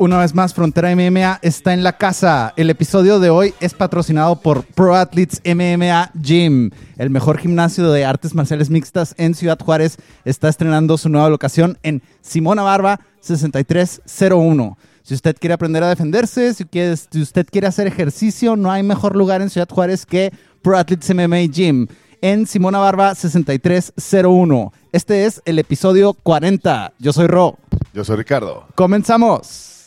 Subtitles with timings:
[0.00, 2.52] Una vez más, Frontera MMA está en la casa.
[2.56, 8.04] El episodio de hoy es patrocinado por Pro Athletes MMA Gym, el mejor gimnasio de
[8.04, 9.96] artes marciales mixtas en Ciudad Juárez.
[10.24, 14.78] Está estrenando su nueva locación en Simona Barba 6301.
[15.08, 18.82] Si usted quiere aprender a defenderse, si, quiere- si usted quiere hacer ejercicio, no hay
[18.82, 21.86] mejor lugar en Ciudad Juárez que Pro Athletes MMA Gym
[22.20, 24.70] en Simona Barba 6301.
[24.92, 26.92] Este es el episodio 40.
[26.98, 27.56] Yo soy Ro.
[27.94, 28.66] Yo soy Ricardo.
[28.74, 29.86] Comenzamos.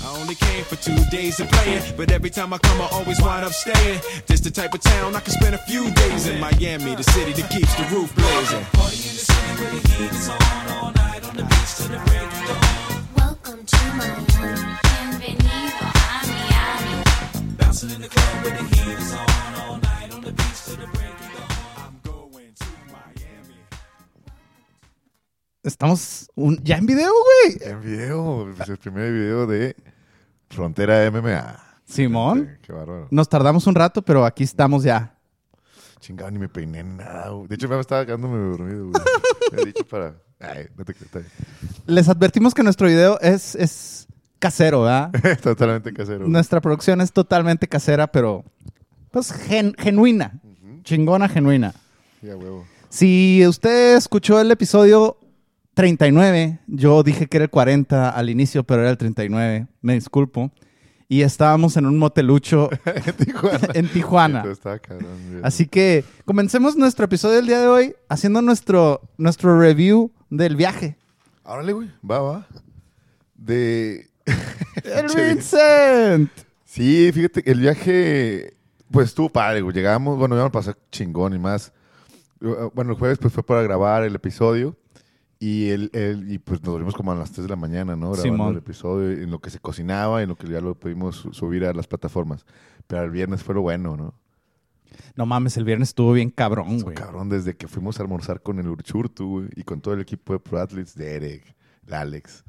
[0.00, 3.20] I only came for two days of playing, but every time I come, I always
[3.20, 4.00] wind up staying.
[4.26, 6.40] This the type of town I can spend a few days in.
[6.40, 8.64] Miami, the city that keeps the roof blazing.
[8.72, 9.92] Welcome to Miami.
[9.92, 11.22] Bienvenido a Miami.
[11.22, 12.61] I'm going to Miami.
[25.62, 27.70] Estamos un- ya en video, güey.
[27.72, 29.76] En video, es el primer video de
[30.50, 31.58] Frontera MMA.
[31.84, 32.48] Simón.
[32.56, 33.06] Sí, qué bárbaro.
[33.10, 35.16] Nos tardamos un rato, pero aquí estamos ya.
[36.00, 37.28] Chingado, ni me peiné nada.
[37.30, 37.46] güey.
[37.46, 38.88] De hecho, me estaba quedándome dormido.
[38.90, 39.02] güey.
[39.52, 40.14] Me he dicho para.
[40.42, 41.26] Ay, no te creas.
[41.86, 44.06] Les advertimos que nuestro video es, es
[44.38, 45.10] casero, ¿verdad?
[45.42, 46.26] Totalmente casero.
[46.28, 48.44] Nuestra producción es totalmente casera, pero
[49.10, 50.40] pues gen- genuina.
[50.84, 51.72] Chingona, genuina.
[52.20, 52.64] Sí, a huevo.
[52.88, 55.16] Si usted escuchó el episodio
[55.74, 59.66] 39, yo dije que era el 40 al inicio, pero era el 39.
[59.80, 60.50] Me disculpo.
[61.08, 62.70] Y estábamos en un motelucho
[63.74, 64.42] en Tijuana.
[64.44, 65.44] en.
[65.44, 70.96] Así que comencemos nuestro episodio del día de hoy haciendo nuestro, nuestro review del viaje.
[71.44, 71.90] Órale, güey.
[72.08, 72.46] Va, va.
[73.34, 74.08] De.
[74.84, 76.30] ¡El Vincent!
[76.64, 78.56] Sí, fíjate, el viaje,
[78.90, 79.74] pues estuvo padre, güey.
[79.74, 81.72] Llegamos, bueno, ya me pasó chingón y más.
[82.40, 84.76] Uh, Bueno, el jueves pues fue para grabar el episodio
[85.38, 88.12] y el, el- y pues nos dormimos como a las 3 de la mañana, ¿no?
[88.12, 88.52] Grabando Simón.
[88.52, 91.64] el episodio en lo que se cocinaba, en lo que ya lo pudimos su- subir
[91.66, 92.46] a las plataformas.
[92.86, 94.14] Pero el viernes fue lo bueno, ¿no?
[95.16, 96.94] No mames, el viernes estuvo bien cabrón, güey.
[96.96, 100.32] cabrón, desde que fuimos a almorzar con el Urchurtu, güey, y con todo el equipo
[100.32, 101.54] de Pro Athletes, Derek,
[101.86, 102.44] el Alex,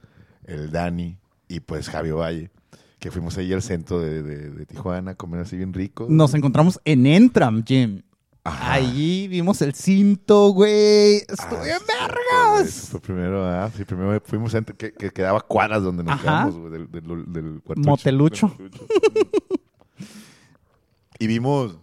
[0.45, 1.17] el Dani
[1.47, 2.51] y pues Javier Valle,
[2.99, 6.07] que fuimos ahí al centro de, de- de Tijuana a comer así bien rico.
[6.09, 8.01] Nos encontramos en Entram Gym.
[8.45, 8.73] Ajá.
[8.73, 11.15] Ahí vimos el cinto, güey.
[11.19, 12.67] Estuvo Ah, cierto, vergas.
[12.67, 16.21] Eso Fue primero, ah, sí, primero fuimos a que, que quedaba cuadras donde nos Ajá.
[16.23, 17.89] quedamos, güey, del, del, del cuartucho.
[17.89, 18.47] Motelucho.
[18.57, 18.87] Del motelucho.
[21.19, 21.77] y vimos,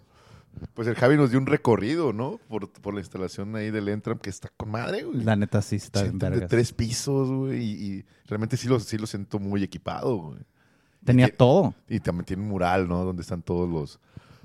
[0.75, 2.39] pues el Javi nos dio un recorrido, ¿no?
[2.49, 5.23] Por, por la instalación ahí del Entram, que está con madre, güey.
[5.23, 8.99] La neta sí está Entram de tres pisos, güey, y, y realmente sí lo, sí
[8.99, 10.39] lo siento muy equipado, güey.
[11.05, 11.75] Tenía Y todo.
[11.89, 13.05] Y también tiene un mural, ¿no?
[13.05, 14.01] Donde están todos los,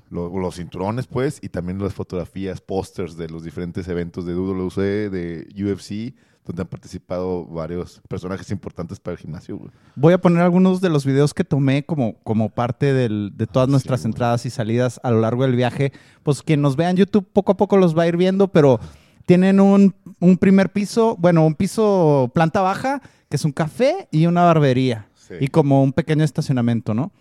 [0.09, 5.09] los, los cinturones, pues, y también las fotografías, pósters de los diferentes eventos de WC,
[5.09, 6.15] de UFC,
[6.45, 9.71] donde han participado varios personajes importantes para el gimnasio, güey.
[9.95, 13.67] Voy a poner algunos de los videos que tomé como, como parte del- de todas
[13.67, 15.91] Ah, nuestras entradas y salidas a lo largo del viaje.
[16.23, 18.79] Pues quien nos vea en YouTube poco a poco los va a ir viendo, pero
[19.25, 24.27] tienen un, un primer piso, bueno, un piso planta baja, que es un café y
[24.27, 25.07] una barbería.
[25.15, 25.33] Sí.
[25.39, 27.11] Y como un pequeño estacionamiento, ¿no?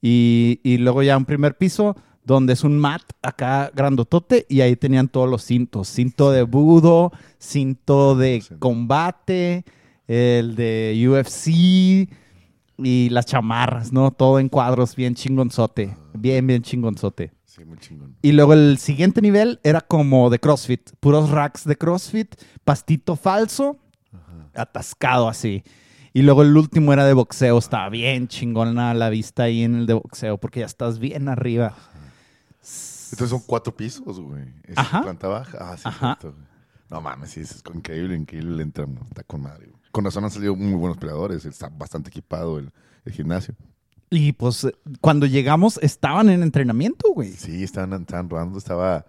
[0.00, 4.76] Y, y luego ya un primer piso donde es un mat acá grandotote y ahí
[4.76, 5.88] tenían todos los cintos.
[5.88, 9.64] Cinto de budo, cinto de combate,
[10.06, 12.08] el de UFC
[12.78, 14.10] y las chamarras, ¿no?
[14.10, 15.96] Todo en cuadros, bien chingonzote.
[16.14, 17.32] Bien, bien chingonzote.
[17.44, 18.16] Sí, muy chingón.
[18.22, 20.90] Y luego el siguiente nivel era como de CrossFit.
[21.00, 22.34] Puros racks de CrossFit,
[22.64, 23.78] pastito falso,
[24.54, 25.62] atascado así.
[26.14, 27.58] Y luego el último era de boxeo.
[27.58, 31.74] Estaba bien chingona la vista ahí en el de boxeo porque ya estás bien arriba.
[33.12, 34.44] Entonces son cuatro pisos, güey.
[34.64, 35.02] Es Ajá.
[35.02, 35.58] planta baja.
[35.60, 36.18] Ah, sí, Ajá.
[36.20, 36.36] cierto.
[36.90, 38.96] No mames, sí, es increíble, increíble el Entram.
[39.08, 39.80] Está con madre, güey.
[39.92, 41.44] Con razón han salido muy buenos peleadores.
[41.44, 42.72] Está bastante equipado el,
[43.04, 43.54] el gimnasio.
[44.10, 44.66] Y pues
[45.00, 47.32] cuando llegamos estaban en entrenamiento, güey.
[47.32, 48.58] Sí, estaban, estaban rodando.
[48.58, 49.06] Estaba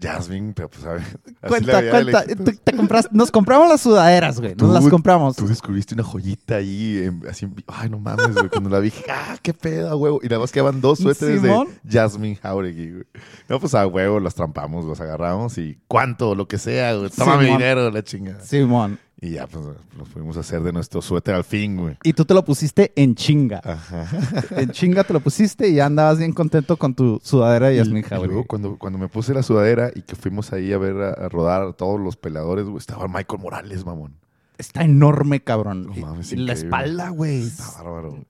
[0.00, 1.02] Jasmine, pero pues a ver.
[1.02, 2.24] así Cuenta, cuenta.
[2.64, 4.54] te compras- nos compramos las sudaderas, güey.
[4.56, 5.36] Nos las compramos.
[5.36, 8.48] Tú descubriste una joyita ahí, en- así, en vi- ay, no mames, güey.
[8.48, 10.20] Cuando la vi, ah, qué pedo, huevo.
[10.22, 11.48] Y nada más quedaban dos suéteres de
[11.88, 13.04] Jasmine Jauregui, güey.
[13.48, 17.10] No, pues a huevo, las trampamos, los agarramos y cuánto, lo que sea, güey.
[17.10, 18.44] Toma mi dinero, la chingada.
[18.44, 18.98] Simón.
[19.18, 19.64] Y ya, pues,
[19.96, 21.96] nos fuimos a hacer de nuestro suéter al fin, güey.
[22.02, 23.60] Y tú te lo pusiste en chinga.
[23.64, 24.06] Ajá.
[24.60, 27.78] En chinga te lo pusiste y ya andabas bien contento con tu sudadera de Y,
[27.78, 28.28] Yasmin Jauregui.
[28.28, 31.28] luego cuando, cuando me puse la sudadera y que fuimos ahí a ver a, a
[31.30, 34.16] rodar a todos los peladores, güey, estaba Michael Morales, mamón.
[34.58, 35.86] Está enorme, cabrón.
[35.86, 37.42] No mames, la espalda, güey.
[37.42, 38.24] Está bárbaro.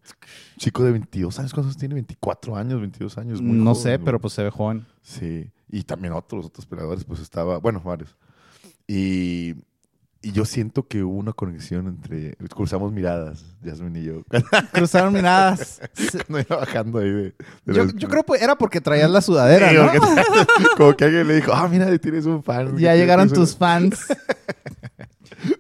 [0.57, 1.95] Chico de 22 años, ¿cuántos tiene?
[1.95, 3.41] 24 años, 22 años.
[3.43, 4.05] muy No joven, sé, güey.
[4.05, 4.87] pero pues se ve joven.
[5.03, 8.17] Sí, y también otros, otros peleadores, pues estaba, bueno, varios.
[8.89, 9.55] Y,
[10.27, 14.23] y yo siento que hubo una conexión entre, cruzamos miradas, Jasmine y yo,
[14.73, 15.81] Cruzaron miradas.
[16.27, 17.35] cuando iba bajando ahí de...
[17.65, 19.89] de Yo, creo que era porque traías la sudadera, Sí, ¿no?
[20.77, 22.77] como que alguien le dijo, ah, mira, tienes un fan.
[22.77, 23.45] Ya llegaron tienes un-".
[23.45, 24.07] tus fans.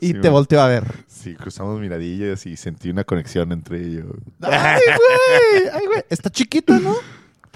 [0.00, 0.32] y Sí, te man.
[0.32, 0.84] volteó a ver.
[1.06, 4.06] Sí, cruzamos miradillas y sentí una conexión entre ellos.
[4.40, 5.68] ¡Ay, güey!
[5.72, 6.04] ¡Ay, güey!
[6.10, 6.94] Está chiquita, ¿no?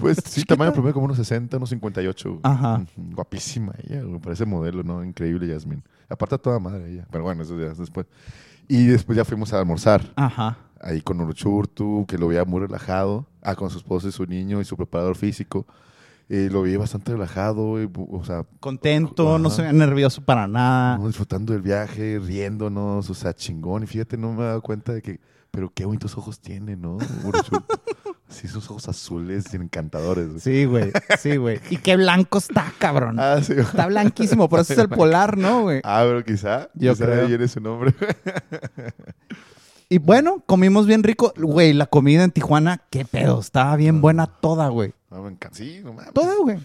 [0.01, 0.55] Pues ¿Está sí, chiquita?
[0.55, 2.29] tamaño promedio como unos 60, unos 58.
[2.29, 2.39] güey.
[2.43, 2.83] Ajá.
[2.97, 4.19] Guapísima ella, güey.
[4.19, 5.03] Parece modelo, ¿no?
[5.03, 5.83] Increíble, Yasmin.
[6.09, 7.07] Aparte a toda madre ella.
[7.11, 8.05] Pero bueno, eso ya es después.
[8.67, 10.11] Y después ya fuimos a almorzar.
[10.15, 10.57] Ajá.
[10.81, 13.27] Ahí con Uruchurtu, que lo veía muy relajado.
[13.41, 15.65] Ah, con su esposa y su niño y su preparador físico.
[16.29, 20.97] Eh, lo veía bastante relajado, o sea, Contento, no se ve nervioso para nada.
[20.97, 21.07] ¿no?
[21.07, 23.83] disfrutando del viaje, riéndonos, o sea, chingón.
[23.83, 25.19] Y fíjate, no me he dado cuenta de que,
[25.51, 26.99] pero qué bonitos ojos tiene, ¿no?
[28.31, 30.27] Sí, esos ojos azules encantadores.
[30.29, 30.39] güey.
[30.39, 30.91] Sí, güey.
[31.19, 31.59] Sí, güey.
[31.69, 33.19] Y qué blanco está, cabrón.
[33.19, 33.53] Ah, sí.
[33.53, 35.81] Está blanquísimo, por eso es el polar, ¿no, güey?
[35.83, 36.69] Ah, pero quizá.
[36.73, 37.27] Yo quizá creo.
[37.27, 37.93] viene su nombre.
[39.89, 41.33] Y bueno, comimos bien rico.
[41.37, 43.41] Güey, la comida en Tijuana, qué pedo.
[43.41, 44.93] Estaba bien buena toda, güey.
[45.09, 45.57] No, me encanta.
[45.57, 46.13] Sí, no mames.
[46.13, 46.57] Toda, güey.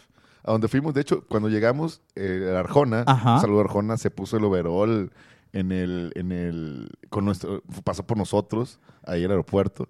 [0.44, 3.40] A donde fuimos, de hecho, cuando llegamos, eh, Arjona, Ajá.
[3.40, 5.10] Saludo a Arjona, se puso el overall
[5.52, 9.88] en el, en el, con nuestro, pasó por nosotros, ahí al aeropuerto.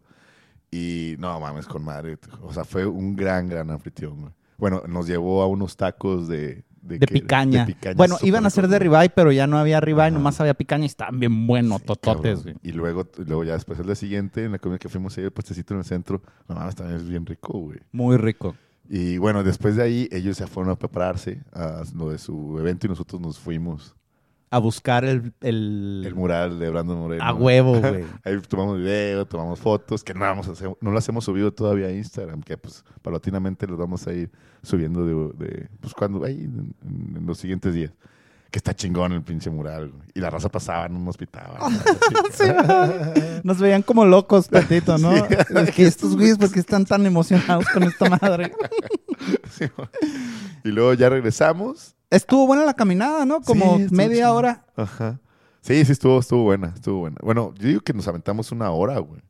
[0.77, 2.19] Y no mames, con madre.
[2.43, 4.33] O sea, fue un gran, gran anfitrión, güey.
[4.59, 6.65] Bueno, nos llevó a unos tacos de...
[6.83, 7.65] De, que- picaña.
[7.67, 10.55] de picaña Bueno, iban a ser de ribeye, pero ya no había ribeye, nomás había
[10.55, 12.55] picaña y estaban bien buenos, tototes, güey.
[12.63, 15.33] Y luego, luego ya después, el día siguiente, en la comida que fuimos ahí, el
[15.33, 17.81] puestecito en el centro, no mames, también es bien rico, güey.
[17.91, 18.55] Muy rico.
[18.89, 22.87] Y bueno, después de ahí, ellos ya fueron a prepararse a lo de su evento
[22.87, 23.96] y nosotros nos fuimos.
[24.49, 25.33] A buscar el...
[25.41, 27.25] el- El mural de Brandon Moreno.
[27.25, 28.05] a huevo, güey.
[28.25, 31.87] Ahí tomamos video, tomamos fotos, que no, vamos a hacer- no las hemos subido todavía
[31.89, 34.31] a Instagram, que pues paulatinamente los vamos a ir
[34.63, 36.75] subiendo de, de, pues cuando, ahí en,
[37.27, 37.93] los siguientes días.
[38.49, 39.91] Que está chingón el pinche mural.
[39.91, 40.05] güey.
[40.15, 41.59] Y la raza pasaba, no nos pitaba.
[43.43, 45.13] Nos veían como locos, Patito, ¿no?
[45.13, 48.53] Es que estos güeyes, ¿por qué están tan emocionados con esta madre?
[50.65, 51.96] y luego ya regresamos.
[52.11, 53.41] Estuvo buena la caminada, ¿no?
[53.41, 54.35] Como Sí, media chido.
[54.35, 54.65] hora.
[54.77, 55.21] Ajá.
[55.61, 57.17] Sí, sí, estuvo, estuvo buena, estuvo buena.
[57.23, 59.21] Bueno, yo digo que nos aventamos una hora, güey.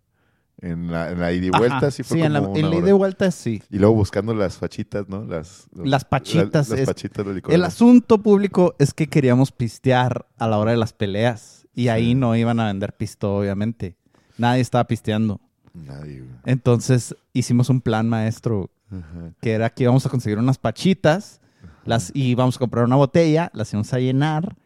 [0.61, 1.90] En la, en la ida y vuelta Ajá.
[1.90, 3.62] sí fue en la, como en la ida y vuelta sí.
[3.70, 5.23] Y luego buscando las fachitas, ¿no?
[5.25, 7.52] Las, los- Las pachitas, la- las es- pachitas de licor.
[7.55, 11.67] El asunto público es que queríamos pistear a la hora de las peleas.
[11.75, 13.96] Y ahí no iban a vender pisto, obviamente.
[14.38, 15.40] Nadie estaba pisteando.
[15.75, 16.31] Nadie, güey.
[16.46, 19.32] Entonces hicimos un plan maestro Ajá.
[19.43, 21.43] que era que íbamos a conseguir unas pachitas
[21.86, 24.56] las, y íbamos a comprar una botella, las íbamos a llenar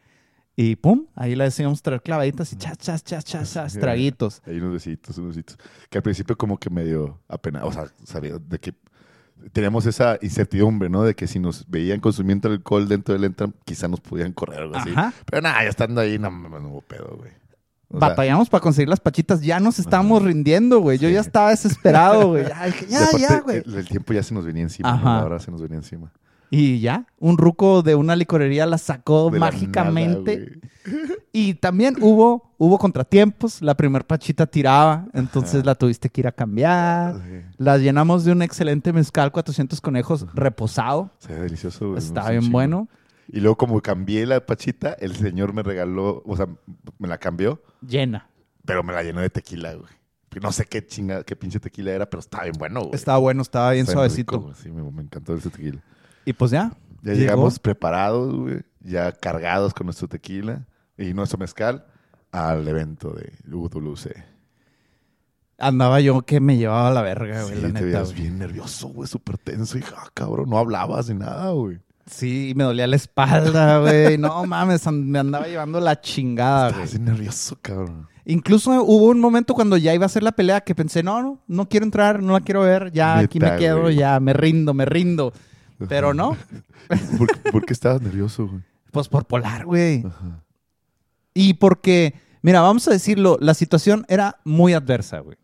[0.56, 4.42] y pum, ahí íbamos a traer clavaditas y chas, chas, chas, chas, chas, traguitos.
[4.46, 5.56] Hay unos besitos, unos besitos.
[5.88, 8.74] Que al principio como que medio apenas, o sea, sabía de que
[9.52, 11.02] teníamos esa incertidumbre, ¿no?
[11.02, 14.76] De que si nos veían consumiendo alcohol dentro del Entram, quizá nos podían correr algo
[14.76, 14.90] así.
[14.90, 15.14] Ajá.
[15.24, 17.30] Pero nada, ya estando ahí, no, no, no hubo pedo, güey.
[17.92, 20.98] O sea, Batallamos para conseguir las pachitas, ya nos estábamos rindiendo, güey.
[20.98, 21.14] Yo Sí.
[21.14, 22.44] ya estaba desesperado, güey.
[22.88, 23.62] Ya, ya, güey.
[23.64, 24.96] El, el tiempo ya se nos venía encima, ¿no?
[24.96, 25.20] Ajá.
[25.20, 26.12] La hora se nos venía encima.
[26.52, 30.36] Y ya, un ruco de una licorería la sacó De la mágicamente.
[30.84, 33.62] nada, y también hubo, hubo contratiempos.
[33.62, 35.64] La primer pachita tiraba, entonces Ajá.
[35.66, 37.16] la tuviste que ir a cambiar.
[37.24, 37.42] Sí.
[37.58, 41.10] La llenamos de un excelente mezcal 400 conejos reposado.
[41.28, 41.98] Ve delicioso, güey.
[41.98, 42.88] Está bien bueno.
[43.28, 46.48] Y luego como cambié la pachita, el señor me regaló, o sea,
[46.98, 48.28] me la cambió, Llena.
[48.64, 49.92] pero me la llenó de tequila, güey.
[50.42, 52.94] No sé qué chinga, qué pinche tequila era, pero estaba bien bueno, güey.
[52.96, 54.36] Estaba bueno, estaba bien Está suavecito.
[54.38, 55.80] rico, sí, me, me encantó ese tequila.
[56.24, 56.72] Y pues ya.
[57.02, 57.20] Ya llegó.
[57.20, 60.66] llegamos preparados, güey, ya cargados con nuestro tequila
[60.98, 61.86] y nuestro mezcal
[62.30, 64.12] al evento de UWC.
[65.58, 67.84] Andaba yo que me llevaba a la verga, güey, Sí, la te neta.
[67.86, 68.22] veías güey.
[68.22, 69.76] bien nervioso, güey, súper tenso.
[69.78, 71.78] Y, ah, cabrón, no hablabas ni nada, güey.
[72.06, 74.16] Sí, me dolía la espalda, güey.
[74.16, 76.84] No mames, me andaba llevando la chingada, güey.
[76.84, 78.08] Estabas bien nervioso, cabrón.
[78.24, 81.40] Incluso hubo un momento cuando ya iba a ser la pelea que pensé, no, no,
[81.46, 83.96] no quiero entrar, no la quiero ver, ya aquí me quedo, güey.
[83.96, 85.32] ya me rindo, me rindo.
[85.88, 86.36] Pero no,
[87.18, 88.62] ¿Por, qué- por qué estabas nervioso, güey?
[88.90, 90.04] pues por polar, güey.
[90.04, 90.42] Ajá.
[91.32, 95.36] Y porque, mira, vamos a decirlo, la situación era muy adversa, güey.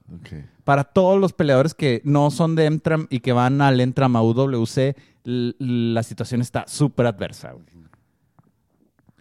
[0.64, 4.22] Para todos los peleadores que no son de Emtram y que van al Entram a
[4.22, 7.66] UWC, la situación está súper adversa, güey.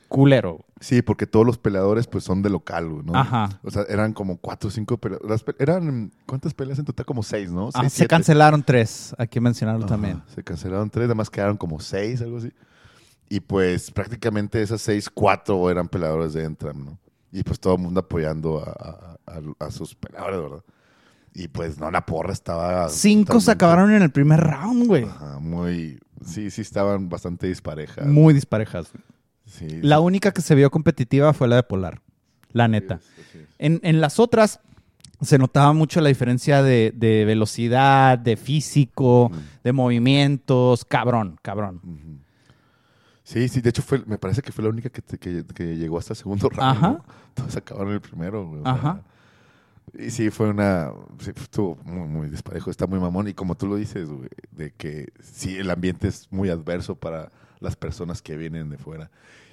[0.07, 0.65] Culero.
[0.86, 3.15] Sí, porque todos los peleadores pues son de local, ¿no?
[3.15, 3.60] Ajá.
[3.63, 5.42] O sea, eran como cuatro o cinco peleadores.
[5.42, 7.08] Pe- Eran, ¿cuántas peleas en total?
[7.08, 7.70] Como seis, ¿no?
[7.74, 10.22] Ah, se cancelaron tres, hay que mencionarlo Ajá, también.
[10.36, 12.51] Se cancelaron tres, además quedaron como seis, algo así.
[13.30, 17.00] Y pues prácticamente esas seis, cuatro eran peleadores de Entram, ¿no?
[17.32, 20.63] Y pues todo el mundo apoyando a, a- a- a sus peleadores, ¿verdad?
[21.34, 22.88] Y pues no, la porra estaba...
[22.89, 25.04] Cinco se acabaron en el primer round, güey.
[25.06, 26.00] Ajá, muy...
[26.24, 28.06] Sí, sí estaban bastante disparejas.
[28.06, 28.92] Muy disparejas.
[28.94, 29.04] güey.
[29.57, 32.01] Sí, La única que se vio competitiva fue la de Polar.
[32.51, 33.00] La neta.
[33.31, 33.39] Sí.
[33.59, 34.59] En, en las otras
[35.21, 39.31] se notaba mucho la diferencia de, de velocidad, de físico,
[39.63, 40.83] de movimientos.
[40.85, 41.81] Cabrón, cabrón.
[43.24, 45.97] Sí, sí, de hecho fue, me parece que fue la única que, que, que llegó
[45.97, 46.77] hasta el segundo round.
[46.77, 46.89] Ajá.
[46.89, 47.05] ¿no?
[47.33, 48.45] Todos acabaron el primero.
[48.47, 49.01] güey, o sea, Ajá.
[49.97, 50.91] y sí, fue una.
[51.19, 52.69] Sí, estuvo muy, muy disparejo.
[52.69, 53.27] Está muy mamón.
[53.27, 57.31] Y como tú lo dices, güey, de que sí, el ambiente es muy adverso para
[57.59, 59.09] las personas que vienen de fuera.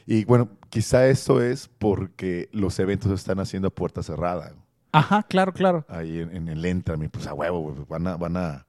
[0.07, 4.53] Y bueno, quizá eso es porque los eventos se están haciendo a puerta cerrada.
[4.93, 5.85] Ajá, claro, claro.
[5.89, 8.17] Ahí en, en el Entram, y pues a huevo, van a.
[8.17, 8.67] Van a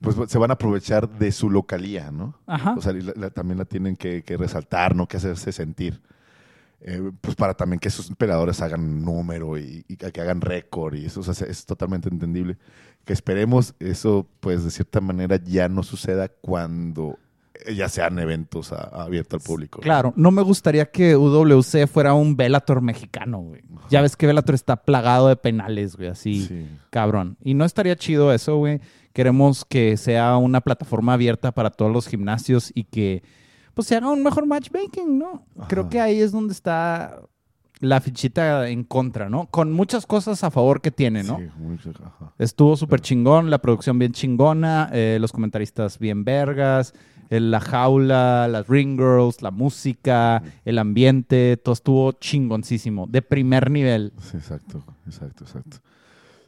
[0.00, 2.34] pues se van a aprovechar de su localía, ¿no?
[2.46, 2.72] Ajá.
[2.74, 5.06] O sea, la- la- también la tienen que, que resaltar, ¿no?
[5.06, 6.00] Que hacerse sentir.
[6.80, 11.04] Eh, pues para también que esos peleadores hagan número y, y que hagan récord y
[11.04, 12.56] eso o sea, es totalmente entendible.
[13.04, 17.18] Que esperemos eso, pues de cierta manera ya no suceda cuando
[17.74, 19.80] ya sean eventos abiertos al público.
[19.80, 23.62] Claro, no me gustaría que UWC fuera un Bellator mexicano, güey.
[23.90, 26.66] Ya ves que Bellator está plagado de penales, güey, así, Sí.
[26.90, 27.36] cabrón.
[27.42, 28.80] Y no estaría chido eso, güey.
[29.12, 33.22] Queremos que sea una plataforma abierta para todos los gimnasios y que
[33.74, 35.44] pues se haga un mejor matchmaking, ¿no?
[35.68, 37.20] Creo que ahí es donde está
[37.80, 39.46] la fichita en contra, ¿no?
[39.46, 41.38] Con muchas cosas a favor que tiene, ¿no?
[41.38, 42.32] Sí, mucho, ajá.
[42.38, 46.94] Estuvo súper chingón, la producción bien chingona, eh, los comentaristas bien vergas,
[47.30, 53.70] eh, la jaula, las ring girls, la música, el ambiente, todo estuvo chingoncísimo, de primer
[53.70, 54.12] nivel.
[54.20, 55.78] Sí, exacto, exacto, exacto.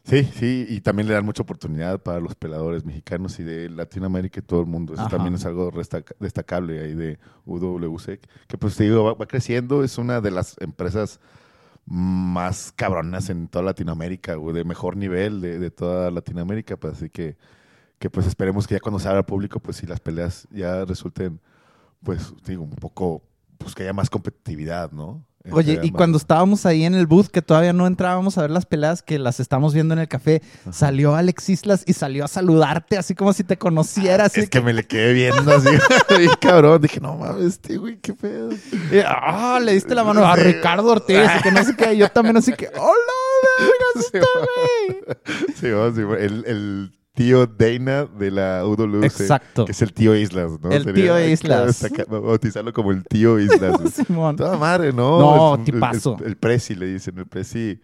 [0.05, 4.41] Sí, sí, y también le dan mucha oportunidad para los peladores mexicanos y de Latinoamérica
[4.41, 4.93] y todo el mundo.
[4.93, 5.11] Eso Ajá.
[5.11, 5.71] también es algo
[6.19, 10.57] destacable ahí de UWC, que pues te digo, va, va creciendo, es una de las
[10.59, 11.21] empresas
[11.85, 17.09] más cabronas en toda Latinoamérica, güey, de mejor nivel de, de toda Latinoamérica, pues así
[17.09, 17.37] que,
[17.99, 20.83] que pues esperemos que ya cuando se abra al público, pues si las peleas ya
[20.85, 21.39] resulten,
[22.03, 23.23] pues digo, un poco,
[23.57, 25.25] pues que haya más competitividad, ¿no?
[25.51, 28.65] Oye, y cuando estábamos ahí en el booth, que todavía no entrábamos a ver las
[28.65, 32.97] peleas, que las estamos viendo en el café, salió Alex Islas y salió a saludarte,
[32.97, 34.25] así como si te conociera.
[34.25, 35.67] así Es que me le quedé viendo así,
[36.39, 36.81] cabrón.
[36.81, 38.51] Dije, no mames, este güey, qué pedo.
[38.51, 40.43] Y, ah, le diste la mano a Sí.
[40.43, 41.97] Ricardo Ortiz y que no sé qué.
[41.97, 43.13] Yo también así que, hola,
[43.59, 45.53] vergas, Sí, está, güey.
[45.59, 49.03] Sí, vamos, sí, el, el tío Dana de la UWC.
[49.05, 49.65] Exacto.
[49.65, 50.71] Que es el tío Islas, ¿no?
[50.71, 51.77] El tío Islas.
[51.77, 53.79] saca- bautizarlo como el tío Islas.
[53.79, 53.91] güey.
[53.91, 54.35] Simón.
[54.35, 55.19] Toda madre, ¿no?
[55.57, 56.17] No, tipazo.
[56.21, 57.79] El, el, Prezi le dicen, el Prezi.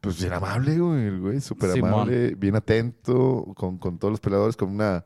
[0.00, 4.56] Pues bien amable, güey, el güey, súper amable, bien atento con, con todos los peleadores,
[4.56, 5.04] con una,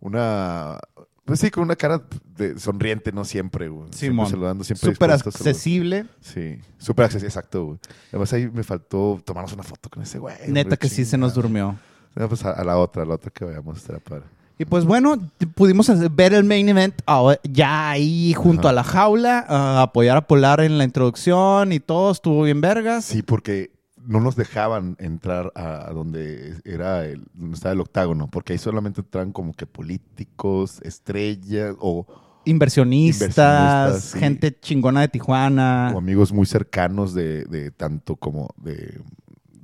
[0.00, 0.80] una,
[1.24, 2.02] pues sí, con una cara
[2.36, 3.84] de sonriente, no siempre, güey.
[3.92, 4.26] Siempre Simón.
[4.28, 6.06] saludando, siempre Súper accesible.
[6.20, 7.78] Sí, súper accesible, exacto, güey.
[8.08, 10.34] Además ahí me faltó tomarnos una foto con ese güey.
[10.48, 11.76] Neta que sí se nos durmió.
[12.14, 14.24] No, pues a, a la otra, a la otra que vayamos, estará padre.
[14.56, 15.16] Y pues bueno,
[15.56, 18.70] pudimos ver el main event ahora- ya ahí junto Ajá.
[18.70, 23.04] a la jaula, a apoyar a Polar en la introducción y todo, estuvo bien vergas.
[23.04, 23.72] Sí, porque
[24.06, 29.00] no nos dejaban entrar a, donde era el, donde estaba el octágono, porque ahí solamente
[29.00, 32.06] entraban como que políticos, estrellas o,
[32.46, 34.18] Inversionistas, Inversionistas, sí.
[34.18, 35.90] gente chingona de Tijuana.
[35.94, 39.00] o amigos muy cercanos de, de tanto como de,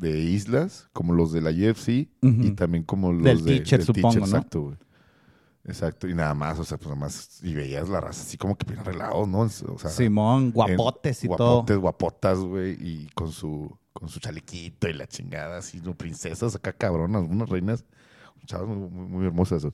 [0.01, 2.43] de islas, como los de la UFC Ujú.
[2.43, 4.25] y también como los Del de, teacher, supongo, ¿no?
[4.25, 4.77] Exacto, güey.
[5.65, 8.57] Exacto, y nada más, o sea, pues nada más, y veías la raza así como
[8.57, 9.41] que bien arreglados, ¿no?
[9.41, 11.53] O sea, Simón, guapotes y en- todo.
[11.57, 15.95] Guapotes, guapotas, güey, y con su, con su chalequito y la chingada, así, ¿no?
[15.95, 17.85] princesas acá cabronas, unas reinas,
[18.47, 19.67] chavas muy, muy, muy hermosas.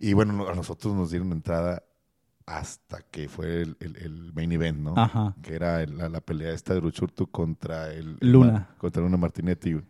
[0.00, 1.82] Y bueno, no- a nosotros nos dieron entrada
[2.46, 4.94] hasta que fue el, el- el main event, ¿no?
[4.96, 5.34] Ajá.
[5.42, 8.16] Que era el- la, la pelea esta de Ruchurtu contra el...
[8.20, 8.68] Luna.
[8.78, 9.84] Contra Luna Martinetti, güey.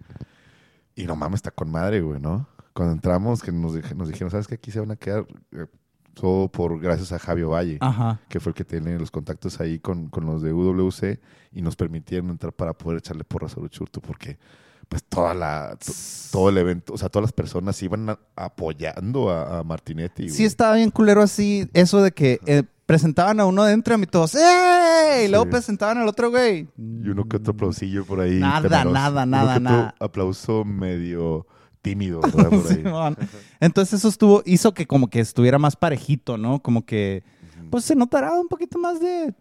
[0.94, 2.48] Y no mames, está con madre, güey, ¿no?
[2.72, 4.54] Cuando entramos, que nos, dije- nos dijeron, ¿sabes qué?
[4.54, 5.66] Aquí se van a quedar eh,
[6.14, 8.20] todo por gracias a Javio Valle Ajá.
[8.30, 11.20] que fue el que tiene los contactos ahí con, con los de UWC
[11.52, 14.38] y nos permitieron entrar para poder echarle porras a Luchurtu porque
[14.88, 15.92] pues toda la to-
[16.30, 20.28] todo el evento, o sea, todas las personas iban a- apoyando a, a Martinetti.
[20.28, 24.34] Sí estaba bien culero así, eso de que eh, presentaban a uno dentro y todos,
[24.36, 25.24] ¡ey!
[25.24, 25.50] Y luego Sí.
[25.50, 26.68] presentaban al otro güey.
[26.78, 28.38] y uno que otro aplausillo por ahí.
[28.38, 28.90] Nada, temeroso.
[28.92, 29.94] nada, Uno nada, otro nada.
[29.98, 31.46] aplauso medio
[31.82, 32.20] tímido.
[33.60, 36.60] Entonces eso estuvo, hizo que como que estuviera más parejito, ¿no?
[36.62, 37.24] Como que,
[37.70, 39.34] pues se notará un poquito más de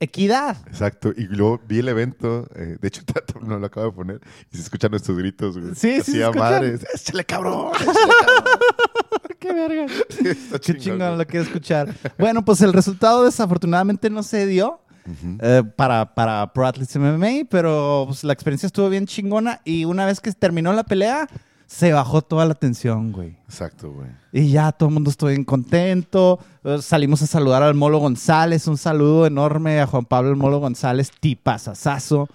[0.00, 0.56] equidad.
[0.66, 4.20] Exacto, y luego vi el evento, eh, de hecho Tato no lo acabo de poner,
[4.52, 5.74] y se escuchan nuestros gritos, güey.
[5.74, 6.42] Sí, sí Así se a escuchan.
[6.52, 7.72] madres, échale cabrón,
[9.38, 9.86] ¡Qué verga!
[9.86, 11.18] Está Qué chingón, chingón güey.
[11.18, 11.94] lo quiero escuchar.
[12.18, 14.80] Bueno, pues el resultado desafortunadamente no se dio.
[15.40, 20.04] eh, para, para Pro Athletes MMA, pero pues, la experiencia estuvo bien chingona y una
[20.06, 21.26] vez que terminó la pelea,
[21.72, 23.36] se bajó toda la tensión, güey.
[23.44, 24.08] Exacto, güey.
[24.32, 26.40] Y ya todo el mundo estuvo bien contento.
[26.64, 28.66] Eh, Salimos a saludar al Molo González.
[28.66, 32.28] Un saludo enorme a Juan Pablo el Molo González, tipazazazo.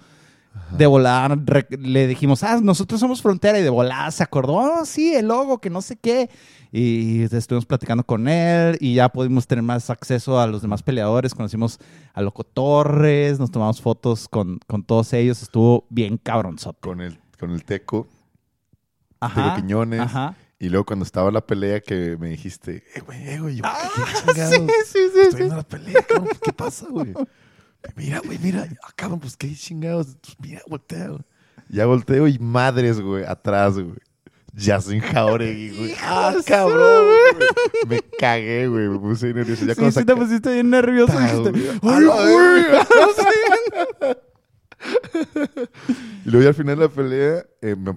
[0.78, 3.58] De volada re- le dijimos, ah, nosotros somos frontera.
[3.58, 6.30] Y de volada se acordó, oh, sí, el logo, que no sé qué.
[6.72, 11.34] Y estuvimos platicando con él y ya pudimos tener más acceso a los demás peleadores.
[11.34, 11.78] Conocimos
[12.14, 15.42] a Loco Torres, nos tomamos fotos con, con todos ellos.
[15.42, 16.78] Estuvo bien cabronzote.
[16.80, 18.08] Con el, con el teco.
[19.20, 20.00] Ajá, Teco Quiñones.
[20.00, 20.34] Ajá.
[20.58, 23.90] Y luego cuando estaba la pelea que me dijiste, eh, güey, eh, güey, yo, Ah,
[23.94, 24.54] ¿qué chingados?
[24.54, 27.12] sí, sí, sí, Estoy viendo la pelea, cabrón, ¿qué pasa, güey?
[27.94, 31.20] Mira, güey, mira, ah, cabrón, pues qué chingados, pues, mira, voltea, güey.
[31.68, 33.94] Ya volteo y madres, güey, atrás, güey.
[34.54, 35.94] Yasmin Jauregui, güey.
[36.02, 37.04] Ah, cabrón,
[37.34, 37.48] güey.
[37.86, 39.66] Me cagué, güey, me puse nervioso.
[39.66, 41.12] Ya Sí, sí te pusiste bien nervioso.
[41.18, 41.28] Ah.
[41.82, 42.64] "Ay, güey".
[46.24, 47.90] Y luego ya al final de la pelea eh, me-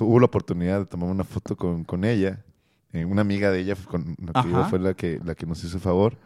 [0.00, 2.44] hubo la oportunidad de tomar una foto con, con ella.
[2.92, 5.62] Eh, una amiga de ella con la que iba fue la que, la que nos
[5.64, 6.16] hizo el favor.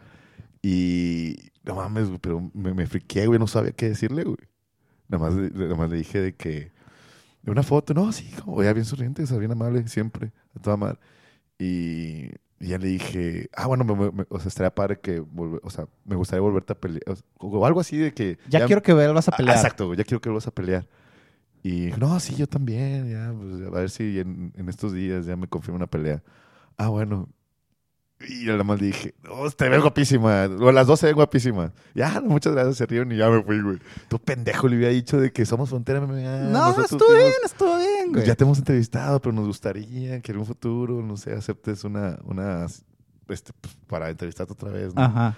[0.61, 4.37] Y no mames, güey, pero me, me friqué, güey, no sabía qué decirle, güey.
[5.07, 6.71] Nada más, le- nada más le dije de que...
[7.41, 10.99] De una foto, no, sí, como ya bien sonriente, bien amable, siempre, a toda madre.
[11.57, 15.21] Y, y ya le dije, ah, bueno, me- me- me- o sea, estaría padre que,
[15.21, 17.03] volve- o sea, me gustaría volverte a pelear,
[17.39, 18.37] o, algo así de que...
[18.49, 19.57] Ya, quiero que vuelvas a Ah, pelear.
[19.57, 20.87] Exacto, ya quiero que vuelvas a pelear.
[21.63, 25.35] Y no, sí, yo también, ya, pues, a ver si en, en estos días ya
[25.35, 26.23] me confirma una pelea.
[26.77, 27.27] Ah, bueno.
[28.27, 30.43] Y yo nada más le dije, no, te ves guapísima.
[30.59, 31.71] O las dos se ven guapísimas.
[31.95, 33.79] Ya, muchas gracias, se rieron y ya me fui, güey.
[34.09, 36.49] Tu pendejo le había dicho de que somos frontera MMA.
[36.49, 38.25] no, estuvo bien, estuvo bien, güey.
[38.25, 42.19] Ya te hemos entrevistado, pero nos gustaría que en un futuro, no sé, aceptes una,
[42.25, 42.65] una,
[43.29, 45.01] este, pues, para entrevistarte otra vez, ¿no?
[45.01, 45.37] Ajá.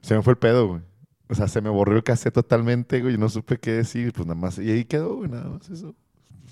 [0.00, 0.82] Se me fue el pedo, güey.
[1.28, 4.26] O sea, se me borró el cassette totalmente, güey, y no supe qué decir, pues
[4.26, 4.58] nada más.
[4.58, 5.94] Y ahí quedó, güey, nada más eso.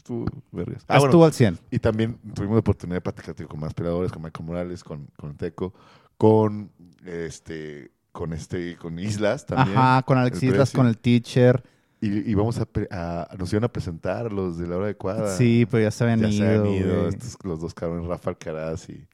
[0.08, 0.84] Estuvo vergas.
[0.88, 1.58] Ah, estuvo bueno, al 100.
[1.70, 5.06] y también tuvimos la oportunidad de platicar tío, con más peleadores, con Michael Morales, con,
[5.18, 5.74] con Teco,
[6.16, 6.70] con
[7.04, 9.76] este, con este, con Islas también.
[9.76, 11.62] Ajá, con Alex el Islas, con el teacher.
[12.00, 15.36] Y, y vamos a, a- nos iban a presentar los de la hora adecuada.
[15.36, 16.38] Sí, pero ya se habían ya ido.
[16.38, 19.04] se habían ido estos- los dos cabrones, Rafa Alcaraz y,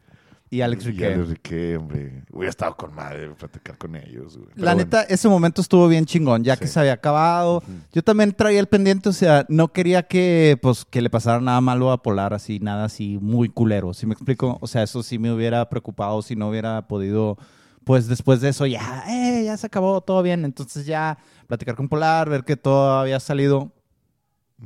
[0.55, 1.15] Y Alex y Riquet.
[1.15, 2.23] Alex Riquet, hombre.
[2.31, 4.51] Hubiera estado con madre platicar con ellos, güey.
[4.55, 4.85] Pero La bueno.
[4.85, 6.75] neta, ese momento estuvo bien chingón, ya que Sí.
[6.75, 7.63] se había acabado.
[7.93, 11.61] Yo también traía el pendiente, o sea, no quería que, pues, que le pasara nada
[11.61, 14.59] malo a Polar, así, nada así muy culero, ¿sí me explico?
[14.61, 17.37] O sea, eso sí me hubiera preocupado si no hubiera podido,
[17.83, 20.45] pues, después de eso, ya, eh, ya se acabó, todo bien.
[20.45, 23.73] Entonces ya, platicar con Polar, ver que todo había salido,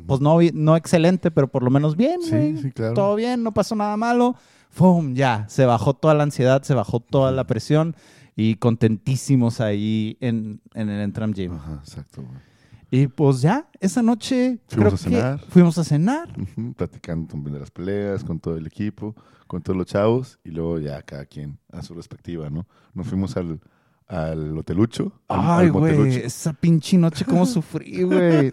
[0.06, 2.92] pues, no, no excelente, pero por lo menos bien, Sí, sí, claro.
[2.94, 4.36] Todo bien, no pasó nada malo.
[4.70, 5.14] ¡Fum!
[5.14, 7.96] Ya, se bajó toda la ansiedad, se bajó toda la presión
[8.36, 11.52] y contentísimos ahí en, en el Entram Gym.
[11.54, 12.48] Ajá, exacto, güey.
[12.90, 15.40] Y pues ya, esa noche Fuimos creo a cenar.
[15.40, 16.28] que fuimos a cenar.
[16.76, 19.14] Platicando también de las peleas con todo el equipo,
[19.46, 22.66] con todos los chavos, y luego ya cada quien a su respectiva, ¿no?
[22.94, 23.60] Nos fuimos al,
[24.08, 25.12] al hotelucho.
[25.28, 28.50] al- Ay, güey, esa pinche noche cómo sufrí, güey.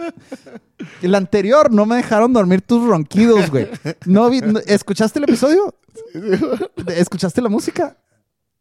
[1.02, 3.68] El anterior no me dejaron dormir tus ronquidos, güey.
[4.06, 5.74] No vi- no- ¿Escuchaste el episodio?
[6.88, 7.98] ¿Escuchaste la música?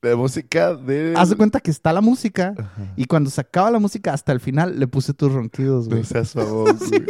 [0.03, 1.15] La música de...
[1.17, 2.55] Haz de cuenta que está la música
[2.95, 6.01] y cuando se acaba la música hasta el final le puse tus ronquidos, güey.
[6.01, 7.05] No seas favor, güey.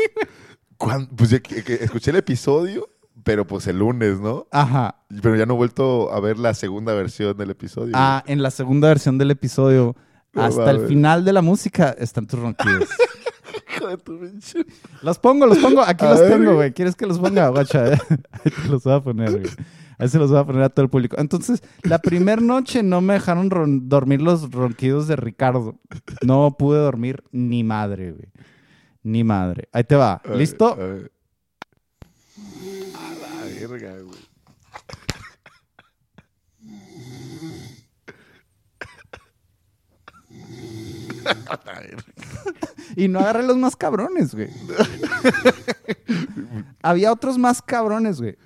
[0.79, 2.88] Cuan- Pues ya que- que escuché el episodio,
[3.25, 4.47] pero pues el lunes, ¿no?
[4.53, 4.97] Ajá.
[5.23, 7.93] Pero ya no he vuelto a ver la segunda versión del episodio.
[7.97, 9.97] Ah, en la segunda versión del episodio,
[10.33, 12.89] No hasta el final de la música están tus ronquidos.
[13.77, 14.67] Hijo de tu pinche-
[15.03, 15.83] Los pongo, los pongo.
[15.83, 16.73] Aquí A los ver, tengo, güey.
[16.73, 17.49] ¿Quieres que los ponga?
[17.49, 17.99] Guacha, eh.
[18.33, 19.45] Ahí te los voy a poner, güey.
[19.99, 21.17] Ahí se los voy a poner a todo el público.
[21.19, 25.79] Entonces, la primera noche no me dejaron ron- dormir los ronquidos de Ricardo.
[26.25, 28.29] No pude dormir ni madre, güey.
[29.03, 29.69] Ni madre.
[29.73, 30.21] Ahí te va.
[30.35, 30.73] ¿Listo?
[30.73, 30.89] a ver.
[30.97, 31.09] A la
[42.97, 44.51] Y no agarré los más cabrones, güey.
[46.83, 48.37] Había otros más cabrones, güey.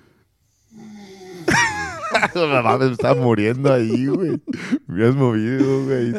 [2.79, 4.41] Me estaba muriendo ahí, güey.
[4.87, 6.13] Me has movido, güey.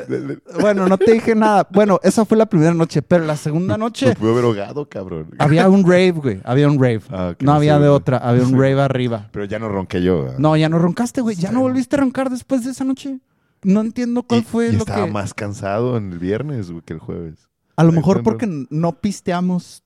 [0.60, 1.66] Bueno, no te dije nada.
[1.72, 5.30] Bueno, esa fue la primera noche, pero la segunda noche Me pude haber ahogado, cabrón.
[5.38, 6.40] había un rave, güey.
[6.44, 7.02] Había un rave.
[7.10, 7.96] Ah, no había sí, de güey.
[7.96, 9.28] otra, había un rave arriba.
[9.32, 10.22] Pero ya no ronqué yo.
[10.24, 10.38] ¿verdad?
[10.38, 11.36] No, ya no roncaste, güey.
[11.36, 13.20] Ya no volviste a roncar después de esa noche.
[13.62, 15.12] No entiendo cuál Y- fue y lo estaba que.
[15.12, 17.48] más cansado en el viernes güey, que el jueves.
[17.76, 19.82] A lo mejor porque no pisteamos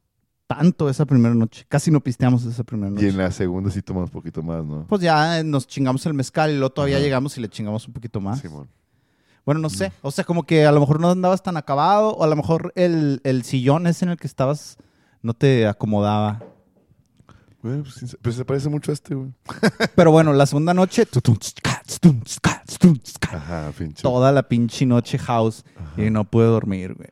[0.56, 1.64] tanto esa primera noche.
[1.68, 3.08] Casi no pisteamos esa primera Y noche.
[3.08, 4.86] en la segunda sí tomamos un poquito más, ¿no?
[4.86, 7.04] Pues ya eh, nos chingamos el mezcal y luego todavía Ajá.
[7.04, 8.40] llegamos y le chingamos un poquito más.
[8.40, 8.68] Simón.
[9.44, 9.92] Bueno, no sé.
[10.00, 12.72] O sea, como que a lo mejor no andabas tan acabado o a lo mejor
[12.76, 14.78] el, el sillón ese en el que estabas
[15.20, 16.42] no te acomodaba.
[17.62, 19.32] Güey, pues, pues se parece mucho a este, güey.
[19.96, 21.06] Pero bueno, la segunda noche,
[23.32, 24.02] Ajá, pinche.
[24.02, 25.64] toda la pinche noche house
[25.96, 27.08] y no pude dormir, güey.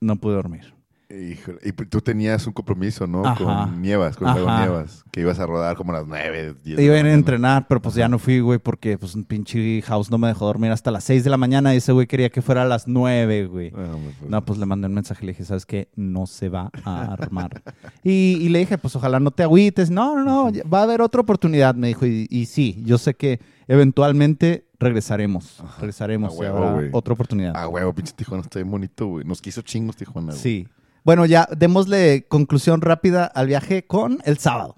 [0.00, 0.74] No pude dormir.
[1.10, 1.58] Híjole.
[1.64, 3.24] Y pues, tú tenías un compromiso, ¿no?
[3.26, 3.36] Ajá.
[3.68, 4.60] Con Nievas, con Ajá.
[4.60, 5.04] Nievas.
[5.12, 6.76] Que ibas a rodar como a las 9, 10.
[6.76, 9.24] de Iba a ir a entrenar, pero pues ya no fui, güey, porque pues un
[9.24, 12.06] pinche house no me dejó dormir hasta las 6 de la mañana y ese güey
[12.06, 13.72] quería que fuera a las 9, güey.
[13.76, 15.88] Ah, pues, No, pues le mandé un mensaje y le dije, ¿sabes qué?
[15.94, 17.62] No se va a armar.
[18.02, 19.90] y, y le dije, pues ojalá no te agüites.
[19.90, 22.06] No, no, no, va a haber otra oportunidad, me dijo.
[22.06, 25.62] Y, y sí, yo sé que eventualmente regresaremos.
[25.78, 26.32] Regresaremos.
[26.32, 26.88] A huevo, güey.
[26.92, 27.52] otra oportunidad.
[27.54, 29.24] Ah, huevo, pinche Tijuana está bien bonito, güey.
[29.24, 30.38] Nos quiso chingos Tijuana, güey.
[30.38, 30.68] sí.
[31.04, 34.76] Bueno, ya démosle conclusión rápida al viaje con el sábado.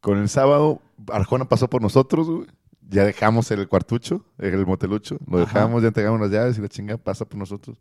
[0.00, 2.46] Con el sábado, Arjona pasó por nosotros, güey.
[2.90, 5.18] Ya dejamos el cuartucho, el motelucho.
[5.26, 5.46] Lo Ajá.
[5.46, 7.76] dejamos, ya entregamos las llaves y la chinga pasa por nosotros.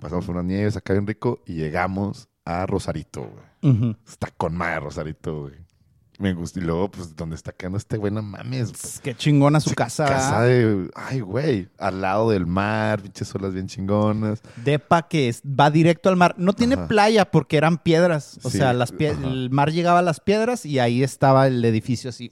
[0.00, 3.30] Pasamos por unas nieves acá bien rico y llegamos a Rosarito,
[3.62, 3.96] güey.
[4.06, 5.54] Está con madre Rosarito, güey.
[6.18, 6.58] Me gusta.
[6.60, 8.72] Y luego, pues, donde está quedando este güey, no mames.
[8.72, 10.06] Pss, Qué chingona su casa.
[10.06, 10.88] Casa de.
[10.94, 11.68] Ay, güey.
[11.78, 14.40] Al lado del mar, pinches olas bien chingonas.
[14.64, 16.34] Depa que es- va directo al mar.
[16.38, 16.88] No tiene Ajá.
[16.88, 18.38] playa porque eran piedras.
[18.44, 21.62] O Sí, sea, las pie- el mar llegaba a las piedras y ahí estaba el
[21.64, 22.30] edificio así,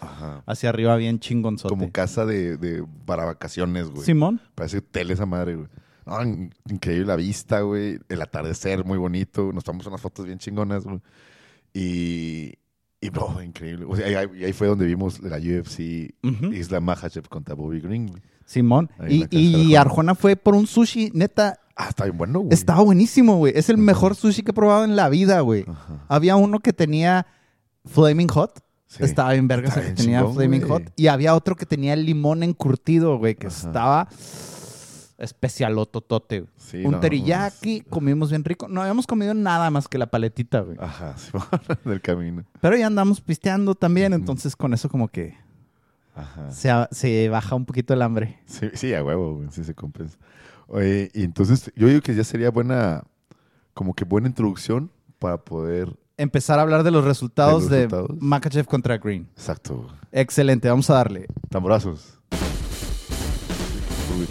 [0.00, 0.42] Ajá.
[0.46, 1.70] hacia arriba bien chingonzote.
[1.70, 4.04] Como casa de, de para vacaciones, güey.
[4.04, 4.40] Simón.
[4.54, 5.68] Parece hotel esa madre, güey.
[6.70, 7.98] Increíble la vista, güey.
[8.08, 9.50] El atardecer muy bonito.
[9.52, 11.00] Nos tomamos unas fotos bien chingonas, güey.
[11.74, 12.54] Y,
[13.00, 13.86] y bro, increíble.
[13.88, 16.52] O sea, ahí, ahí fue donde vimos la UFC Ujú.
[16.52, 18.20] Isla Makhachev contra Bobby Green.
[18.44, 18.90] Simón.
[19.08, 20.14] Y, y Arjona.
[20.14, 22.52] Fue por un sushi, neta, Ah, está bien bueno, güey.
[22.52, 23.52] estaba buenísimo, güey.
[23.56, 25.64] Es el mejor sushi que he probado en la vida, güey.
[26.08, 27.26] Había uno que tenía
[27.84, 28.64] Flaming Hot.
[28.88, 29.04] Sí.
[29.04, 30.62] Estaba bien el que tenía chingón, Flaming.
[30.62, 30.82] Hot.
[30.96, 34.08] Y había otro que tenía limón encurtido, güey, que estaba
[35.18, 36.46] especialototote.
[36.56, 38.68] Sí, un no, teriyaki, comimos bien rico.
[38.68, 40.78] No habíamos comido nada más que la paletita, güey.
[40.80, 41.32] Ajá, sí,
[41.84, 42.44] del camino.
[42.60, 45.36] Pero ya andamos pisteando también, entonces con eso como que
[46.14, 46.88] Ajá.
[46.92, 48.38] se, baja un poquito el hambre.
[48.46, 50.16] Sí, sí, a huevo, güey, sí se compensa.
[50.68, 53.02] Oye, y entonces yo digo que ya sería buena,
[53.74, 55.98] como que buena introducción para poder...
[56.16, 58.10] Empezar a hablar de los resultados de, ¿De los?
[58.20, 59.28] Makachev contra Green.
[59.36, 59.86] Exacto.
[60.10, 61.28] Excelente, vamos a darle.
[61.48, 62.18] Tamborazos.
[64.18, 64.26] Uy,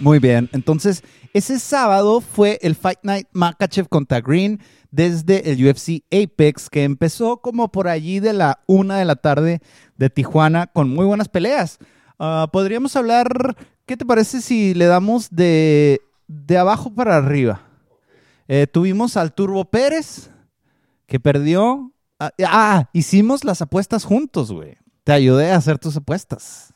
[0.00, 6.04] Muy bien, entonces ese sábado fue el Fight Night Makachev contra Green desde el UFC
[6.12, 9.60] Apex que empezó como por allí de la una de la tarde
[9.96, 11.78] de Tijuana con muy buenas peleas.
[12.18, 13.56] Ah, Podríamos hablar,
[13.86, 17.62] ¿qué te parece si le damos de, de abajo para arriba?
[18.46, 20.30] Eh, tuvimos al Turbo Pérez
[21.06, 21.92] que perdió.
[22.20, 24.76] Ah, ah, hicimos las apuestas juntos, güey.
[25.04, 26.72] Te ayudé a hacer tus apuestas.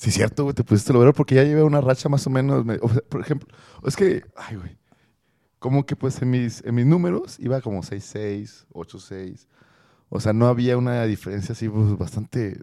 [0.00, 2.64] Sí, cierto, güey, te pusiste lograr porque ya llevé una racha más o menos.
[2.64, 3.46] me- o sea, por ejemplo,
[3.84, 4.78] es que, ay, güey,
[5.58, 9.46] como que pues en mis, en mis números iba como 6-6, 8-6.
[10.08, 12.62] O sea, no había una diferencia así pues, bastante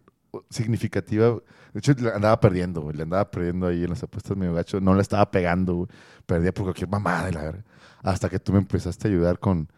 [0.50, 1.30] significativa.
[1.74, 2.96] De hecho, le andaba perdiendo, güey.
[2.98, 4.82] Le andaba perdiendo ahí en las apuestas medio gacho.
[4.82, 5.88] No la estaba pegando, güey.
[6.26, 7.64] Perdía por cualquier mamada de la verga.
[8.02, 9.70] Hasta que tú me empezaste a ayudar con...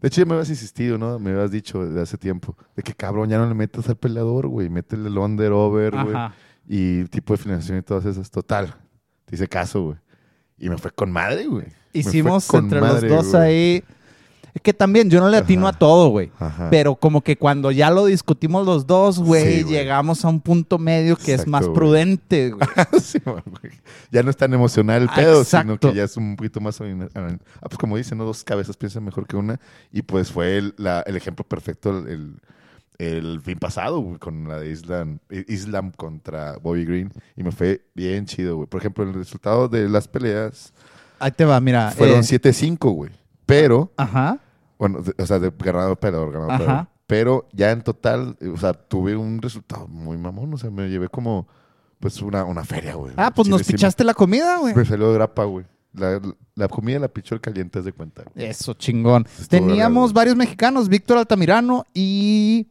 [0.00, 1.18] De hecho, ya me habías insistido, ¿no?
[1.20, 4.48] Me habías dicho desde hace tiempo de que, cabrón, ya no le metas al peleador,
[4.48, 4.68] güey.
[4.68, 6.14] Métele el under, over, güey.
[6.68, 8.30] Y tipo de financiación y todas esas.
[8.30, 8.74] Total,
[9.24, 9.96] te hice caso, güey.
[10.58, 11.66] Y me fue con madre, güey.
[11.92, 13.42] Hicimos entre madre, los dos güey.
[13.42, 13.84] ahí.
[14.54, 15.76] Es que también yo no le atino Ajá.
[15.76, 16.30] a todo, güey.
[16.38, 16.70] Ajá.
[16.70, 19.74] Pero como que cuando ya lo discutimos los dos, güey, Sí, güey.
[19.74, 21.74] llegamos a un punto medio que es más güey.
[21.74, 22.66] prudente, güey.
[23.02, 23.18] Sí.
[24.10, 25.76] Ya no es tan emocional el Ah, pedo, exacto.
[25.76, 26.80] sino que ya es un poquito más...
[26.80, 28.24] Ah, pues como dicen, ¿no?
[28.24, 29.60] Dos cabezas piensan mejor que una.
[29.92, 32.36] Y pues fue el, la- el ejemplo perfecto el,
[32.98, 37.12] el, fin pasado, güey, con la de Islam, Islam contra Bobby Green.
[37.36, 38.68] Y me fue bien chido, güey.
[38.68, 40.72] Por ejemplo, el resultado de las peleas
[41.18, 41.90] Ahí te va, mira.
[41.92, 43.10] fueron eh, 7-5, güey.
[43.46, 43.92] Pero...
[43.96, 44.38] Ajá.
[44.78, 46.58] Bueno, o sea, de ganador peleador, ganador Ajá.
[46.58, 46.86] peleador.
[47.06, 50.52] Pero ya en total, eh, o sea, tuve un resultado muy mamón.
[50.52, 51.46] O sea, me llevé como,
[52.00, 53.14] pues, una, una feria, güey.
[53.16, 54.74] Ah, pues nos sí pichaste la comida, güey.
[54.74, 55.64] Me salió de grapa, güey.
[55.94, 56.20] La,
[56.54, 58.24] la comida la pichó el caliente, haz de cuenta.
[58.34, 58.46] güey.
[58.46, 59.26] Eso, chingón.
[59.26, 62.66] Estuvo Teníamos varios mexicanos, Víctor Altamirano y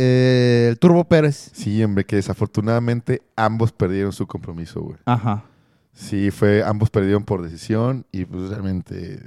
[0.00, 1.50] eh, el Turbo Pérez.
[1.52, 4.98] Sí, hombre, que desafortunadamente ambos perdieron su compromiso, güey.
[5.04, 5.44] Ajá.
[5.92, 9.20] Sí, fue, ambos perdieron por decisión y pues realmente,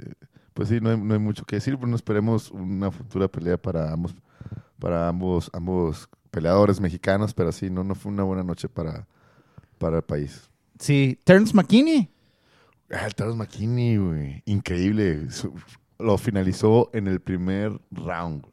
[0.54, 3.58] pues sí, no hay, no hay mucho que decir, pero no esperemos una futura pelea
[3.58, 4.14] para ambos,
[4.78, 9.06] para ambos, ambos peleadores mexicanos, pero sí, no, no fue una buena noche para,
[9.76, 10.48] para el país.
[10.78, 12.10] Sí, Terence McKinney.
[12.90, 15.28] Ah, el Taros McKinney, güey, increíble.
[15.98, 18.46] Lo finalizó en el primer round.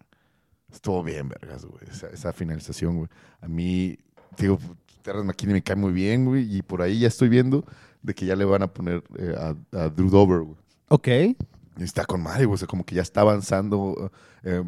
[0.71, 3.09] Estuvo bien, vergas, güey, esa, esa finalización, güey.
[3.41, 3.97] A mí,
[4.37, 4.59] digo,
[5.01, 6.55] Terrence McKinney me cae muy bien, güey.
[6.55, 7.65] Y por ahí ya estoy viendo
[8.01, 10.57] de que ya le van a poner eh, a, a Drew Dober, güey.
[10.89, 11.07] Ok.
[11.07, 12.55] Y está con madre, güey.
[12.55, 14.11] O sea, como que ya está avanzando
[14.43, 14.63] eh,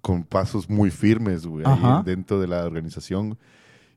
[0.00, 3.38] con pasos muy firmes, güey, ahí dentro de la organización.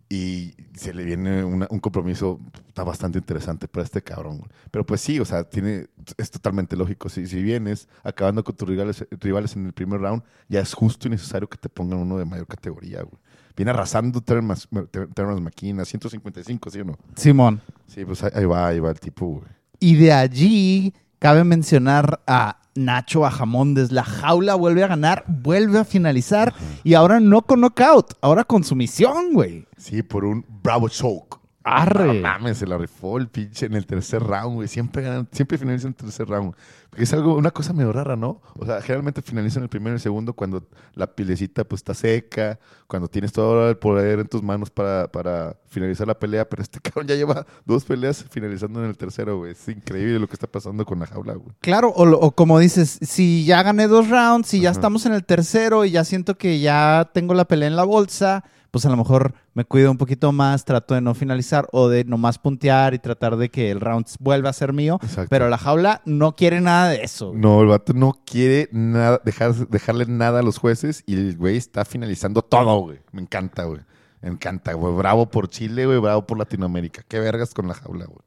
[0.07, 4.41] Y se le viene una- un compromiso está bastante interesante para este cabrón.
[4.69, 5.87] Pero pues sí, o sea, tiene,
[6.17, 7.09] es totalmente lógico.
[7.09, 11.07] Si, si vienes acabando con tus rivales, rivales en el primer round, ya es justo
[11.07, 13.17] y necesario que te pongan uno de mayor categoría, güey.
[13.55, 16.97] Viene arrasando Terrence Mas- Terrence McKinney a 155, ¿sí o no?
[17.15, 17.61] Simón.
[17.87, 19.45] Sí, pues ahí, ahí va, ahí va el tipo, güey.
[19.79, 20.93] Y de allí
[21.25, 23.91] cabe mencionar a Nacho Bajamondes.
[23.91, 28.63] La jaula vuelve a ganar, vuelve a finalizar y ahora no con knockout, ahora con
[28.63, 29.65] sumisión, güey.
[29.75, 31.39] Sí, por un bravo choke.
[31.67, 32.05] Arre.
[32.05, 34.67] No mames, se la rifó el pinche en el tercer round, güey.
[34.67, 36.53] Siempre ganan, siempre finalizan en el tercer round.
[36.91, 38.39] Porque es algo, una cosa medio rara, ¿no?
[38.55, 42.59] O sea, generalmente finalizan el primero y el segundo cuando la pilecita pues está seca,
[42.85, 46.79] cuando tienes todo el poder en tus manos para, para finalizar la pelea, pero este
[46.83, 49.53] cabrón ya lleva dos peleas finalizando en el tercero, güey.
[49.53, 51.55] Es increíble lo que está pasando con la jaula, güey.
[51.61, 55.25] Claro, o, o como dices, si ya gané dos rounds, si ya estamos en el
[55.25, 58.43] tercero y ya siento que ya tengo la pelea en la bolsa,
[58.75, 62.03] pues a lo mejor me cuido un poquito más, trato de no finalizar o de
[62.03, 64.99] nomás puntear y tratar de que el round vuelva a ser mío.
[65.01, 65.29] Exacto.
[65.29, 67.29] Pero la jaula no quiere nada de eso.
[67.29, 67.39] güey.
[67.39, 71.55] No, el vato no quiere nada, dejar, dejarle nada a los jueces y el güey
[71.55, 72.99] está finalizando todo, güey.
[73.13, 73.79] Me encanta, güey.
[74.21, 74.93] Me encanta, güey.
[74.93, 75.99] Bravo por Chile, güey.
[75.99, 77.01] Bravo por Latinoamérica.
[77.07, 78.19] Qué vergas con la jaula, güey.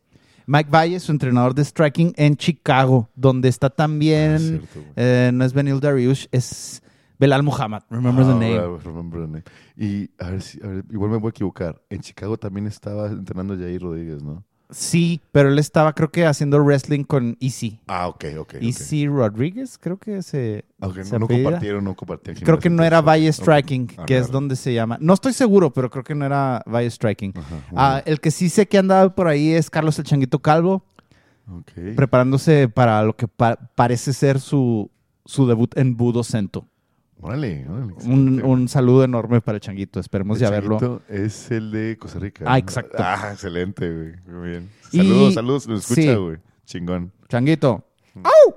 [0.46, 4.86] Mike Valle, su entrenador de striking en Chicago, donde está Ah, también, es cierto, güey.
[4.96, 6.82] eh, no es Benil Dariush, es
[7.18, 7.82] Belal Muhammad.
[7.90, 8.54] Remember the Ah, name.
[8.58, 9.44] bravo, remember the name.
[9.76, 11.82] Y a ver, si, a ver, igual me voy a equivocar.
[11.90, 14.44] En Chicago también estaba entrenando Jair Rodríguez, ¿no?
[14.70, 17.80] Sí, pero él estaba creo que haciendo wrestling con Easy.
[17.86, 18.54] Ah, ok, ok.
[18.60, 22.42] Easy Rodríguez, creo que se, Ok, se no compartieron, no compartieron.
[22.42, 24.98] Creo que no era Valle Striking, Ah, que es donde se llama.
[25.00, 27.32] No estoy seguro, pero creo que no era Valle Striking.
[27.34, 30.84] Ajá, Ah, el que sí sé que andaba por ahí es Carlos el Changuito Calvo,
[31.96, 34.90] preparándose para lo que pa- parece ser su,
[35.24, 36.66] su debut en Budo Cento.
[37.20, 37.94] Órale, órale.
[38.04, 40.78] Un, un saludo enorme para el Changuito, esperemos El ya verlo.
[40.78, 42.44] changuito Es el de Costa Rica.
[42.46, 42.96] Ah, exacto.
[42.98, 44.12] Ah, excelente, güey.
[44.36, 44.70] Muy bien.
[44.92, 45.66] Y- Saludos, saludos.
[45.66, 46.14] Lo escucha, sí.
[46.14, 46.36] güey.
[46.64, 47.12] Chingón.
[47.28, 47.84] Changuito.
[48.22, 48.54] ¡Au!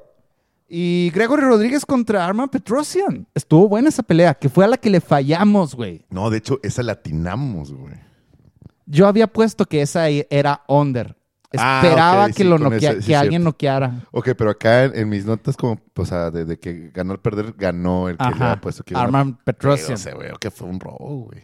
[0.69, 3.28] Y Gregory Rodríguez contra Arman Petrosian.
[3.36, 6.06] Estuvo buena esa pelea, que fue a la que le fallamos, güey.
[6.10, 7.95] No, de hecho, esa latinamos, güey.
[8.86, 11.15] Yo había puesto que esa era under.
[11.58, 14.02] Ah, Esperaba que, sí, lo noquea- ese, sí, que alguien noqueara.
[14.12, 17.54] Ok, pero acá en, en mis notas, como, o sea, desde que ganó el perder,
[17.58, 18.52] ganó el que le Ajá.
[18.52, 19.98] había puesto que Arman Petrosian.
[19.98, 21.42] se veo que fue un robo, güey.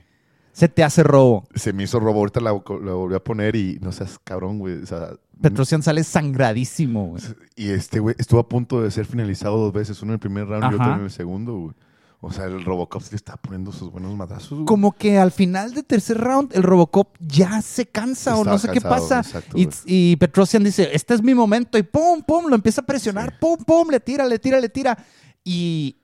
[0.54, 1.46] Se te hace robo.
[1.54, 4.82] Se me hizo robo, ahorita la, la volví a poner y no seas cabrón, güey.
[4.82, 5.10] O sea,
[5.42, 7.22] Petrosian sale sangradísimo, güey.
[7.56, 10.48] y este güey estuvo a punto de ser finalizado dos veces, uno en el primer
[10.48, 11.76] round y otro en el segundo, güey.
[12.20, 14.66] O sea, el Robocop sí le estaba poniendo sus buenos madrazos, güey.
[14.66, 18.70] Como que al final del tercer round el Robocop ya se cansa o no sé
[18.70, 19.20] qué pasa.
[19.20, 23.38] exacto, y, Petrosian dice, este es mi momento y pum, pum, lo empieza a presionar,
[23.40, 24.98] pum, pum, le tira, le tira, le tira.
[25.44, 25.98] Y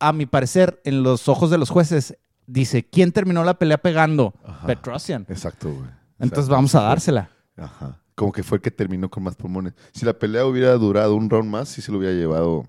[0.00, 4.34] a mi parecer, en los ojos de los jueces, dice, ¿quién terminó la pelea pegando?
[4.44, 4.66] Ajá.
[4.66, 5.24] Petrosian.
[5.28, 5.88] Exacto, güey.
[6.18, 7.30] Entonces vamos a dársela.
[7.56, 8.00] Ajá.
[8.16, 9.74] Como que fue el que terminó con más pulmones.
[9.92, 12.68] Si la pelea hubiera durado un round más, sí se lo hubiera llevado.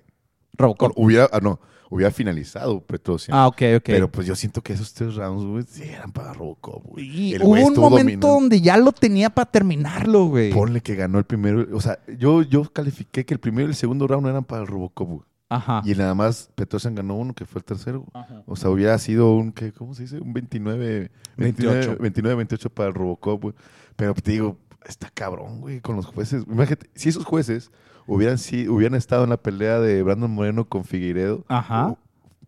[0.54, 0.92] Robocop.
[0.96, 1.60] Hubiera, ah, no,
[1.96, 3.38] hubiera finalizado Petrosian.
[3.38, 3.84] Ah, ok, ok.
[3.86, 7.06] Pero pues yo siento que esos tres rounds, güey, sí eran para Robocop, güey.
[7.06, 8.28] y El hubo güey un momento dominando.
[8.28, 10.52] donde ya lo tenía para terminarlo, güey.
[10.52, 11.66] Ponle que ganó el primero.
[11.76, 14.68] O sea, yo, yo califiqué que el primero y el segundo round eran para el
[14.68, 15.22] Robocop, güey.
[15.48, 15.82] Ajá.
[15.86, 18.00] Y nada más Petrosian ganó uno, que fue el tercero.
[18.00, 18.24] güey.
[18.24, 18.44] Ajá.
[18.48, 20.20] O sea, hubiera sido un, ¿qué, ¿cómo se dice?
[20.20, 21.98] Un 29, 28.
[22.00, 23.54] 29, 28 para el Robocop, güey.
[23.96, 24.58] Pero te digo,
[24.90, 26.44] está cabrón, güey, con los jueces.
[26.48, 27.72] Imagínate, si esos jueces
[28.08, 31.96] hubieran, si, hubieran estado en la pelea de Brandon Moreno con Figueiredo, Ajá.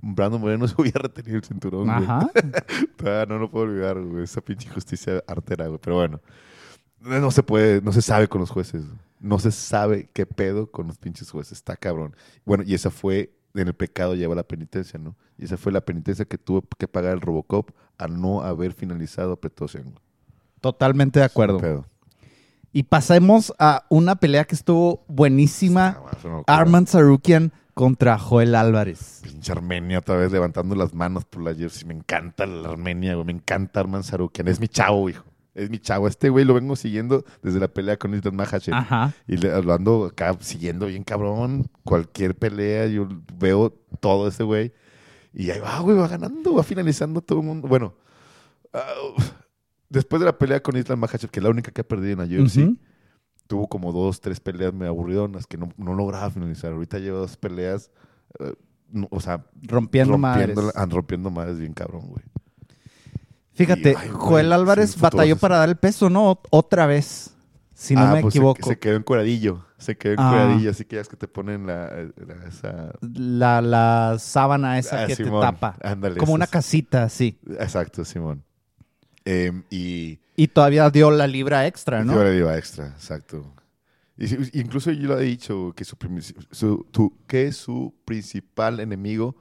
[0.01, 1.89] Brandon Moreno se hubiera retenido el cinturón.
[1.89, 2.29] Ajá.
[3.27, 4.23] No lo puedo olvidar, güey.
[4.23, 5.79] Esa pinche justicia artera, güey.
[5.81, 6.19] Pero bueno,
[6.99, 8.83] no se puede, no se sabe con los jueces.
[9.19, 11.53] No se sabe qué pedo con los pinches jueces.
[11.53, 12.15] Está cabrón.
[12.45, 15.15] Bueno, y esa fue, en el pecado lleva la penitencia, ¿no?
[15.37, 19.33] Y esa fue la penitencia que tuvo que pagar el Robocop a no haber finalizado
[19.33, 19.95] a güey.
[20.59, 21.85] Totalmente de acuerdo.
[22.77, 25.99] Y pasemos a una pelea que estuvo buenísima.
[26.23, 26.43] Locura.
[26.45, 29.21] Arman Sarukian contra Joel Álvarez.
[29.23, 31.87] Pinche Armenia otra vez levantando las manos por la jersey.
[31.87, 33.25] Me encanta la Armenia, güey.
[33.25, 34.47] Me encanta Arman Sarukian.
[34.47, 35.23] Es mi chavo, hijo.
[35.55, 36.07] Es mi chavo.
[36.07, 38.75] Este güey lo vengo siguiendo desde la pelea con Islam Mahachev.
[38.75, 39.11] Ajá.
[39.27, 41.65] Y le, lo ando acá siguiendo bien cabrón.
[41.83, 43.07] Cualquier pelea, yo
[43.39, 44.71] veo todo ese güey.
[45.33, 47.67] Y ahí va, güey, va ganando, va finalizando todo el mundo.
[47.67, 47.95] Bueno,
[48.71, 48.83] ah,
[49.89, 52.29] después de la pelea con Islam Makhachev, que es la única que ha perdido en
[52.29, 52.75] la UFC,
[53.47, 56.73] tuvo como dos, tres peleas me aburridonas que no, no lograba finalizar.
[56.73, 57.91] Ahorita lleva dos peleas,
[58.39, 58.53] eh,
[58.91, 60.47] no- o sea, Rompiendo, madres.
[60.55, 62.23] rompiendo, ah, rompiendo madres bien cabrón, güey.
[63.53, 66.31] Fíjate, Y, ay, güey, Joel Álvarez batalló para dar el peso, ¿no?
[66.31, 67.33] Ot- Otra vez.
[67.73, 68.67] Si no Ah, me pues se- equivoco.
[68.67, 69.63] Se, quedó en curadillo.
[69.77, 70.57] Se quedó en Ah.
[70.69, 72.91] así que ya es que te ponen la, la- esa...
[73.01, 75.75] La, la sábana esa Ah, que Simón, te tapa.
[75.83, 77.39] ándale, Como una casita, sí.
[77.59, 78.43] Exacto, Simón.
[79.29, 82.13] Em, y Y todavía dio la libra extra, ¿no?
[82.13, 83.53] yo le digo extra, exacto.
[84.17, 85.95] Y, incluso yo lo he dicho, que su,
[86.51, 89.35] su- tu- que su principal enemigo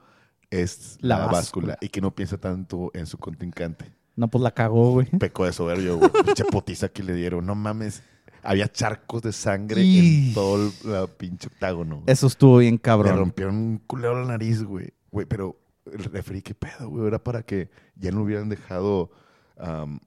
[0.49, 1.67] es La la, báscula.
[1.67, 1.77] báscula.
[1.81, 3.91] y que no piensa tanto en su contrincante.
[4.15, 5.07] No, pues la cagó, güey.
[5.19, 6.09] Pecó de soberbio, güey.
[6.25, 7.45] Pinche potiza que le dieron.
[7.45, 8.01] No mames.
[8.43, 11.95] Había charcos de sangre Y- en todo el la pinche octágono.
[11.97, 12.05] güey.
[12.07, 13.17] Eso estuvo bien Le cabrón.
[13.17, 14.93] rompieron un culero la nariz, güey.
[15.11, 17.07] Güey, pero el referí, ¿qué pedo, güey?
[17.07, 19.11] Era para que ya no hubieran dejado
[19.59, 19.99] am,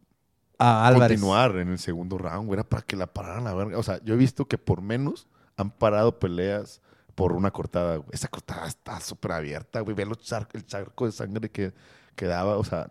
[0.58, 2.58] A continuar en el segundo round, güey.
[2.58, 3.78] Era para que la pararan a verga.
[3.78, 6.80] O sea, yo he visto que por menos han parado peleas
[7.14, 8.08] por una cortada, güey.
[8.12, 9.94] Esa cortada está súper abierta, güey.
[9.94, 11.72] Ve el charco de sangre que,
[12.14, 12.88] que daba, o sea,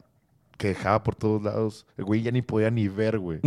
[0.57, 1.85] que dejaba por todos lados.
[1.97, 3.39] El güey ya ni podía ni ver, güey.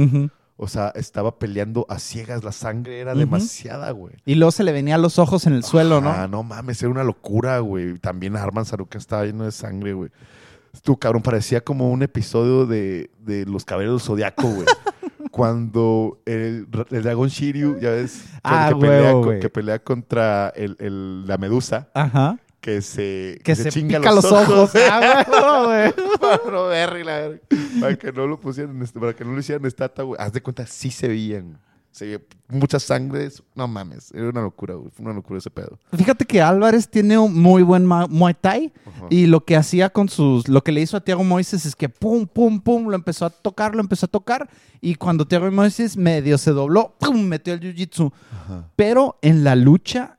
[0.57, 2.45] O sea, estaba peleando a ciegas.
[2.45, 4.15] La sangre era demasiada, güey.
[4.25, 6.29] Y luego se le venía los ojos en el suelo, Ah, ¿no?
[6.29, 7.99] no mames, era una locura, güey.
[7.99, 10.11] También Arman Saruka estaba lleno de sangre, güey.
[10.83, 14.67] Tu cabrón parecía como un episodio de, de Los Caballeros Zodiaco, güey.
[15.31, 20.49] Cuando el, el dragón Shiryu, ya ves, que, Ah, que pelea, con- que pelea contra
[20.57, 22.39] el, el- la medusa, Ajá.
[22.61, 24.73] que se, Que se chinga pica los ojos.
[24.91, 25.25] Ah,
[25.65, 25.93] güey.
[26.21, 30.21] para no que no lo pusieran, para que no lo hicieran estatua, güey.
[30.21, 31.59] Haz de cuenta, sí se veían.
[31.93, 33.29] Se veía mucha sangre.
[33.55, 34.91] No mames, era una locura, güey.
[34.91, 35.79] Fue una locura ese pedo.
[35.97, 38.73] Fíjate que Álvarez tiene un muy buen Muay Thai
[39.11, 41.89] y lo que hacía con sus, lo que le hizo a Tiago Moises es que
[41.89, 44.49] pum, pum, pum, lo empezó a tocar, lo empezó a tocar
[44.81, 48.11] y cuando Tiago Moises medio se dobló, pum, metió el jiu-jitsu.
[48.33, 48.69] Ajá.
[48.75, 50.19] Pero en la lucha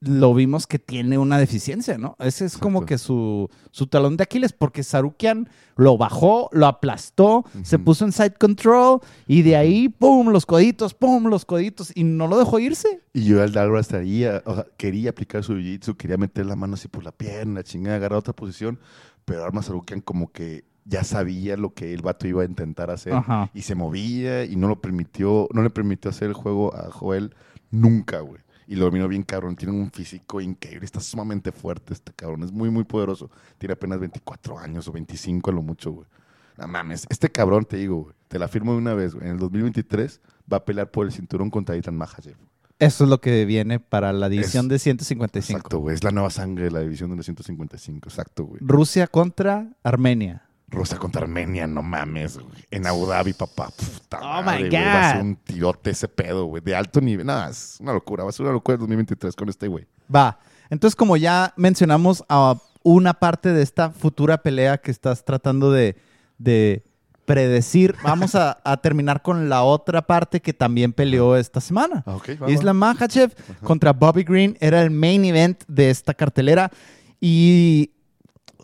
[0.00, 2.14] lo vimos que tiene una deficiencia, ¿no?
[2.20, 2.86] Ese es como Exacto.
[2.86, 8.12] que su, su talón de Aquiles, porque Sarukian lo bajó, lo aplastó, se puso en
[8.12, 12.60] side control y de ahí, pum, los coditos, pum, los coditos y no lo dejó
[12.60, 13.00] irse.
[13.12, 16.86] Y Joel Álvarez traía, o sea, quería aplicar su jiu-jitsu, quería meter la mano así
[16.86, 18.78] por la pierna, chingada, agarrar otra posición,
[19.24, 23.12] pero Arma Sarukian como que ya sabía lo que el vato iba a intentar hacer
[23.14, 23.50] Ajá.
[23.52, 27.34] y se movía y no lo permitió, no le permitió hacer el juego a Joel
[27.70, 28.40] nunca, güey.
[28.68, 32.52] Y lo dominó bien cabrón, tiene un físico increíble, está sumamente fuerte este cabrón, es
[32.52, 33.30] muy, muy poderoso.
[33.56, 36.06] Tiene apenas 24 años o 25 a lo mucho, güey.
[36.58, 39.26] No mames, este cabrón, te digo, güey, te la firmo de una vez, güey.
[39.26, 40.20] En el 2023
[40.52, 42.36] va a pelear por el cinturón contra Ethan Mahachev.
[42.78, 45.56] Eso es lo que viene para la división Es- de 155.
[45.58, 45.94] Exacto, güey.
[45.94, 48.08] Es la nueva sangre de la división de los 155.
[48.08, 48.60] Exacto, güey.
[48.62, 50.47] Rusia contra Armenia.
[50.70, 52.64] Rusia contra Armenia, no mames, güey.
[52.70, 53.70] En Abu Dhabi, papá.
[53.70, 54.82] Puta Oh, madre, my güey.
[54.84, 55.26] Va a ser God.
[55.26, 56.62] un tirote ese pedo, güey.
[56.62, 57.24] De alto nivel.
[57.26, 58.24] Nada, es una locura.
[58.24, 59.86] Va a ser una locura el 2023 con este, güey.
[60.14, 60.38] Va.
[60.70, 65.96] Entonces, como ya mencionamos a una parte de esta futura pelea que estás tratando de,
[66.36, 66.84] de
[67.24, 72.02] predecir, vamos a, a terminar con la otra parte que también peleó esta semana.
[72.06, 72.50] Ah, ok, va, va.
[72.52, 76.70] Islam Makhachev contra Bobby Green era el main event de esta cartelera
[77.20, 77.90] y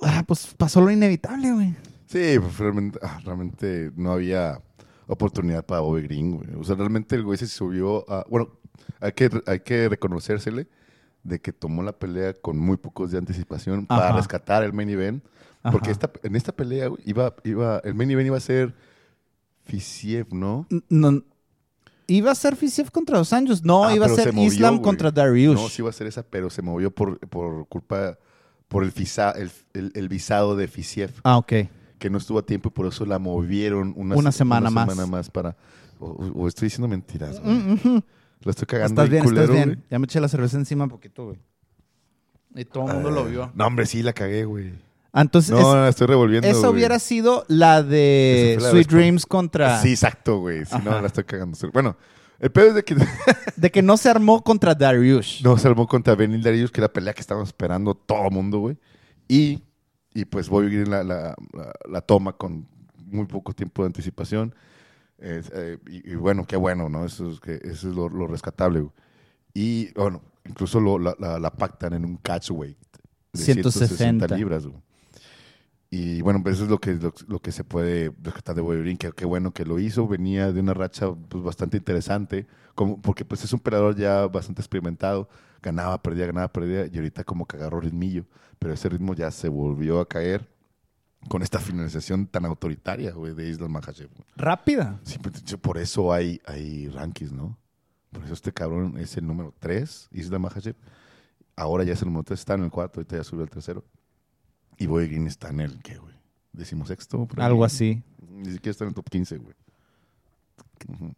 [0.02, 1.74] ah, pues pasó lo inevitable, güey.
[2.14, 4.60] Sí, pues realmente, ah, realmente no había
[5.06, 6.48] oportunidad para Bobby Green, güey.
[6.58, 8.24] O sea, realmente el güey se subió a...
[8.30, 8.48] Bueno,
[9.00, 10.68] hay que, hay que reconocérsele
[11.24, 15.24] de que tomó la pelea con muy pocos de anticipación para rescatar el main event.
[15.72, 18.74] Porque esta, en esta pelea güey, iba, iba, el main event iba a ser
[19.64, 20.66] Fisiev, ¿no?
[20.90, 21.22] No-
[22.06, 24.74] iba a ser Fisiev contra Dos Anjos, no, Ah, iba a ser se movió, Islam
[24.74, 24.84] güey.
[24.84, 25.54] contra Dariush.
[25.54, 28.18] No, sí iba a ser esa, pero se movió por, por culpa,
[28.68, 31.52] por el, visa- el, el- el visado de Fisiev, Ah, ok.
[32.04, 34.90] Que no estuvo a tiempo y por eso la movieron una, Una se- semana más.
[34.90, 35.56] semana más para...
[35.98, 37.54] O, estoy diciendo mentiras, güey.
[37.56, 38.02] Mm.
[38.42, 39.68] La estoy cagando Estás bien, culero, estás bien.
[39.70, 39.86] güey.
[39.90, 41.38] Ya me eché la cerveza encima un poquito, güey.
[42.56, 43.50] Y todo el mundo lo vio.
[43.54, 44.74] No, hombre, sí la cagué, güey.
[45.14, 46.72] Ah, entonces, No, es- estoy revolviendo, esa güey.
[46.72, 48.88] hubiera sido la de la Sweet.
[48.90, 49.80] Dreams contra...
[49.80, 50.66] Sí, exacto, güey.
[50.66, 51.56] Sí, no, la estoy cagando.
[51.72, 51.96] Bueno,
[52.38, 52.96] el pedo es de que
[53.56, 55.42] De que no se armó contra Dariush.
[55.42, 58.30] no se armó contra Benil Darius, que era la pelea que estábamos esperando todo el
[58.30, 58.76] mundo, güey.
[59.26, 59.62] Y,
[60.14, 62.66] y pues Bobby Green la, la, la- la toma con
[63.06, 64.54] muy poco tiempo de anticipación.
[65.18, 67.04] Eh, y, y bueno, qué bueno, ¿no?
[67.04, 68.92] Eso es, que, eso es lo, lo rescatable, güey.
[69.54, 72.76] Y bueno, incluso lo- la, la- la pactan en un catch weight
[73.32, 73.86] de 160.
[73.96, 74.80] 160 libras, güey.
[75.96, 78.96] Y bueno, pues eso es lo que, lo, lo que se puede rescatar de Green,
[78.96, 83.24] que qué bueno que lo hizo, venía de una racha pues, bastante interesante, como, porque
[83.24, 85.28] pues es un peleador ya bastante experimentado,
[85.62, 88.24] ganaba, perdía, ganaba, perdía, y ahorita como que agarró ritmillo,
[88.58, 90.50] pero ese ritmo ya se volvió a caer
[91.28, 94.10] con esta finalización tan autoritaria, güey, de Islam Makhachev.
[94.34, 94.98] Rápida.
[95.04, 97.56] Sí, pues, por eso hay, hay rankings, ¿no?
[98.10, 100.74] Por eso este cabrón es el número 3, Islam Makhachev.
[101.54, 103.84] Ahora ya es el número 3, está en el 4, ahorita ya subió al tercero.
[104.78, 106.14] Y Bobby Green está en el, ¿qué, güey?
[106.52, 107.28] decimosexto.
[107.36, 108.02] Algo así.
[108.30, 109.54] Ni siquiera está en el top 15, güey.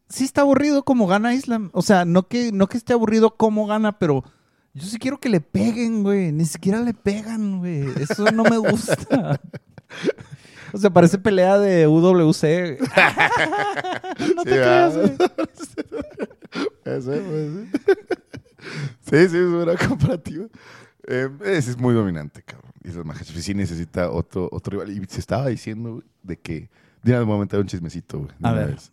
[0.09, 1.71] Sí está aburrido como gana Islam.
[1.73, 4.25] O sea, no que, no que esté aburrido como gana, pero
[4.75, 6.33] yo sí quiero que le peguen, güey.
[6.33, 7.85] Ni siquiera le pegan, güey.
[8.01, 9.41] Eso no me gusta.
[10.73, 12.81] O sea, parece pelea de UWC.
[14.37, 15.17] no te Sí, creas, güey.
[16.85, 17.67] Puede ser, puede ser.
[19.01, 20.47] Sí, sí, es una comparativa.
[21.09, 22.73] Eh, ese es muy dominante, cabrón.
[22.83, 24.91] Y los Makhachev sí necesita otro, otro rival.
[24.97, 26.71] Y se estaba diciendo de que...
[27.03, 28.31] De un momento un chismecito, güey.
[28.39, 28.71] de A una ver.
[28.75, 28.93] vez.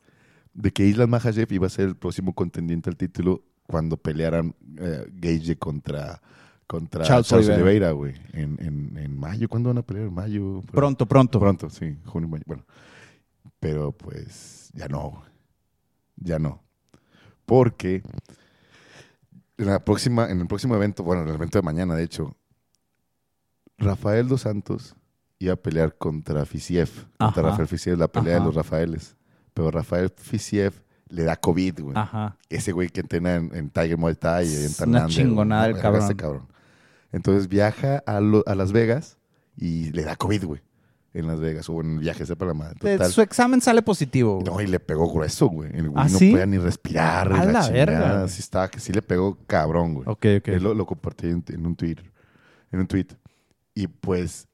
[0.54, 5.08] De que Islas Makhachev iba a ser el próximo contendiente al título cuando pelearan eh,
[5.14, 6.22] Gage contra,
[6.68, 7.92] contra Charles Charles, Oliveira.
[7.92, 8.14] Güey.
[8.34, 9.50] En, en, en mayo.
[9.50, 10.08] ¿Cuándo van a pelear?
[10.08, 10.62] ¿En mayo?
[10.72, 11.40] Pronto, pronto.
[11.40, 11.98] Pronto, sí.
[12.06, 12.44] Junio, mayo.
[12.46, 12.66] Bueno.
[13.60, 15.32] Pero pues ya no, güey.
[16.18, 16.62] Ya no.
[17.46, 18.04] Porque
[19.58, 22.36] en, la próxima, en el próximo evento, bueno, en el evento de mañana, de hecho,
[23.78, 24.96] Rafael Dos Santos
[25.40, 26.90] iba a pelear contra Fisiev.
[27.18, 27.44] Contra.
[27.44, 28.40] Rafael Fisiev, la pelea Ajá.
[28.40, 29.16] de los Rafaeles.
[29.54, 30.74] Pero Rafael Fisiev
[31.10, 31.98] le da COVID, güey.
[31.98, 32.38] Ajá.
[32.50, 35.82] Ese güey que entrena en, en Tiger Muay Thai y en una chingonada el güey,
[35.82, 36.04] cabrón.
[36.06, 36.48] ese cabrón.
[37.12, 39.18] Entonces viaja a, lo- a Las Vegas
[39.56, 40.62] y le da COVID, güey.
[41.14, 42.78] En Las Vegas o en el viaje, sepa la madre.
[42.82, 43.12] De- Total.
[43.12, 44.40] Su examen sale positivo.
[44.40, 44.46] güey.
[44.46, 45.70] No, y le pegó grueso, güey.
[45.72, 46.32] El güey ¿Ah, no sí?
[46.32, 47.32] podía ni respirar.
[47.32, 47.70] A la chingada.
[47.70, 48.28] verga.
[48.28, 50.08] Sí, estaba, que sí le pegó cabrón, güey.
[50.10, 50.48] Ok, ok.
[50.48, 52.12] Él lo, lo compartí en, en un Twitter.
[52.72, 53.08] En un tweet.
[53.76, 54.48] Y pues,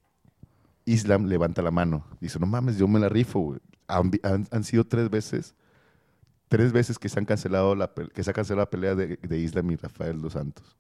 [0.84, 2.06] Islam levanta la mano.
[2.20, 3.60] Dice, no mames, yo me la rifo, güey.
[3.88, 5.56] Han, vi- han- han sido tres veces,
[6.50, 9.38] tres veces que se han cancelado la, que se ha cancelado la pelea de, de
[9.40, 10.76] Islam y Rafael Dos Santos.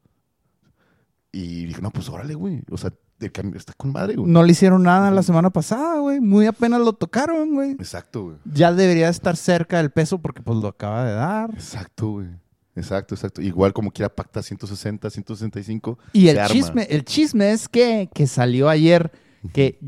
[1.31, 2.61] Y dije, no, pues órale, güey.
[2.69, 4.29] O sea, el cam- está con madre, güey.
[4.31, 6.19] No le hicieron nada la semana pasada, güey.
[6.19, 7.71] Muy apenas lo tocaron, güey.
[7.71, 8.37] Exacto, güey.
[8.45, 11.49] Ya debería estar cerca del peso porque pues lo acaba de dar.
[11.53, 12.27] Exacto, güey.
[12.75, 13.41] Exacto, exacto.
[13.41, 15.99] Igual como quiera pacta 160, 165.
[16.13, 16.53] Y el arma.
[16.53, 19.11] chisme, el chisme es que, que salió ayer
[19.53, 19.79] que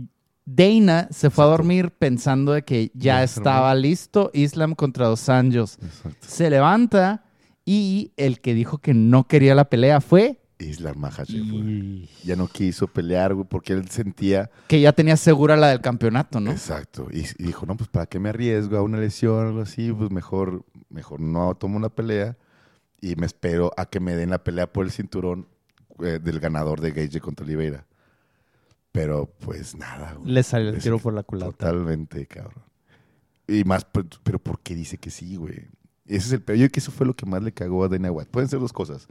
[0.45, 5.77] Dana se fue a dormir pensando de que ya estaba listo Islam contra Dos Anjos.
[5.81, 6.17] Exacto.
[6.27, 7.23] Se levanta
[7.63, 11.69] y el que dijo que no quería la pelea fue Islam Makhachev, güey.
[11.69, 14.49] y- Ya no quiso pelear, güey, porque él sentía...
[14.67, 16.51] que ya tenía segura la del campeonato, ¿no?
[16.51, 17.07] Exacto.
[17.11, 19.91] Y, y dijo, no, pues ¿para qué me arriesgo a una lesión o algo así?
[19.91, 22.37] Pues mejor, mejor no tomo una pelea
[23.01, 25.47] y me espero a que me den la pelea por el cinturón
[25.99, 27.85] eh, del ganador de Gage contra Oliveira.
[28.91, 30.31] Pero pues nada, güey.
[30.33, 31.51] Le salió el tiro por la culata.
[31.51, 32.63] Totalmente, cabrón.
[33.47, 35.67] Y más, pero, pero ¿por qué dice que sí, güey?
[36.05, 36.57] Ese es el peor.
[36.57, 38.29] Yo creo que eso fue lo que más le cagó a Dana White.
[38.31, 39.07] Pueden ser dos cosas.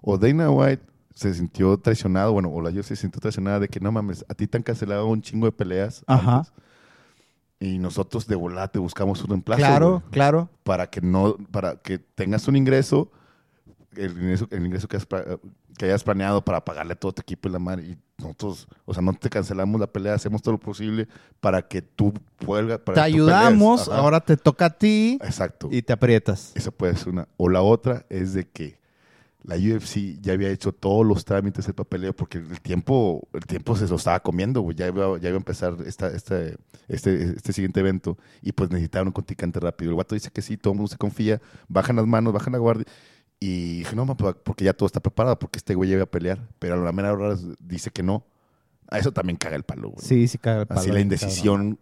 [0.00, 0.82] O Dana White
[1.14, 4.34] se sintió traicionado, bueno, o la yo se sintió traicionada de que no mames, a
[4.34, 6.04] ti te han cancelado un chingo de peleas.
[6.06, 6.36] Ajá.
[6.38, 6.52] antes,
[7.60, 9.58] y nosotros de volada te buscamos un reemplazo.
[9.60, 10.48] Claro, claro.
[10.62, 13.10] para que no, para que tengas un ingreso,
[13.96, 15.24] el ingreso, el ingreso que, has, pla-
[15.76, 17.82] que hayas planeado para pagarle a todo tu equipo y la madre.
[17.84, 21.08] Y nosotros, o sea, no te cancelamos la pelea, hacemos todo lo posible
[21.40, 22.78] para que tú puedas.
[22.94, 25.68] Te ayudamos, ahora te toca a ti Exacto.
[25.72, 26.52] y te aprietas.
[26.54, 27.26] Esa puede ser una.
[27.38, 28.77] O la otra es de que
[29.48, 33.74] la UFC ya había hecho todos los trámites del papeleo porque el tiempo, el tiempo
[33.76, 34.76] se lo estaba comiendo, güey.
[34.76, 39.08] Ya iba, ya iba a empezar esta, este, este, este siguiente evento y pues necesitaban
[39.08, 39.90] un contrincante rápido.
[39.90, 42.58] El guato dice que sí, todo el mundo se confía, bajan las manos, bajan la
[42.58, 42.84] guardia.
[43.40, 46.46] Y dije, no, porque ya todo está preparado, porque este güey ya iba a pelear.
[46.58, 48.26] Pero a la mera hora dice que no.
[48.90, 50.04] A eso también caga el palo, güey.
[50.04, 50.80] Sí, sí caga el palo.
[50.82, 51.78] Así la indecisión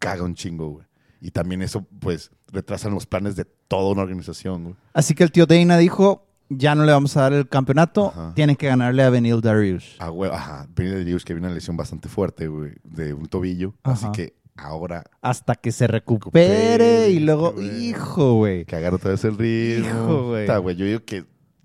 [0.00, 0.86] caga un chingo, güey.
[1.20, 4.76] Y también eso, pues, retrasan los planes de toda una organización, güey.
[4.92, 8.32] Así que el tío Dana dijo, ya no le vamos a dar el campeonato, Ajá.
[8.34, 9.96] tiene que ganarle a Benil Dariush.
[9.98, 10.66] Ah, güey, ajá.
[10.74, 13.74] De Dios que viene una lesión bastante fuerte, güey, de un tobillo.
[13.82, 18.64] Así que ahora Hasta que se recupere Recupere, y luego, hijo, güey.
[18.64, 19.88] que agarra otra vez el ritmo.
[19.88, 20.28] Hijo,
[20.62, 20.76] güey.
[20.76, 21.24] Yo digo que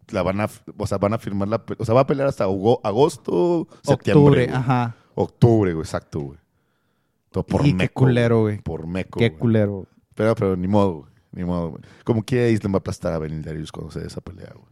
[0.09, 2.43] la van a, o sea, van a firmar la, o sea, va a pelear hasta
[2.43, 4.43] ago- agosto, septiembre.
[4.43, 4.95] Octubre, ajá.
[5.15, 6.39] Octubre, güey, exacto, güey.
[7.31, 7.93] Todo por Y qué meco.
[8.01, 8.57] culero, güey.
[8.61, 9.19] Por meco.
[9.19, 9.39] Qué güey.
[9.39, 9.85] culero.
[10.15, 11.10] Pero, pero ni modo, güey.
[11.31, 11.81] Ni modo, güey.
[12.03, 14.65] Como que Islam va a aplastar a Benil Darius cuando se dé esa pelea, güey.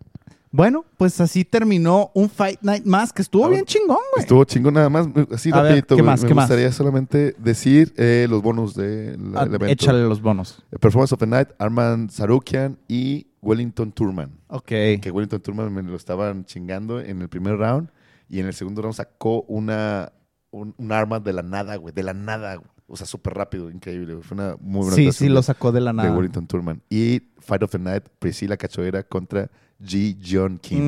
[0.51, 4.23] Bueno, pues así terminó un Fight Night más que estuvo A ver, bien chingón, güey.
[4.23, 6.05] Estuvo chingón nada más, así A ver, rapidito, ¿qué güey.
[6.11, 6.45] más, Me qué más?
[6.49, 9.67] gustaría solamente decir eh, los bonos del Ah, evento.
[9.67, 10.63] Échale los bonos.
[10.71, 14.39] Eh, Performance of the Night, Arman Sarukian y Wellington Turman.
[14.47, 14.65] Ok.
[14.65, 17.89] Que Wellington Turman me lo estaban chingando en el primer round
[18.27, 20.11] y en el segundo round sacó una
[20.49, 21.93] un, un arma de la nada, güey.
[21.93, 22.67] De la nada, güey.
[22.89, 24.17] O sea, súper rápido, increíble.
[24.21, 26.15] Fue una muy buena Sí, sí, de- lo sacó de la de nada.
[26.15, 26.81] Wellington Turman.
[26.89, 29.49] Y Fight of the Night, Priscila Cachoeira contra
[29.81, 30.17] G.
[30.23, 30.79] John Kim.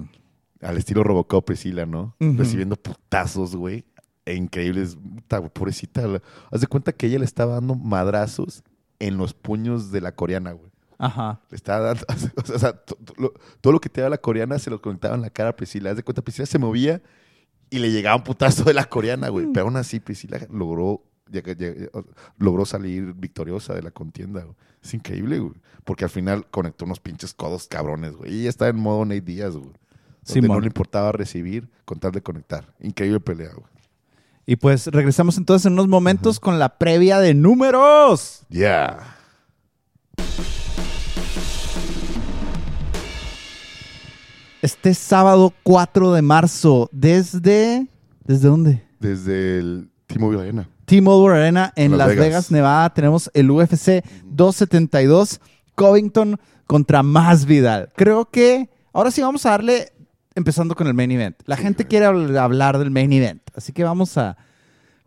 [0.00, 0.08] Mm.
[0.62, 2.14] Al estilo Robocop, Priscila, ¿no?
[2.18, 3.84] Recibiendo putazos, güey.
[4.26, 4.96] E increíbles.
[5.52, 6.20] Pobrecita.
[6.50, 8.62] Haz de cuenta que ella le estaba dando madrazos
[8.98, 10.70] en los puños de la coreana, güey.
[10.98, 11.40] Ajá.
[11.50, 12.04] Le estaba dando.
[12.54, 12.72] O sea,
[13.60, 15.90] todo lo que te daba la coreana se lo conectaba en la cara a Priscila.
[15.90, 17.02] Haz de cuenta, Priscila se movía
[17.74, 19.46] y le llegaba un putazo de la coreana, güey.
[19.52, 21.02] Pero aún así, pues sí la logró,
[22.38, 24.54] logró salir victoriosa de la contienda, güey.
[24.80, 25.54] Es increíble, güey.
[25.82, 28.32] Porque al final conectó unos pinches codos cabrones, güey.
[28.32, 29.64] Y está en modo Nate Díaz, güey.
[29.64, 30.58] Donde Simón.
[30.58, 32.72] no le importaba recibir con tal de conectar.
[32.78, 33.66] Increíble pelea, güey.
[34.46, 38.46] Y pues regresamos entonces en unos momentos con la previa de números.
[38.50, 39.16] Yeah.
[44.64, 47.86] Este sábado 4 de marzo, desde...
[48.24, 48.82] ¿Desde dónde?
[48.98, 50.68] Desde el T-Mobile Arena.
[50.86, 52.24] T-Mobile Arena en Las Las, Vegas.
[52.24, 52.50] Vegas.
[52.50, 52.94] Nevada.
[52.94, 55.40] Tenemos el UFC 272
[55.74, 57.90] Covington contra Más Vidal.
[57.94, 59.92] Creo que ahora sí vamos a darle,
[60.34, 61.36] empezando con el main event.
[61.44, 64.38] La gente quiere habl- hablar del main event, así que vamos a...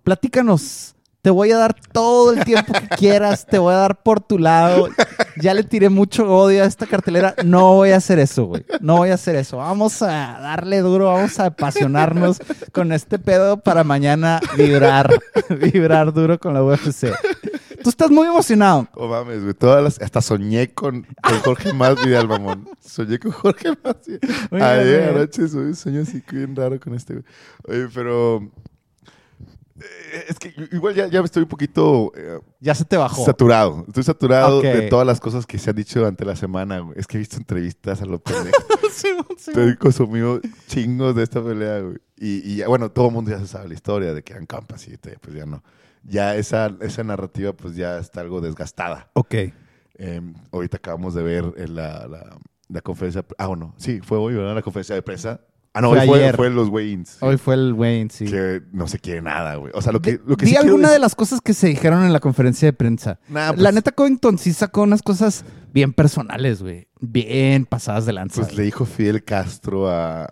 [0.04, 0.94] Platícanos.
[1.24, 4.38] Te voy a dar todo el tiempo que quieras, te voy a dar por tu
[4.38, 4.88] lado.
[5.40, 7.36] Ya le tiré mucho odio a esta cartelera.
[7.46, 8.66] No voy a hacer eso, güey.
[8.82, 9.58] No voy a hacer eso.
[9.58, 12.40] Vamos a darle duro, vamos a apasionarnos
[12.72, 15.10] con este pedo para mañana vibrar,
[15.74, 17.08] vibrar duro con la UFC.
[17.84, 18.88] Tú estás muy emocionado.
[18.96, 19.54] Oh mames, güey.
[19.54, 22.68] Todas las, hasta soñé con, con Jorge Masvidal, mamón.
[22.82, 24.80] Soñé con Jorge Masvidal.
[24.80, 27.26] Ayer anoche sueño así bien raro con este, güey.
[27.68, 28.52] Oye, pero.
[29.80, 33.26] Eh, Es que igual ya, ya estoy un poquito eh, Ya se te bajó.
[33.26, 33.84] saturado.
[33.88, 36.98] Estoy saturado de todas las cosas que se han dicho durante la semana, güey.
[37.00, 38.56] Es que he visto entrevistas a lo pendejo.
[39.38, 41.98] Estoy consumido chingos de esta pelea, güey.
[42.18, 44.88] Y, y bueno, todo el mundo ya se sabe la historia de que eran campas
[44.88, 45.64] y te- pues ya no.
[46.04, 49.10] Ya esa, esa narrativa, pues ya está algo desgastada.
[49.14, 49.34] Ok.
[50.00, 50.22] Eh,
[50.52, 52.38] ahorita acabamos de ver en la, la,
[52.70, 53.26] la conferencia.
[53.38, 54.56] Ah, bueno, sí, fue hoy, ¿verdad?
[54.56, 55.42] La conferencia de prensa.
[55.78, 57.18] Ah, no, Fue hoy fue, los weigh-ins.
[57.22, 58.26] Hoy fue el Wayne, sí.
[58.26, 59.72] Que no se quiere nada, güey.
[59.76, 62.04] O sea, lo que, lo que di sí alguna de las cosas que se dijeron
[62.04, 63.20] en la conferencia de prensa.
[63.30, 66.88] Nah, pues- la neta, Covington sí sacó unas cosas bien personales, güey.
[67.00, 68.42] Bien pasadas de lanza.
[68.42, 70.28] Pues le dijo Fidel Castro a,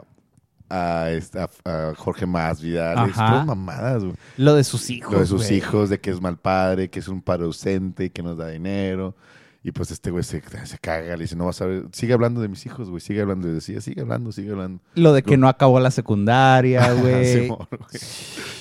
[0.69, 3.07] a, esta- a Jorge Masvidal.
[3.09, 3.29] Es Ajá.
[3.29, 4.15] todas mamadas, güey.
[4.37, 5.13] Lo de sus hijos.
[5.13, 5.57] Lo de sus güey.
[5.57, 9.15] hijos, de que es mal padre, que es un padre ausente, que nos da dinero.
[9.65, 12.39] Y pues este güey se, se caga, le dice, no vas a ver, sigue hablando
[12.39, 13.47] de mis hijos, güey, sigue hablando.
[13.47, 14.79] Y decía, sigue hablando, sigue hablando.
[14.93, 17.47] Lo de que no acabó la secundaria, güey.
[17.47, 17.59] Güey.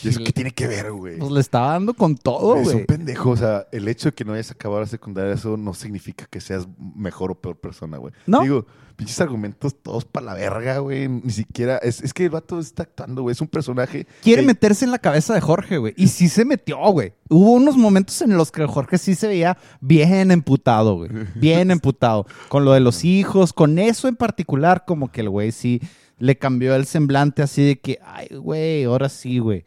[0.03, 1.19] ¿Y eso qué tiene que ver, güey?
[1.19, 2.77] pues le estaba dando con todo, es güey.
[2.77, 5.75] un pendejo, o sea, el hecho de que no hayas acabado la secundaria, eso no
[5.75, 8.15] significa que seas mejor o peor persona, güey.
[8.27, 8.41] ¿No?
[8.41, 8.67] Digo,
[8.97, 11.09] pinches argumentos todos para la verga, güey.
[11.09, 13.33] Ni siquiera, es, es que el vato está actuando, güey.
[13.33, 14.07] Es un personaje.
[14.23, 15.95] Quiere que- meterse en la cabeza de Jorge, güey.
[15.97, 17.13] Y sí se metió, güey.
[17.29, 21.11] Hubo unos momentos en los que Jorge sí se veía bien emputado, güey.
[21.35, 22.27] Bien emputado.
[22.49, 25.81] Con lo de los hijos, con eso en particular, como que el güey sí
[26.19, 29.65] le cambió el semblante así de que, ay, güey, ahora sí, güey.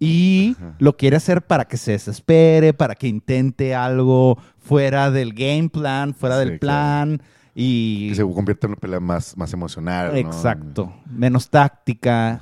[0.00, 5.68] Y lo quiere hacer para que se desespere, para que intente algo fuera del game
[5.68, 7.18] plan, fuera Sí, del claro.
[7.54, 8.08] Y.
[8.10, 10.12] que se convierte en una pelea más, más emocional.
[10.12, 10.18] ¿no?
[10.18, 10.92] Exacto.
[11.06, 12.40] Menos táctica.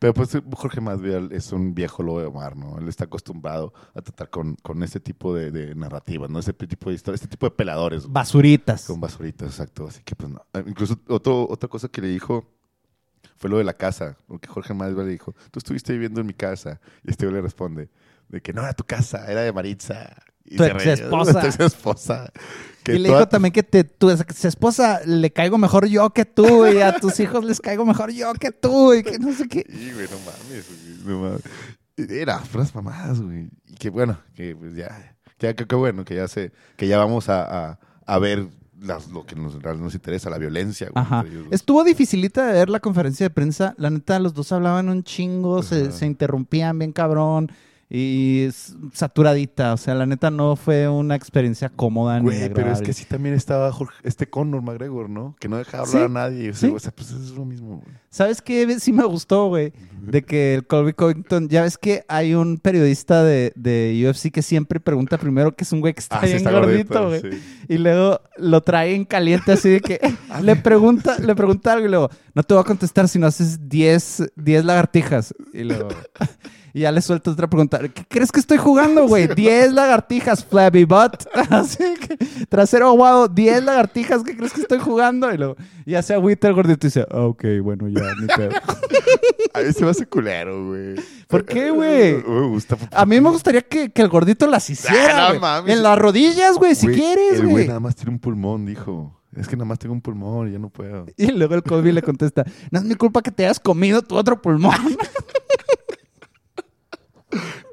[0.00, 2.78] Pero pues Jorge Masvidal es un viejo lobo de mar, ¿no?
[2.78, 6.38] Él está acostumbrado a tratar con, con este tipo de, de narrativas, ¿no?
[6.38, 8.10] Este tipo de historias, este tipo de peladores.
[8.10, 8.86] Basuritas.
[8.86, 9.88] Con basuritas, exacto.
[9.88, 10.42] Así que pues no.
[10.54, 12.50] Eh, Incluso otro, otra cosa que le dijo
[13.36, 14.16] fue lo de la casa.
[14.26, 16.80] Porque Jorge Masvidal le dijo, tú estuviste viviendo en mi casa.
[17.04, 17.90] Y este le responde,
[18.30, 20.16] de que no era tu casa, era de Maritza.
[20.50, 22.30] Y Tu exesposa.
[22.82, 26.24] Que y le dijo también que te, tu ex esposa le caigo mejor yo que
[26.24, 29.46] tú y a tus hijos les caigo mejor yo que tú y que no sé
[29.48, 29.66] qué.
[29.68, 30.66] Sí, güey, no mames,
[31.04, 31.42] güey, no mames.
[32.10, 33.50] Era puras mamadas, güey.
[33.68, 36.96] Y que bueno, que pues ya, que, que- que bueno, que ya se, que ya
[36.96, 38.48] vamos a, a, a ver
[38.80, 41.04] las, lo que nos, nos interesa, la violencia, güey.
[41.04, 41.22] Ajá.
[41.50, 43.74] Estuvo dificilita de ver la conferencia de prensa.
[43.76, 47.52] La neta, los dos hablaban un chingo, se, se interrumpían bien cabrón
[47.92, 48.48] y
[48.92, 49.72] saturadita.
[49.74, 53.04] O sea, la neta no fue una experiencia cómoda ni Güey, pero es que sí
[53.04, 55.34] también estaba Jorge- este Conor McGregor, ¿no?
[55.40, 56.50] Que no dejaba Sí, hablar a nadie.
[56.50, 56.74] O sea, sí.
[56.74, 57.96] o sea, pues es lo mismo, güey.
[58.08, 58.78] ¿Sabes qué?
[58.78, 59.72] Sí me gustó, güey.
[60.02, 64.42] De que el Colby Covington, ya ves que hay un periodista de, de UFC que
[64.42, 67.32] siempre pregunta primero que es un güey que está Ah, bien está gordito, gordito, güey.
[67.40, 67.64] sí.
[67.68, 70.00] Y luego lo trae en caliente así de que
[70.42, 73.68] le pregunta, le pregunta algo y luego, no te voy a contestar si no haces
[73.68, 75.34] 10, 10 lagartijas.
[75.52, 75.88] Y luego,
[76.72, 77.78] y ya le suelta otra pregunta.
[77.80, 79.26] ¿Qué crees que estoy jugando, güey?
[79.34, 81.26] 10 lagartijas, flabby butt.
[81.50, 82.16] Así que,
[82.46, 85.32] trasero aguado, 10 lagartijas, ¿qué crees que estoy jugando?
[85.32, 85.56] Y luego,
[85.86, 88.50] ya se agüita el gordito y dice, ah, ok, bueno, ya, ni pedo.
[89.52, 90.94] A mí se me hace culero, güey.
[91.26, 92.22] ¿Por qué, güey?
[92.22, 92.76] No me gusta.
[92.92, 95.74] A mí me gustaría que, que el gordito las hiciera, Ah, no mames.
[95.74, 97.66] En las rodillas, güey, si Güey, quieres, El güey güey.
[97.68, 99.16] nada más tiene un pulmón, dijo.
[99.36, 101.06] Es que nada más tengo un pulmón y ya no puedo.
[101.16, 104.16] Y luego el Kobe le contesta, no es mi culpa que te hayas comido tu
[104.16, 104.74] otro pulmón.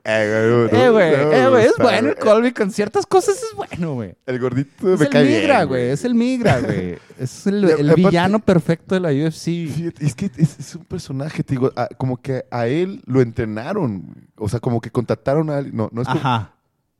[0.03, 2.26] Eh, güey, eh, güey, no, eh, güey, Es bueno el güey.
[2.28, 4.16] Colby, con ciertas cosas es bueno, güey.
[4.26, 5.89] El gordito Es me el cae migra, bien, güey.
[5.89, 6.97] Es el migra, güey.
[7.20, 9.43] Es el, el aparte- villano perfecto de la UFC.
[9.74, 13.22] Fíjate, es que es, es un personaje, te digo, a- como que a él lo
[13.22, 14.28] entrenaron.
[14.38, 15.72] O sea, como que contactaron a él.
[15.76, 16.53] No, no es como- Ajá.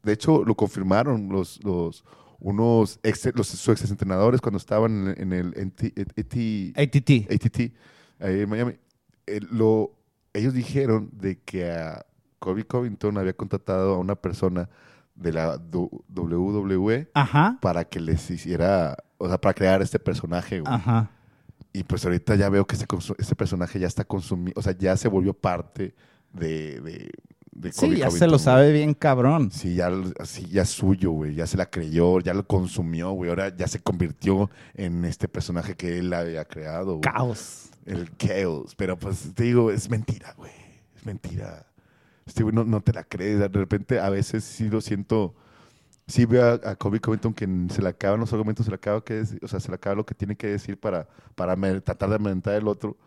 [0.04, 2.04] de hecho, lo confirmaron los, los
[2.40, 7.32] unos ex, los, sus ex entrenadores cuando estaban en, en el NT AT ATT.
[7.32, 7.60] ATT
[8.20, 8.74] ahí en Miami.
[9.28, 9.92] Eh, lo,
[10.34, 12.06] ellos dijeron de que a
[12.40, 14.70] Kobe Covington había contratado a una persona
[15.16, 17.58] de la WWE Ajá.
[17.62, 20.60] para que les hiciera, o sea, para crear este personaje.
[20.62, 20.74] güey.
[20.74, 21.10] Ajá.
[21.74, 22.86] Y pues ahorita ya veo que este,
[23.18, 25.94] este personaje ya está consumido, o sea, ya se volvió parte
[26.34, 27.12] de, de,
[27.52, 28.44] de Sí, Colby ya se lo güey.
[28.44, 29.52] sabe bien cabrón.
[29.52, 31.36] Sí, ya, así ya es suyo, güey.
[31.36, 33.30] Ya se la creyó, ya lo consumió, güey.
[33.30, 36.98] Ahora ya se convirtió en este personaje que él había creado.
[36.98, 37.02] güey.
[37.02, 37.70] Caos.
[37.86, 38.76] El Chaos.
[38.76, 40.52] Pero pues te digo, es mentira, güey.
[40.96, 41.66] Es mentira.
[42.28, 43.40] Este güey no, no te la crees.
[43.40, 45.34] De repente a veces sí lo siento.
[46.06, 49.04] Sí veo a, a Kobe Covington que se le acaban los argumentos, se le acaba
[49.04, 52.10] que o sea, se le acaba lo que tiene que decir para, para me- tratar
[52.10, 52.98] de aumentar el otro.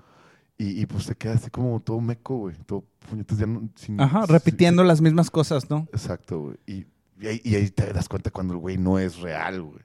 [0.59, 2.55] Y, y, pues se queda así como todo meco, güey.
[2.67, 5.89] Todo puñetas ya no- sin- Ajá, sí- repitiendo las mismas cosas, ¿no?
[5.93, 6.57] Exacto, güey.
[6.67, 6.87] Y,
[7.19, 9.81] y ahí, y ahí te das cuenta cuando el güey no es real, güey.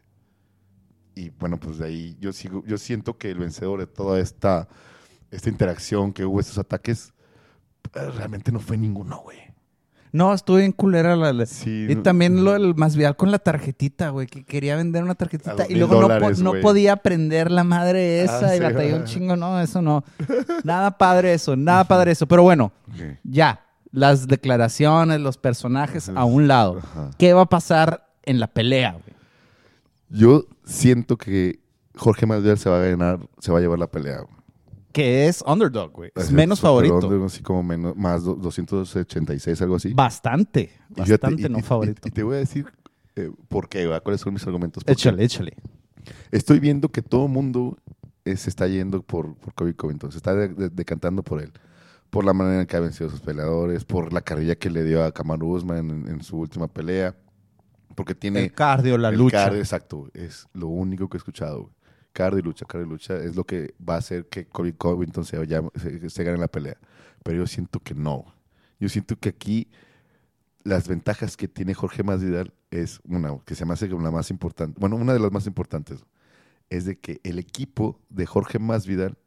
[1.16, 4.68] Y bueno, pues de ahí yo sigo, yo siento que el vencedor de toda esta,
[5.32, 7.14] esta interacción que hubo, estos ataques,
[7.94, 9.38] realmente no fue ninguno, güey.
[10.12, 11.34] No, estuvo bien culera la...
[11.34, 15.04] la- Sí, y no- también lo del Masvidal con la tarjetita, güey, que quería vender
[15.04, 18.64] una tarjetita y luego no, po- no podía prender la madre esa Ah, y sí.
[18.64, 19.36] batalló un chingo.
[19.36, 20.06] No, eso no.
[20.64, 22.28] Nada padre eso, nada padre eso.
[22.28, 22.72] Pero bueno,
[23.24, 26.78] ya, las declaraciones, los personajes a un lado.
[26.80, 27.12] Ajá.
[27.18, 29.16] ¿Qué va a pasar en la pelea, güey?
[30.08, 31.18] Yo siento
[31.98, 34.20] Jorge Masvidal se va a ganar, se va a llevar la pelea.
[34.22, 34.35] güey.
[34.96, 36.10] Que es underdog, güey.
[36.16, 36.96] Es menos favorito.
[36.96, 39.94] underdog, Así como menos, más do- 286, algo así.
[39.94, 42.08] Bastante, bastante no y- favorito.
[42.08, 42.66] Y, te voy a decir
[43.18, 44.02] eh, por qué, ¿verdad?
[44.02, 44.84] cuáles son mis argumentos.
[44.88, 45.54] Échale, échale.
[46.32, 47.78] Estoy viendo que todo mundo
[48.24, 51.52] eh, se está yendo por, por Kobe Covington, se está de- de- decantando por él.
[52.10, 54.86] Por la manera en que ha vencido a sus peleadores, por la carrilla que le
[54.86, 57.14] dio a Kamaru Usman en, en su última pelea.
[57.96, 58.44] Porque tiene.
[58.46, 59.44] El cardio, la el lucha.
[59.44, 61.64] cardio, exacto, es lo único que he escuchado.
[61.64, 61.75] güey.
[62.16, 65.26] Cardio y lucha, cardio y lucha es lo que va a hacer que Kobe Covington
[65.26, 66.78] se, vaya- se, se gane la pelea.
[67.24, 68.24] Pero yo siento que no.
[68.80, 69.68] Yo siento que aquí
[70.64, 74.32] las ventajas que tiene Jorge Masvidal es una que se me hace como la más
[74.32, 76.06] importante, bueno, una de las más importantes,
[76.70, 79.18] es de que el equipo de Jorge Masvidal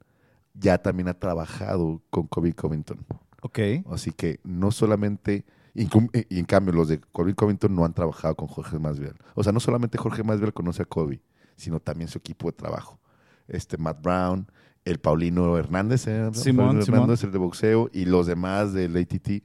[0.54, 3.04] ya también ha trabajado con Kobe Covington.
[3.42, 3.58] Ok.
[3.92, 7.92] Así que no solamente, y, cum- y en cambio los de Kobe Covington no han
[7.94, 9.16] trabajado con Jorge Masvidal.
[9.34, 11.20] O sea, no solamente Jorge Masvidal conoce a Kobe,
[11.58, 12.98] sino también su equipo de trabajo.
[13.46, 14.50] Este Matt Brown,
[14.84, 16.30] el Paulino Hernández, ¿eh?
[16.32, 19.42] Simón, el de boxeo, y los demás del ATT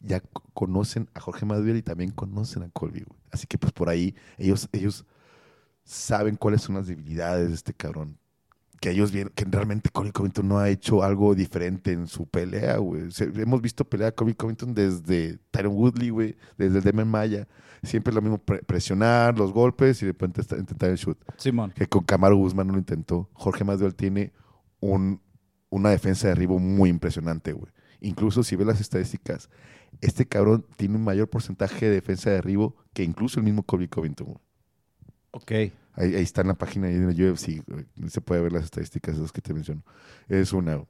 [0.00, 0.20] ya
[0.54, 3.04] conocen a Jorge Masvidal y también conocen a Colby.
[3.06, 3.20] güey.
[3.30, 5.04] Así que pues por ahí ellos, ellos
[5.84, 8.18] saben cuáles son las debilidades de este cabrón.
[8.80, 12.78] Que ellos vieron que realmente Colby Covington no ha hecho algo diferente en su pelea,
[12.78, 13.02] güey.
[13.36, 17.46] Hemos visto pelear a Colby Covington desde Tyron Woodley, güey, desde el Demian Maya.
[17.82, 21.18] Siempre es lo mismo, pre- presionar los golpes y de repente intentar el shoot.
[21.36, 21.72] Simón.
[21.76, 23.28] Que con Camaro Guzmán no lo intentó.
[23.34, 24.32] Jorge Masvidal tiene
[24.80, 25.20] un,
[25.68, 27.70] una defensa de derribo muy impresionante, güey.
[28.00, 29.50] Incluso si ves las estadísticas,
[30.00, 33.88] este cabrón tiene un mayor porcentaje de defensa de derribo que incluso el mismo Colby
[33.88, 34.38] Covington, güey.
[35.32, 35.52] Ok.
[36.00, 37.62] Ahí, ahí está en la página ahí de la UFC.
[37.66, 37.86] güey.
[38.08, 39.82] Se puede ver las estadísticas esas que te menciono.
[40.28, 40.82] Es una.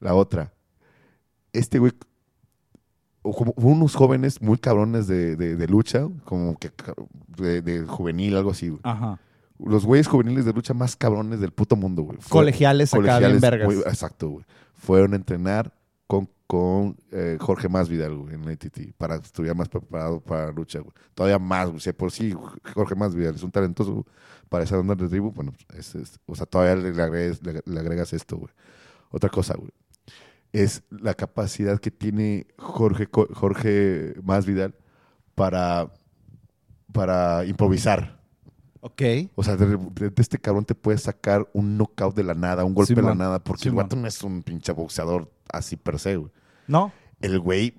[0.00, 0.52] La otra.
[1.52, 1.92] Este güey.
[3.22, 6.70] como unos jóvenes muy cabrones de, de- de lucha, como que
[7.36, 8.68] de, de juvenil, algo así.
[8.68, 8.80] güey.
[8.84, 9.18] Ajá.
[9.58, 12.16] Los güeyes juveniles de lucha más cabrones del puto mundo, güey.
[12.20, 13.66] Fue- Colegiales acá bien vergas.
[13.66, 14.44] muy- exacto, güey.
[14.74, 15.74] Fueron a entrenar
[16.50, 20.80] con, eh, Jorge Masvidal, güey, en la ATT, para estudiar más preparado para la lucha,
[20.80, 20.92] güey.
[21.14, 21.78] Todavía más, güey.
[21.80, 22.34] Si por sí
[22.74, 24.04] Jorge Masvidal es un talentoso
[24.48, 27.62] para esa onda de tribu, bueno, es- es- o sea, todavía le, le agregas, le-
[27.64, 28.52] le agregas esto, güey.
[29.12, 29.70] Otra cosa, güey.
[30.52, 34.74] Es la capacidad que tiene Jorge, Jorge Masvidal
[35.36, 35.92] para,
[36.92, 38.18] para improvisar.
[38.80, 39.02] Ok.
[39.36, 39.78] O sea, de,
[40.16, 43.38] este cabrón te puede sacar un knockout de la nada, un golpe de la nada,
[43.44, 46.32] porque el vato no es un pinche boxeador así per se, güey.
[46.70, 46.92] ¿No?
[47.20, 47.74] El güey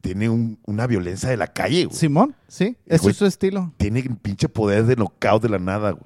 [0.00, 1.96] tiene un- una violencia de la calle, güey.
[1.96, 2.76] Simón, sí.
[2.88, 3.72] Güey- es su estilo.
[3.76, 6.04] Tiene un pinche poder de knockout de la nada, güey.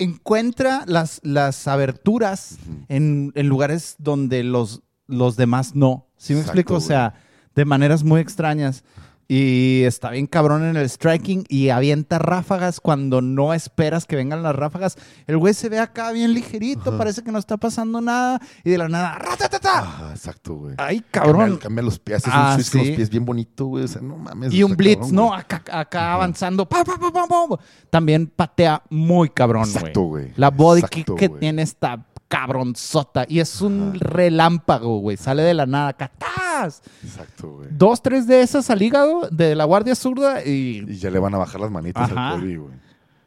[0.00, 2.58] Encuentra las, las aberturas
[2.88, 6.06] en, en lugares donde los, los demás no.
[6.16, 6.74] ¿Sí me Exacto, explico?
[6.76, 7.14] O sea,
[7.54, 8.84] de maneras muy extrañas.
[9.30, 14.42] Y está bien cabrón en el striking y avienta ráfagas cuando no esperas que vengan
[14.42, 14.96] las ráfagas.
[15.26, 18.40] El güey se ve acá bien ligerito, parece que no está pasando nada.
[18.64, 19.80] Y de la nada, ¡ratatata!
[19.80, 20.74] Ajá, exacto, güey.
[20.78, 21.56] ¡Ay, Cambia, cabrón!
[21.58, 23.84] cambia los pies, hace Ah, un switch con los pies bien bonito, güey.
[23.84, 24.50] O sea, no mames.
[24.50, 25.34] Y un está blitz, cabrón, ¿no?
[25.34, 26.66] Acá, acá avanzando.
[26.66, 27.58] ¡pa, pa, pa, pa, pa!
[27.90, 29.76] También patea muy cabrón, güey.
[29.76, 30.32] Exacto, güey.
[30.36, 31.40] La body Exacto, kick que güey.
[31.40, 31.98] tiene esta
[32.28, 33.24] cabronzota.
[33.28, 35.16] Y es un relámpago, güey.
[35.16, 35.92] Sale de la nada.
[35.94, 36.82] ¡Catás!
[37.02, 37.68] Exacto, güey.
[37.72, 40.84] Dos, tres de esas al hígado de la guardia zurda y...
[40.86, 42.30] Y ya le van a bajar las manitas Ajá.
[42.30, 42.74] al Kobe, güey.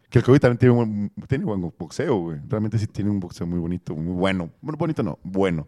[0.09, 2.39] Que el Kobe también tiene buen, tiene buen boxeo, güey.
[2.47, 4.49] Realmente sí tiene un boxeo muy bonito, muy bueno.
[4.61, 5.67] Bueno, bonito no, bueno.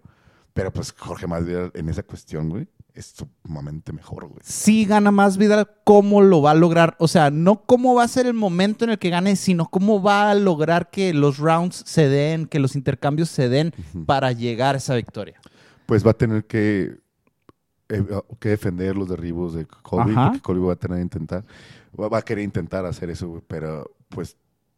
[0.54, 4.40] Pero pues Jorge Masvidal en esa cuestión, güey, es sumamente mejor, güey.
[4.44, 6.96] sí gana más Vidal, cómo lo va a lograr.
[7.00, 10.02] O sea, no cómo va a ser el momento en el que gane, sino cómo
[10.02, 13.74] va a lograr que los rounds se den, que los intercambios se den
[14.06, 15.40] para llegar a esa victoria.
[15.86, 16.98] Pues va a tener que,
[17.90, 18.06] eh,
[18.40, 20.28] que defender los derribos de Ajá.
[20.28, 21.44] porque Kobe va a tener que intentar,
[22.00, 24.38] va, a querer intentar hacer eso, güey, pero pues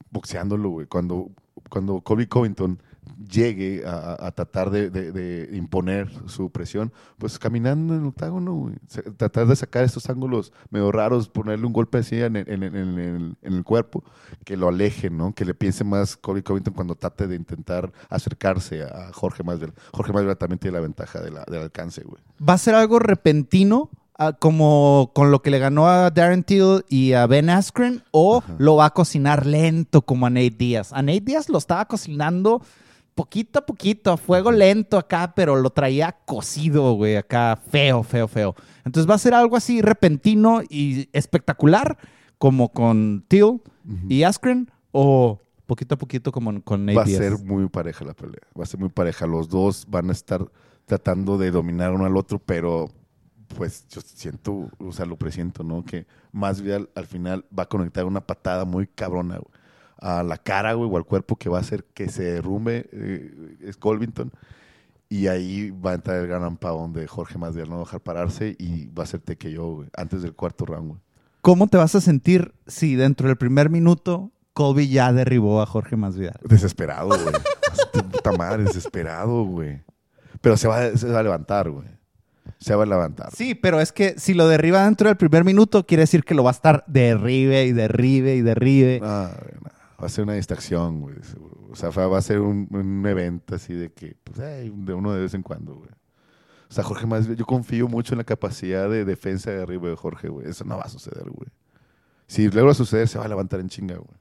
[0.09, 0.87] boxeándolo, güey.
[0.87, 1.29] Cuando,
[1.69, 2.81] cuando Kobe Covington
[3.29, 8.71] llegue a, tratar de, de- de imponer su presión, pues caminando en el octágono,
[9.17, 12.75] Tratar de sacar estos ángulos medio raros, ponerle un golpe así en el, en el-
[12.75, 14.03] en el- en el cuerpo,
[14.43, 15.33] que lo aleje, ¿no?
[15.33, 19.73] Que le piense más Kobe Covington cuando trate de intentar acercarse a Jorge Masvidal.
[19.93, 22.21] Jorge Masvidal también tiene la ventaja de la- del alcance, güey.
[22.47, 26.83] ¿Va a ser algo repentino, ah, como con lo que le ganó a Darren Till
[26.89, 30.91] y a Ben Askren, o lo va a cocinar lento como a Nate Díaz?
[30.93, 32.61] A Nate Díaz lo estaba cocinando
[33.15, 38.27] poquito a poquito, a fuego lento acá, pero lo traía cocido, güey, acá feo, feo,
[38.27, 38.55] feo.
[38.83, 41.97] Entonces va a ser algo así repentino y espectacular,
[42.37, 43.61] como con Till
[44.09, 48.13] y Askren, o poquito a poquito como con Nate Va a ser muy pareja la
[48.13, 48.41] pelea.
[48.57, 49.25] Va a ser muy pareja.
[49.25, 50.45] Los dos van a estar
[50.85, 52.89] tratando de dominar uno al otro, pero
[53.55, 55.83] pues yo siento, o sea, lo presiento, ¿no?
[55.83, 59.51] Que más bien al final va a conectar una patada muy cabrona, güey,
[59.97, 63.57] a la cara, güey, o al cuerpo que va a hacer que se derrumbe eh,
[63.61, 64.31] es Colvington.
[65.07, 68.01] Y ahí va a entrar el gran ampagón de Jorge Masvidal, no va a dejar
[68.01, 71.01] pararse y va a ser te que yo, güey, antes del cuarto round, güey.
[71.41, 75.95] ¿Cómo te vas a sentir si dentro del primer minuto Colby ya derribó a Jorge
[75.95, 76.39] Masvidal?
[76.43, 77.35] Desesperado, güey.
[78.11, 79.83] Puta madre, desesperado, güey.
[80.41, 81.87] Pero se va, se va a levantar, güey.
[82.59, 83.29] Se va a levantar.
[83.35, 86.43] Sí, pero es que si lo derriba dentro del primer minuto, quiere decir que lo
[86.43, 88.99] va a estar derribe y derribe y derribe.
[89.01, 89.29] No.
[90.01, 91.15] Va a ser una distracción, güey.
[91.71, 95.13] O sea, va a ser un, un evento así de que, pues, ay, de uno
[95.13, 95.89] de vez en cuando, güey.
[96.69, 99.95] O sea, Jorge más yo confío mucho en la capacidad de defensa de arriba de
[99.95, 100.47] Jorge, güey.
[100.49, 101.49] Eso no va a suceder, güey.
[102.27, 104.17] Si logra suceder, se va a levantar en chinga, güey.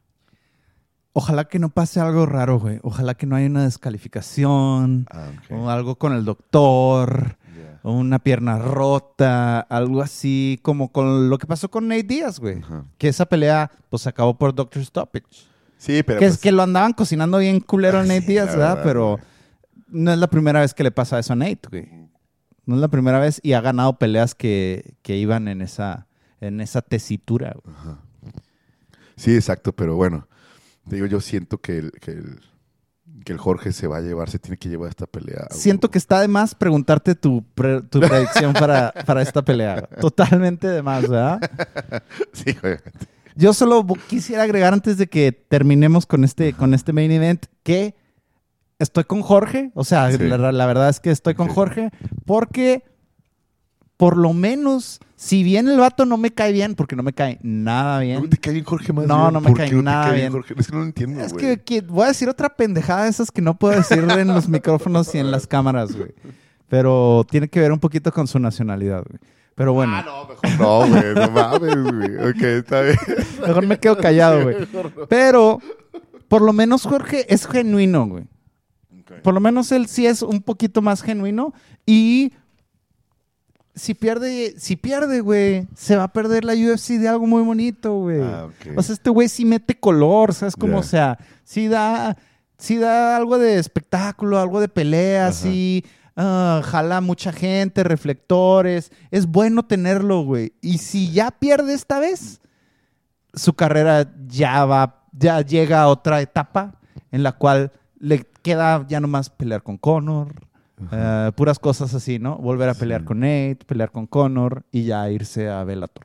[1.12, 2.80] Ojalá que no pase algo raro, güey.
[2.82, 7.36] Ojalá que no haya una descalificación Ah, o algo con el doctor
[7.84, 12.62] una pierna rota, algo así como con lo que pasó con Nate Díaz, güey.
[12.98, 15.26] Que esa pelea pues acabó por Doctor Stoppage.
[15.84, 18.26] Sí, pero que pues, es que lo andaban cocinando bien culero a Ah, Nate sí,
[18.28, 18.68] Díaz, ¿verdad?
[18.76, 19.20] verdad, Pero
[19.88, 21.88] no es la primera vez que le pasa eso a Nate, güey.
[22.66, 26.06] No es la primera vez y ha ganado peleas que, que iban en esa,
[26.40, 27.54] en esa tesitura.
[27.62, 27.76] güey.
[29.16, 30.26] Sí, exacto, pero bueno,
[30.88, 32.40] te digo, yo siento que el, que el,
[33.24, 35.46] que el Jorge se va a llevar, se tiene que llevar esta pelea.
[35.50, 39.82] Siento que está de más preguntarte tu, pre- tu predicción para, para esta pelea.
[40.00, 41.40] Totalmente de más, ¿verdad?
[42.32, 42.78] Sí, güey.
[43.36, 47.94] Yo solo quisiera agregar antes de que terminemos con este, con este main event que
[48.78, 49.70] estoy con Jorge.
[49.74, 50.18] O sea, Sí.
[50.18, 51.48] la, la verdad es que estoy con.
[51.48, 51.90] Jorge
[52.26, 52.84] porque
[53.96, 57.38] por lo menos, si bien el vato no me cae bien, porque no me cae
[57.42, 58.28] nada ¿No bien.
[58.30, 59.32] te cae bien Jorge más No, bien?
[59.34, 60.32] no me ¿Por cae no nada cae bien.
[60.32, 60.54] Jorge?
[60.58, 63.30] Es que no lo entiendo, Es que, que voy a decir otra pendejada de esas
[63.30, 66.12] que no puedo decir en los micrófonos y en las cámaras, güey.
[66.68, 69.20] Pero tiene que ver un poquito con su nacionalidad, güey.
[69.54, 71.14] Pero bueno, Ah, no, mejor no, güey.
[71.14, 72.28] No mames, güey.
[72.30, 72.96] Ok, está bien.
[73.46, 74.56] mejor me quedo callado, güey.
[75.08, 75.60] Pero,
[76.28, 78.24] por lo menos Jorge es genuino, güey.
[79.22, 81.52] Por lo menos él sí es un poquito más genuino
[81.86, 82.32] y
[83.76, 87.94] si pierde, si pierde, güey, se va a perder la UFC de algo muy bonito,
[87.98, 88.20] güey.
[88.22, 88.76] Ah, ok.
[88.76, 90.74] O sea, este güey sí mete color, ¿sabes cómo?
[90.74, 90.78] Ya.
[90.78, 92.16] O sea, sí da,
[92.58, 95.32] sí da algo de espectáculo, algo de pelea, Ajá.
[95.32, 95.84] sí
[96.16, 98.90] ah, jala mucha gente, reflectores.
[99.10, 100.52] Es bueno tenerlo, güey.
[100.60, 102.40] Y si ya pierde esta vez,
[103.32, 106.78] su carrera ya va, ya llega a otra etapa
[107.10, 110.34] en la cual le queda ya nomás pelear con Conor.
[110.90, 112.36] eh, puras cosas así, ¿no?
[112.36, 113.06] Volver a pelear Sí.
[113.06, 116.04] con Nate, pelear con Conor y ya irse a Bellator.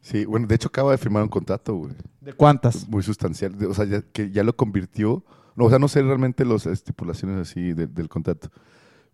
[0.00, 1.92] Sí, bueno, de hecho acaba de firmar un contrato, güey.
[2.22, 2.88] ¿De cuántas?
[2.88, 3.54] Muy sustancial.
[3.68, 5.22] O sea, ya, que ya lo convirtió.
[5.54, 8.48] No, o sea, no sé realmente las estipulaciones así de- del contrato.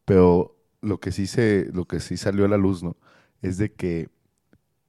[0.04, 2.96] Pero lo que sí se, lo que sí salió a la luz, ¿no?
[3.40, 4.08] Es de que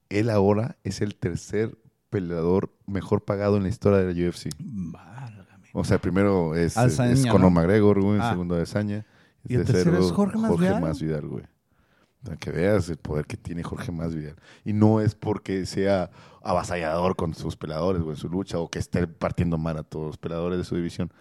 [0.08, 1.76] él ahora es el tercer
[2.10, 4.50] peleador mejor pagado en la historia de la UFC.
[4.58, 5.68] Válgame.
[5.72, 7.50] O sea, el primero es, Conor ¿no?
[7.50, 8.16] McGregor, güey.
[8.16, 8.30] El Ah.
[8.30, 9.06] segundo Adesanya.
[9.46, 10.80] ¿Y el tercero es Jorge Masvidal?
[10.80, 11.44] Masvidal, güey.
[12.22, 14.36] Para que veas el poder que tiene Jorge Masvidal.
[14.64, 16.10] Y no es porque sea
[16.42, 20.06] avasallador con sus peleadores o en su lucha o que esté partiendo mal a todos
[20.06, 21.12] los peleadores de su división,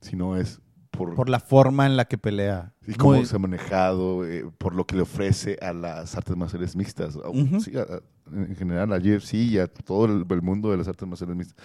[0.00, 0.60] sino es
[0.92, 2.74] por, Por la forma en la que pelea.
[2.86, 6.36] y cómo Muy- se ha manejado, eh, por lo que le ofrece a las artes
[6.36, 7.18] marciales mixtas.
[7.64, 8.00] Sí, a- a-
[8.32, 11.56] en general, a UFC y a todo el, el mundo de las artes marciales mixtas.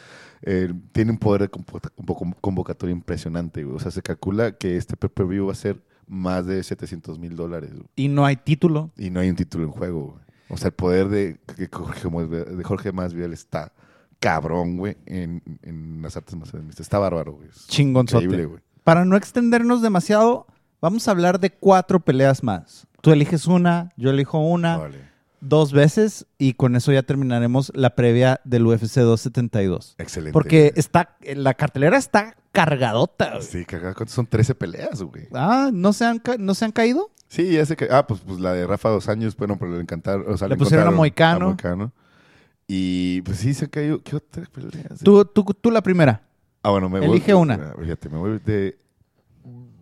[0.42, 3.64] Eh, tiene un poder de convo- convo- convocatoria impresionante.
[3.64, 3.76] güey.
[3.76, 7.72] O sea, se calcula que este pay-per-view va a ser más de 700 mil dólares.
[7.96, 8.92] Y no hay título.
[8.98, 10.12] Y no hay un título en juego.
[10.14, 10.24] güey.
[10.50, 11.40] O sea, el poder de,
[11.72, 13.74] Jorge, de Jorge Masvidal está
[14.20, 16.86] cabrón, güey, en, en las artes marciales mixtas.
[16.86, 17.50] Está bárbaro, güey.
[17.68, 18.24] Chingonzote.
[18.26, 18.62] increíble, güey.
[18.88, 20.48] Para no extendernos demasiado,
[20.80, 22.88] vamos a hablar de cuatro peleas más.
[23.02, 25.00] Tú eliges una, yo elijo una, Vale.
[25.42, 29.96] dos veces y con eso ya terminaremos la previa del UFC 272.
[29.98, 30.32] Excelente.
[30.32, 33.32] Porque está, la cartelera está cargadota.
[33.32, 33.42] güey.
[33.42, 33.66] Sí.
[33.66, 35.28] ¿Cuántas son 13 peleas, güey?
[35.34, 37.12] Ah, ¿no se han, ¿no se han caído?
[37.28, 37.90] Sí, ya sé que.
[37.92, 40.32] Ah, pues, pues la de Rafa dos años, bueno, pero le encantaron.
[40.32, 41.48] O sea, Le pusieron a Moicano.
[41.48, 41.92] Moicano.
[42.68, 44.02] Y pues sí, se ha caído.
[44.02, 45.00] ¿Qué otras peleas?
[45.04, 46.27] Tú, tú, tú la primera.
[46.68, 47.44] Ah, bueno, me elige voy.
[47.44, 47.54] una.
[47.56, 48.78] ah, Fíjate, me voy de.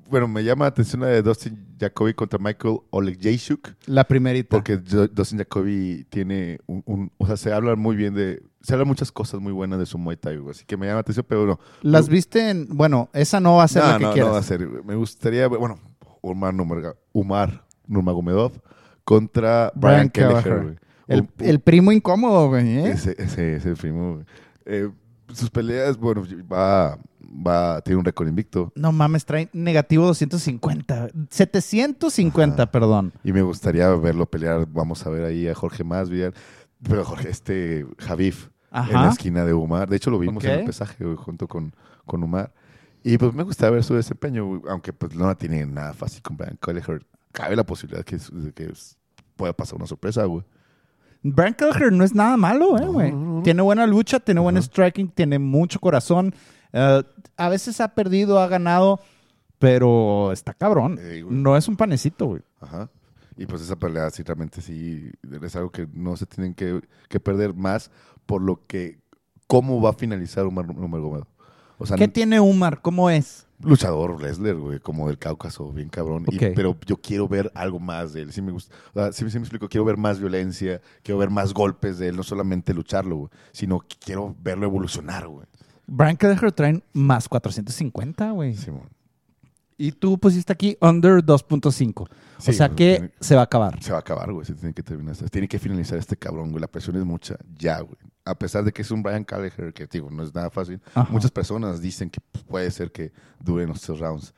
[0.07, 3.69] Bueno, me llama la atención la de Dustin Jacoby contra Michael Oleksiejczuk.
[3.87, 4.49] La primerita.
[4.55, 8.43] Porque Dustin Jacoby tiene un, un- O sea, se habla muy bien de.
[8.61, 10.95] Se hablan muchas cosas muy buenas de su Muay Thai, güey, Así que me llama
[10.95, 11.59] la atención, pero no.
[11.81, 12.67] ¿Las viste en...?
[12.69, 14.27] Bueno, esa no va a ser no, la que no, quieras.
[14.29, 14.67] no va a ser.
[14.83, 15.47] Me gustaría.
[15.47, 15.79] Bueno,
[16.21, 18.53] Umar, Nurmaga- Umar Nurmagomedov
[19.03, 20.79] contra Brian Brian, Kelleher.
[21.39, 22.67] El, primo incómodo, güey.
[22.79, 22.89] ¿eh?
[22.91, 24.13] Ese, ese, ese primo.
[24.15, 24.25] güey.
[24.65, 24.89] Eh,
[25.33, 28.71] sus peleas, bueno, va, va, tiene un récord invicto.
[28.75, 31.09] No mames, trae negativo 250.
[31.29, 32.71] 750, Ajá.
[32.71, 33.13] perdón.
[33.23, 34.67] Y me gustaría verlo pelear.
[34.71, 36.33] Vamos a ver ahí a Jorge Masvidal.
[36.83, 38.91] Pero Jorge, este Javif Ajá.
[38.91, 39.89] en la esquina de Umar.
[39.89, 41.73] De hecho, lo vimos en el pesaje junto con,
[42.05, 42.53] con Umar.
[43.03, 46.57] Y pues me gusta ver su desempeño, aunque pues no tiene nada fácil con Brian.
[47.31, 48.17] Cabe la posibilidad que,
[48.53, 48.73] que
[49.35, 50.43] pueda pasar una sorpresa, güey.
[51.27, 53.11] Brian Kelleher no es nada malo, eh, güey.
[53.11, 53.43] no, no, no.
[53.43, 56.35] Tiene buena lucha, tiene buen striking, tiene mucho corazón.
[56.71, 57.03] Eh,
[57.35, 58.99] a veces ha perdido, ha ganado,
[59.57, 60.99] pero está cabrón.
[61.01, 62.41] Eh, no es un panecito, güey.
[62.61, 62.91] Ajá.
[63.37, 65.11] Y pues esa pelea sí realmente sí
[65.41, 67.89] es algo que no se tienen que, que perder más
[68.27, 68.99] por lo que
[69.47, 71.27] cómo va a finalizar Umar Nurmagomedov.
[71.79, 72.81] O sea, ¿Qué tiene Umar?
[72.81, 73.44] ¿Cómo es?
[73.61, 76.25] Luchador wrestler, güey, como del Cáucaso, bien cabrón.
[76.31, 78.31] Y- pero yo quiero ver algo más de él.
[78.33, 78.75] Sí me gusta.
[78.93, 79.67] o sea, sí, sí me explico.
[79.69, 83.79] Quiero ver más violencia, quiero ver más golpes de él, no solamente lucharlo, güey, sino
[83.79, 85.45] que quiero verlo evolucionar, güey.
[85.87, 88.55] Brian Kelleher trae más 450, güey.
[88.55, 88.89] Simón.
[89.77, 92.07] Y tú pusiste aquí under 2.5.
[92.37, 93.81] Sí, o sea que tiene- se va a acabar.
[93.83, 94.45] Se va a acabar, güey.
[94.45, 95.15] Se tiene que terminar.
[95.29, 96.61] Tiene que finalizar este cabrón, güey.
[96.61, 97.35] La presión es mucha.
[97.57, 97.97] Ya, güey.
[98.23, 100.81] A pesar de que es un Brian Calleher, que digo, no es nada fácil.
[100.93, 101.11] Ajá.
[101.11, 104.33] Muchas personas dicen que puede ser que duren los tres rounds.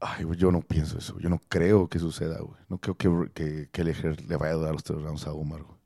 [0.00, 1.18] Ay, güey, yo no pienso eso.
[1.20, 2.58] Yo no creo que suceda, güey.
[2.68, 5.78] No creo que, que le vaya a dar los tres rounds a Omar, güey.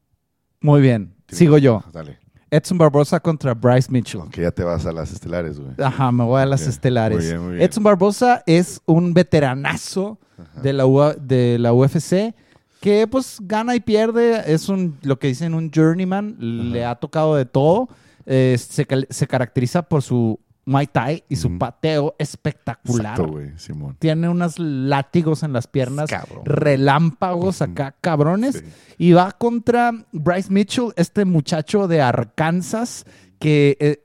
[0.60, 1.14] Muy bien.
[1.28, 1.84] Sigo que- yo.
[1.92, 2.18] Dale.
[2.50, 4.20] Edson Barbosa contra Bryce Mitchell.
[4.22, 5.72] Aunque ya te vas a las estelares, güey.
[5.82, 7.18] Ajá, me voy a las estelares.
[7.18, 7.62] muy bien, muy bien.
[7.62, 10.18] Edson Barbosa es un veteranazo
[10.62, 12.34] de la, U- de la UFC
[12.80, 14.42] que pues gana y pierde.
[14.52, 16.36] Es un, lo que dicen un journeyman.
[16.72, 17.88] Le ha tocado de todo.
[18.26, 20.38] Eh, se, se caracteriza por su
[20.68, 23.18] Muay Thai y su pateo espectacular.
[23.18, 23.96] Exacto, Simón.
[23.98, 26.44] Tiene unos látigos en las piernas, Cabrón.
[26.44, 28.56] relámpagos acá, cabrones.
[28.56, 28.64] Sí.
[28.98, 33.06] Y va contra Bryce Mitchell, este muchacho de Arkansas,
[33.38, 34.04] que eh,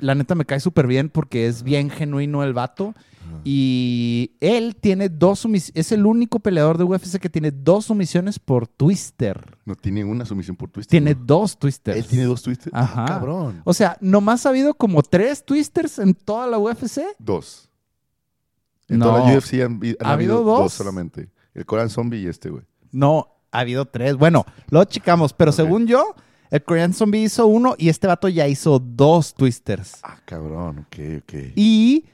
[0.00, 2.94] la neta me cae súper bien porque es bien genuino el vato.
[3.44, 8.38] Y él tiene dos sumisiones, es el único peleador de UFC que tiene dos sumisiones
[8.38, 9.58] por twister.
[9.64, 10.90] No tiene una sumisión por twister.
[10.90, 11.20] Tiene ¿no?
[11.24, 11.96] dos twisters.
[11.98, 12.74] Él tiene dos twisters.
[12.74, 13.04] Ajá.
[13.04, 13.62] Ah, cabrón.
[13.64, 17.00] O sea, nomás ha habido como tres twisters en toda la UFC.
[17.18, 17.68] Dos.
[18.88, 19.06] En No.
[19.06, 20.58] toda la UFC han, ¿Ha habido habido dos?
[20.60, 21.30] dos solamente.
[21.54, 22.64] El Coran Zombie y este, güey.
[22.90, 24.16] No, ha habido tres.
[24.16, 26.14] Bueno, lo checamos, pero según yo,
[26.50, 29.98] el Korean Zombie hizo uno y este vato ya hizo dos twisters.
[30.02, 30.80] Ah, cabrón.
[30.80, 31.34] Ok, ok.
[31.56, 32.04] Y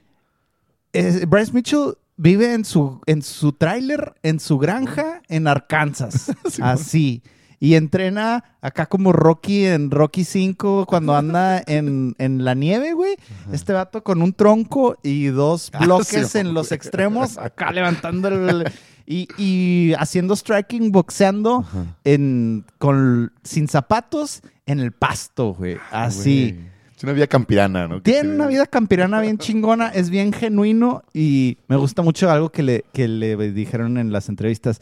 [0.92, 6.32] Bryce Mitchell vive en su, en su tráiler, en su granja, en Arkansas.
[6.50, 7.22] Sí, así.
[7.60, 13.16] Y entrena acá como Rocky en Rocky 5 cuando anda en, en la nieve, güey.
[13.52, 18.70] Este vato con un tronco y dos Ah, bloques en los extremos, acá levantando el...
[19.10, 21.64] Y, y haciendo striking, boxeando
[22.04, 25.78] en, con, sin zapatos en el pasto, güey.
[25.90, 26.52] Así.
[26.52, 26.77] Güey.
[26.98, 28.02] Es una vida campirana, ¿no?
[28.02, 32.64] Tiene una vida campirana bien chingona, es bien genuino y me gusta mucho algo que
[32.64, 34.80] le, que le dijeron en las entrevistas.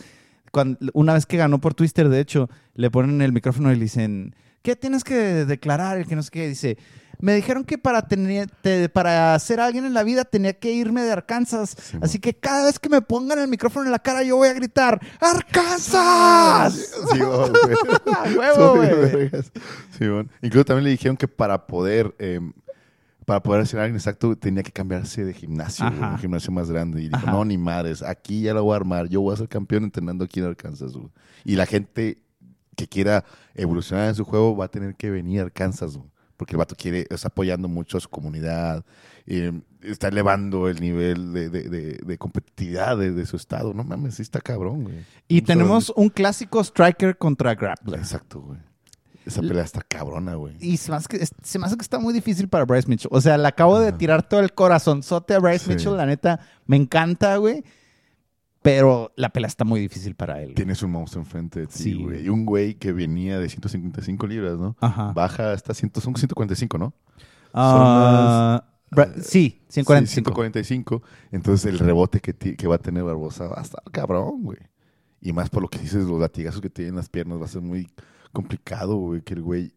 [0.51, 3.83] cuando, una vez que ganó por Twister, de hecho, le ponen el micrófono y le
[3.83, 5.99] dicen, ¿qué tienes que declarar?
[5.99, 6.49] El que no sé qué.
[6.49, 6.79] Dice,
[7.21, 11.03] me dijeron que para, tener, te- para ser alguien en la vida tenía que irme
[11.03, 11.77] de Arkansas.
[11.81, 14.49] Sí, así que cada vez que me pongan el micrófono en la cara, yo voy
[14.49, 16.75] a gritar, ¡Arkansas!
[17.13, 17.77] Sí, oh, güey.
[18.15, 19.31] ¡A huevo, Soy güey!
[19.99, 20.31] Simón.
[20.43, 22.41] Incluso también le dijeron que para poder, eh,
[23.25, 27.01] para poder ser alguien exacto, tenía que cambiarse de gimnasio, güey, un gimnasio más grande.
[27.03, 27.33] Y dijo, Ajá.
[27.33, 30.25] no, ni madres, aquí ya la voy a armar, yo voy a ser campeón entrenando
[30.25, 30.93] aquí en Arkansas.
[30.93, 31.09] güey".
[31.45, 32.19] Y la gente
[32.77, 36.53] que quiera evolucionar en su juego va a tener que venir a Arkansas, güey, porque
[36.53, 38.85] el vato quiere, está apoyando mucho a su comunidad,
[39.27, 43.73] eh, está elevando el nivel de, de- de- de competitividad de, su estado.
[43.75, 45.05] No mames, sí está cabrón, güey.
[45.29, 47.99] Y tenemos un clásico striker contra grappler.
[48.01, 48.59] Exacto, güey.
[49.25, 50.55] Esa pelea está cabrona, güey.
[50.61, 53.09] Y se me, hace que, se me hace que está muy difícil para Bryce Mitchell.
[53.13, 55.71] O sea, le acabo de tirar todo el corazonzote a Bryce Sí.
[55.71, 55.97] Mitchell.
[55.97, 57.65] La neta, me encanta, güey.
[58.67, 60.47] Pero la pelea está muy difícil para él.
[60.47, 60.55] güey.
[60.57, 62.25] Tienes un monstruo enfrente de ti, Sí, güey.
[62.25, 64.77] Y un güey que venía de 155 libras, ¿no?
[64.81, 65.13] Ajá.
[65.13, 66.93] Baja hasta 100, son 145, ¿no?
[67.55, 68.65] Ah,
[69.19, 70.31] sí, Sí, 145.
[70.31, 71.03] 145.
[71.31, 74.59] Entonces el rebote que, que va a tener Barbosa va a estar cabrón, güey.
[75.21, 77.49] Y más por lo que dices, los latigazos que tiene en las piernas, va a
[77.49, 77.89] ser muy
[78.33, 79.23] complicado, güey.
[79.23, 79.73] Que el güey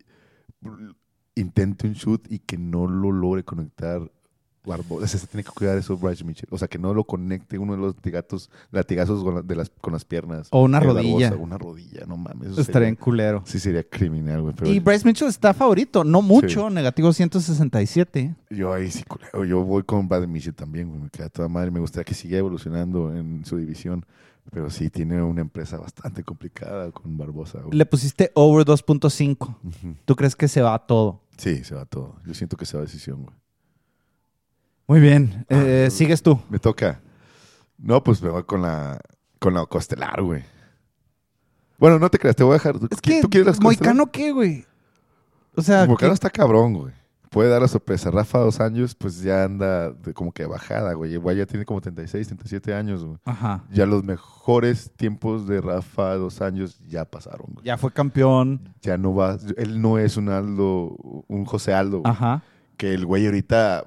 [1.36, 4.12] intente un shoot y que no lo logre conectar
[4.66, 5.08] Barbosa.
[5.08, 6.48] Se tiene que cuidar eso Bryce Mitchell.
[6.52, 9.70] O sea, que no lo conecte uno de los latigazos, latigazos con, la- de las,
[9.82, 10.48] con las piernas.
[10.52, 11.30] O una de rodilla.
[11.32, 12.52] Barbosa, una rodilla, no mames.
[12.52, 13.44] eso Estaría sería- en culero.
[13.46, 14.54] Sí, sería criminal, güey.
[14.66, 16.04] Y Bryce Mitchell está favorito.
[16.04, 18.36] No mucho, negativo 167.
[18.50, 19.46] yo ahí sí, culero.
[19.46, 21.02] Yo voy con Brad Mitchell también, güey.
[21.02, 21.72] Me queda toda madre.
[21.72, 24.06] Me gustaría que siga evolucionando en su división.
[24.52, 27.60] Pero sí, tiene una empresa bastante complicada con Barbosa.
[27.62, 27.78] güey.
[27.78, 29.58] Le pusiste over 2.5.
[29.64, 29.96] Ujú.
[30.06, 31.22] ¿Tú crees que se va todo?
[31.38, 32.16] Sí, se va todo.
[32.26, 33.36] Yo siento que se va a decisión, güey.
[34.90, 35.46] Muy bien.
[35.50, 36.38] Eh, Ah, Sigues tú.
[36.50, 37.00] Me toca.
[37.78, 39.00] No, pues me voy con la,
[39.40, 40.44] con la costelar, güey.
[41.78, 42.76] Bueno, no te creas, te voy a dejar.
[42.92, 43.96] Es que, ¿Tú quieres las costelar?
[43.96, 44.66] ¿Moicano qué, güey?
[45.56, 46.94] O sea, Moicano ¿qué- está cabrón, güey.
[47.30, 48.10] Puede dar la sorpresa.
[48.10, 51.14] Rafa, dos años, pues ya anda de- como que bajada, güey.
[51.14, 53.18] Igual ya tiene como 36, 37 años, güey.
[53.26, 53.64] Ajá.
[53.72, 57.66] Ya los mejores tiempos de Rafa, dos años, ya pasaron, güey.
[57.66, 58.74] Ya fue campeón.
[58.82, 59.38] Ya no va.
[59.58, 60.96] Él no es un Aldo,
[61.28, 62.00] un José Aldo.
[62.00, 62.12] güey.
[62.12, 62.42] Ajá.
[62.78, 63.86] Que el güey ahorita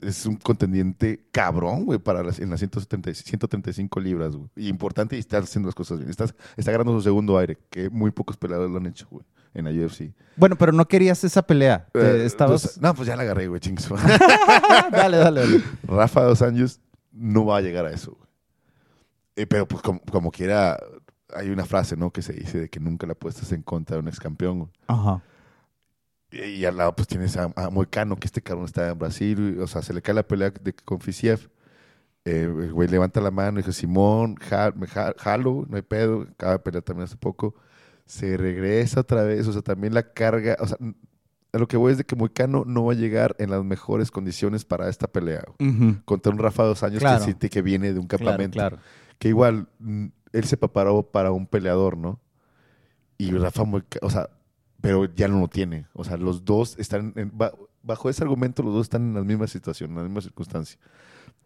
[0.00, 4.48] es un contendiente cabrón, güey, para las, en las 170 135 libras, güey.
[4.56, 6.10] Y importante y está haciendo las cosas bien.
[6.10, 6.26] Está,
[6.56, 9.24] está ganando su segundo aire, que muy pocos peleadores lo han hecho, güey,
[9.54, 10.12] en la UFC.
[10.36, 11.86] Bueno, pero no querías esa pelea.
[11.94, 12.62] Eh, estabas...
[12.62, 13.88] dos- no, pues ya la agarré, güey, chingos.
[14.90, 15.62] dale, dale, dale.
[15.84, 16.80] Rafa, dos años,
[17.12, 18.28] no va a llegar a eso, güey.
[19.36, 20.76] Eh, pero pues como, como quiera,
[21.34, 22.10] hay una frase, ¿no?
[22.10, 24.70] Que se dice de que nunca la apuestas en contra de un ex campeón, güey.
[24.88, 25.22] Ajá.
[26.30, 29.66] Y, al lado pues tienes a, a Moicano, que este cabrón está en Brasil, o
[29.66, 31.50] sea, se le cae la pelea de, con Fisiev.
[32.24, 35.82] Eh, el güey levanta la mano y dice, Simón, ja- me ja- jalo, no hay
[35.82, 37.54] pedo, acaba de pelear también hace poco.
[38.04, 40.76] Se regresa otra vez, o sea, también la carga, o sea,
[41.52, 44.10] a lo que voy es de que Moicano no va a llegar en las mejores
[44.10, 45.44] condiciones para esta pelea.
[46.04, 47.18] Contra un Rafa dos años Claro.
[47.20, 48.54] que siente que viene de un Claro, campamento.
[48.56, 48.78] claro.
[49.18, 52.20] Que igual, mm, él se preparó para un peleador, ¿no?
[53.16, 54.28] Y Rafa, Moica- o sea,
[54.80, 55.86] pero ya no lo tiene.
[55.92, 57.52] O sea, los dos están, en- ba-
[57.82, 60.78] bajo ese argumento, los dos están en la misma situación, en la misma circunstancia.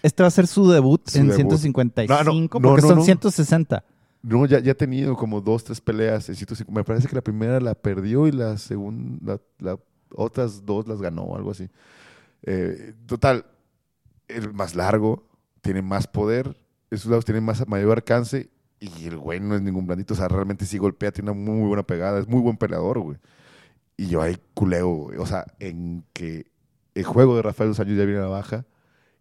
[0.01, 1.57] Este va a ser su debut Su en debut.
[1.57, 3.03] 155 No, no, no, porque no, son no.
[3.03, 3.83] 160.
[4.21, 6.73] No, ya, ya ha tenido como dos, tres peleas en 150.
[6.79, 9.79] Me parece que la primera la perdió y la segunda, la-
[10.15, 11.69] otras dos las ganó o algo así.
[12.43, 13.45] Eh, total,
[14.27, 15.27] el más largo,
[15.61, 16.57] tiene más poder,
[16.91, 18.49] esos lados tienen más, mayor alcance
[18.79, 20.13] y el güey no es ningún blandito.
[20.15, 23.17] O sea, realmente sí golpea, tiene una muy, buena pegada, es muy buen peleador, güey.
[23.97, 25.17] Y yo ahí culeo, güey.
[25.19, 26.47] O sea, en que
[26.95, 28.65] el juego de Rafael dos años ya viene a la baja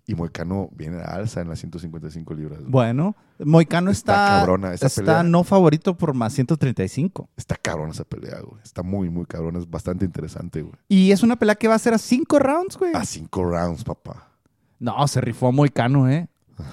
[0.09, 2.61] y Moicano viene a alza en las 155 libras.
[2.61, 2.71] güey.
[2.71, 5.23] Bueno, Moicano Está está, cabrona esa está pelea.
[5.23, 7.29] no favorito por más 135.
[7.37, 8.59] Está cabrón esa pelea, güey.
[8.65, 9.57] Está muy, muy cabrón.
[9.57, 10.75] Es bastante interesante, güey.
[10.89, 12.95] Y es una pelea que va a ser a 5 rounds, güey.
[12.95, 14.31] A cinco rounds, papá.
[14.79, 16.29] No, se rifó Moicano, ¿eh?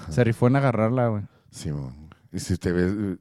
[0.08, 1.22] Se rifó en agarrarla, güey.
[1.50, 2.08] Sí, man.
[2.32, 3.18] Y si te ves...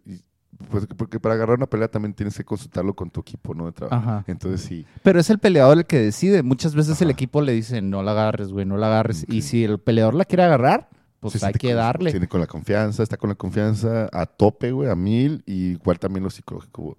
[0.69, 3.65] pues, porque para agarrar una pelea también tienes que consultarlo con tu equipo, ¿no?
[3.65, 3.95] De trabajo.
[4.09, 4.23] Ajá.
[4.27, 4.85] Entonces sí.
[5.03, 6.43] Pero es el peleador el que decide.
[6.43, 9.25] Muchas veces el equipo le dice, no la agarres, güey, no la agarres.
[9.29, 10.89] Y si el peleador la quiere agarrar,
[11.19, 12.11] pues hay que con- darle.
[12.11, 15.43] Tiene con la confianza, está con la confianza a tope, güey, a mil.
[15.45, 16.97] Y igual también lo psicológico.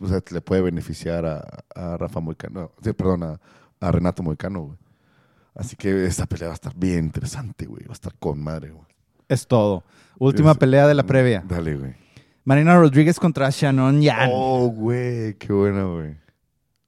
[0.00, 1.44] O sea, le puede beneficiar a,
[1.74, 2.70] a Rafa Moicano.
[2.82, 3.40] sí, perdón, a,
[3.80, 4.78] a Renato Moicano, güey.
[5.54, 7.82] Así que esta pelea va a estar bien interesante, güey.
[7.84, 8.84] Va a estar con madre, güey.
[9.28, 9.82] Es todo.
[10.18, 11.42] Última Es- pelea de la previa.
[11.48, 11.94] Dale, güey.
[12.48, 14.30] Marina Rodríguez contra Shannon Yan.
[14.32, 16.16] Oh, güey, qué buena, güey.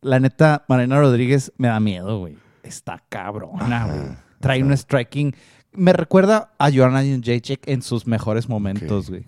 [0.01, 2.39] La neta, Marina Rodríguez me da miedo, güey.
[2.63, 4.17] Está cabrona, güey.
[4.41, 5.37] Trae un striking.
[5.73, 9.27] Me recuerda a Joanna Jacek en sus mejores momentos, güey.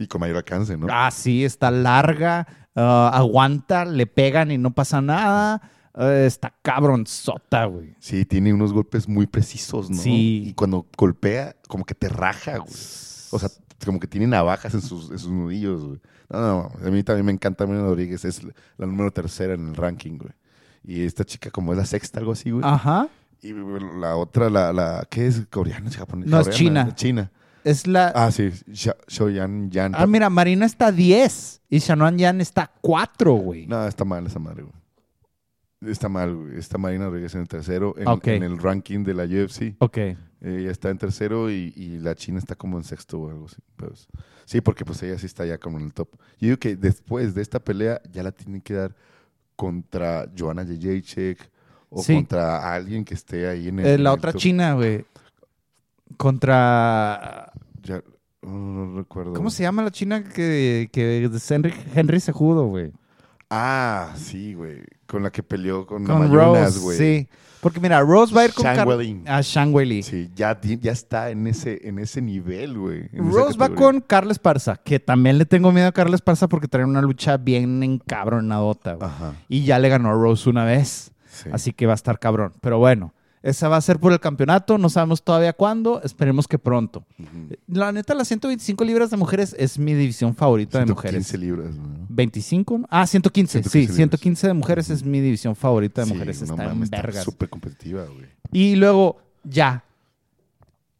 [0.00, 0.88] Y con mayor alcance, ¿no?
[0.90, 2.44] Ah, sí, está larga,
[2.74, 5.62] ah, aguanta, le pegan y no pasa nada.
[5.96, 7.94] Eh, está cabronzota, güey.
[8.00, 10.02] Sí, tiene unos golpes muy precisos, ¿no?
[10.02, 10.42] Sí.
[10.48, 12.74] Y cuando golpea, como que te raja, güey.
[13.34, 13.48] O sea,
[13.86, 16.00] como que tiene navajas en sus, en sus nudillos, güey.
[16.30, 18.24] No, no, a mí también me encanta Marina Rodríguez.
[18.24, 18.42] Es
[18.78, 20.32] la número tercera en el ranking, güey.
[20.84, 22.64] Y esta chica como es la sexta, algo así, güey.
[22.64, 23.08] Ajá.
[23.42, 23.52] Y
[24.00, 25.46] la otra, la, la, ¿qué es?
[25.50, 25.90] ¿Coreana?
[25.90, 26.30] ¿Japonesa?
[26.30, 26.94] No, es china.
[26.94, 27.30] China.
[27.64, 28.08] Es la.
[28.08, 28.50] Ah, Ah, sí.
[29.08, 29.94] Shoyan Yan.
[30.08, 33.66] mira, Marina está 10 y Shannon Yan está 4, güey.
[33.66, 35.92] No, está mal esa madre, güey.
[35.92, 36.58] Está mal, güey.
[36.58, 39.74] Está Marina Rodríguez en el tercero en, en el ranking de la UFC.
[39.78, 39.98] Ok.
[40.44, 43.58] Ella está en tercero y, y la China está como en sexto o algo así.
[43.76, 44.08] Pues,
[44.44, 46.08] sí, porque pues ella sí está ya como en el top.
[46.40, 48.96] Yo digo que después de esta pelea ya la tienen que dar
[49.54, 51.38] contra Joanna Jędrzejczyk
[51.90, 52.14] o Sí.
[52.16, 53.86] contra alguien que esté ahí en el...
[53.86, 54.40] Eh, en la el otra top.
[54.40, 55.04] china, güey.
[56.16, 57.52] Contra.
[57.82, 58.02] Ya,
[58.42, 58.50] no,
[58.86, 59.32] no recuerdo.
[59.34, 62.92] ¿Cómo se llama la china que, que Henry, Henry Sejudo, güey?
[63.50, 64.82] Ah, sí, güey.
[65.12, 66.98] Con la que peleó con, Con Mayunas, Rose, güey.
[66.98, 67.28] sí.
[67.60, 68.88] Porque mira, Rose va a ir con Car-.
[69.26, 70.02] Ah, Shang Weili.
[70.02, 73.08] Sí, ya, ya está en ese, en ese nivel, güey.
[73.12, 76.84] Rose va con Carles Parza, que también le tengo miedo a Carles Parza porque trae
[76.84, 79.08] una lucha bien encabronadota, güey.
[79.08, 79.34] Ajá.
[79.48, 81.12] Y ya le ganó a Rose una vez.
[81.28, 81.50] sí.
[81.52, 82.52] Así que va a estar cabrón.
[82.60, 84.78] Pero bueno, esa va a ser por el campeonato.
[84.78, 86.00] No sabemos todavía cuándo.
[86.02, 87.04] Esperemos que pronto.
[87.18, 87.56] Ujú.
[87.66, 91.40] La neta, las 125 libras de mujeres es mi división favorita de 115 mujeres.
[91.40, 92.06] libras, ¿no?
[92.08, 92.86] 25, ¿no?
[92.90, 93.96] Ah, 115, 115 sí, libras.
[93.96, 96.38] 115 de mujeres es mi división favorita de Sí, mujeres.
[96.42, 97.24] no está mames, en vergas.
[97.24, 98.26] súper competitiva, güey.
[98.52, 99.84] Y luego, ya.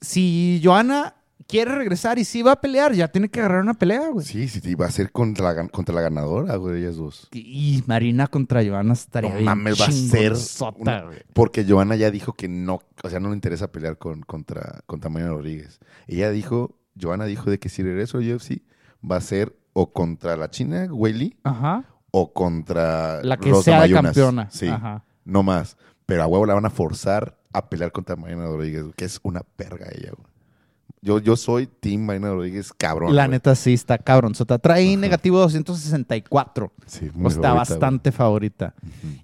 [0.00, 1.14] Si Joana
[1.52, 4.24] quiere regresar y sí va a pelear, ya tiene que agarrar una pelea, güey.
[4.26, 7.28] Sí, sí, sí, va a ser contra la, contra la ganadora, güey, ellas dos.
[7.30, 10.32] Y Marina contra Joana estaría No bien mames, va a ser
[10.78, 11.18] una- güey.
[11.34, 15.10] Porque Joana ya dijo que no, o sea, no le interesa pelear con, contra, contra
[15.10, 15.78] Mariana Rodríguez.
[16.08, 18.62] Ella dijo, Joana dijo de que si regreso al UFC
[19.08, 21.84] va a ser o contra la China, Weili, Ajá.
[22.10, 24.02] o contra La que Rosa sea Mayunas.
[24.04, 24.50] campeona.
[24.50, 25.04] Sí, Ajá.
[25.24, 25.76] no más.
[26.06, 29.40] Pero a huevo la van a forzar a pelear contra Mariana Rodríguez, que es una
[29.42, 30.31] perga ella, güey.
[31.04, 33.16] Yo, yo soy Team Mariana Rodríguez, cabrón.
[33.16, 33.32] La güey.
[33.32, 34.58] neta sí está cabronzota.
[34.60, 36.72] Trae negativo 264.
[36.86, 38.74] Sí, O muy está favorita, bastante favorita.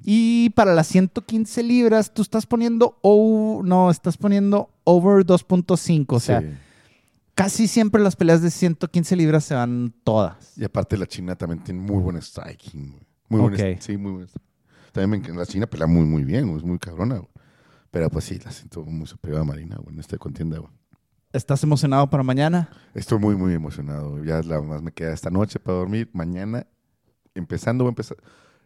[0.05, 6.17] Y para las 115 libras, tú estás poniendo, o no, estás poniendo over 2.5.
[6.17, 6.49] O sea, Sí.
[7.37, 10.59] casi siempre las peleas de 115 libras se van todas.
[10.59, 12.91] Y aparte la China también tiene muy buen striking.
[12.91, 13.03] güey.
[13.29, 13.61] Muy buen Ok.
[13.61, 14.27] est- sí, muy buen
[14.91, 17.19] También me encanta- la China pelea muy, muy bien, güey, es muy cabrona.
[17.19, 17.29] güey.
[17.93, 20.73] Pero pues sí, la siento muy superior a Marina, güey, en esta contienda, güey.
[21.33, 22.71] ¿Estás emocionado para mañana?
[22.95, 24.23] Estoy muy, muy emocionado.
[24.25, 26.09] Ya la más me queda esta noche para dormir.
[26.13, 26.67] Mañana,
[27.35, 28.17] empezando, voy a empezar...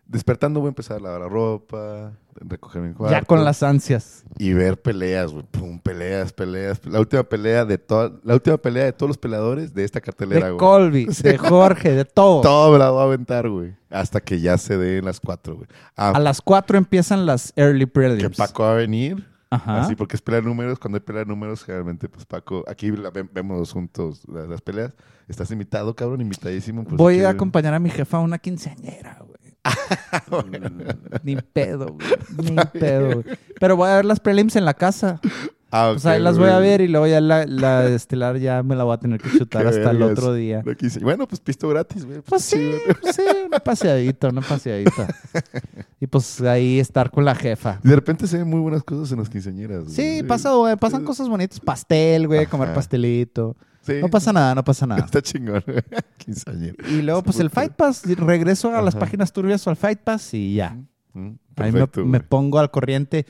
[0.04, 3.16] Despertando voy a empezar a lavar la ropa, recoger mi cuarto.
[3.16, 4.24] Ya con las ansias.
[4.36, 5.44] Y ver peleas, güey.
[5.44, 6.84] Pum, peleas, peleas.
[6.84, 10.46] La última pelea de toda, la última pelea de todos los peleadores de esta cartelera,
[10.46, 10.58] De güey.
[10.58, 12.42] Colby, de Jorge, de todo.
[12.42, 13.74] Todo me la voy a aventar, güey.
[13.90, 15.68] Hasta que ya se den las cuatro, güey.
[15.96, 18.36] Ah, A las 4 empiezan las early que prelims.
[18.36, 19.24] Paco va a venir.
[19.54, 19.82] Ajá.
[19.82, 20.78] Así, porque es pelea de números.
[20.78, 24.60] Cuando hay pelea de números, generalmente, pues Paco, aquí la ve- vemos juntos las, las
[24.62, 24.92] peleas.
[25.28, 26.84] Estás invitado, cabrón, invitadísimo.
[26.84, 29.32] pues, Voy a acompañar a mi jefa a una quinceañera, güey.
[31.22, 32.50] Ni pedo, güey.
[32.50, 33.38] Ni pedo, güey.
[33.60, 35.20] Pero voy a ver las prelims en la casa.
[35.74, 38.62] Ah, O sea, ok, las voy a ver y luego ya la, la estelar ya
[38.62, 40.62] me la voy a tener que chutar hasta el otro día.
[41.00, 42.20] Bueno, pues pisto gratis, güey.
[42.20, 42.94] Pues sí, chido.
[43.00, 45.08] pues sí, una paseadita, una paseadita.
[45.98, 47.78] Y pues ahí estar con la jefa.
[47.84, 49.84] Y de repente se ven muy buenas cosas en las quinceañeras.
[49.84, 49.94] güey.
[49.94, 51.60] Sí, pasa, güey, pasan cosas bonitas.
[51.60, 53.56] Pastel, güey, comer pastelito.
[53.82, 53.94] Sí.
[54.00, 55.04] No pasa nada, no pasa nada.
[55.04, 55.62] Está chingón.
[56.88, 60.34] Y luego, pues el Fight Pass, regreso a las páginas turbias o al Fight Pass
[60.34, 60.76] y ya.
[61.14, 63.26] Mm, Ahí me, pongo al corriente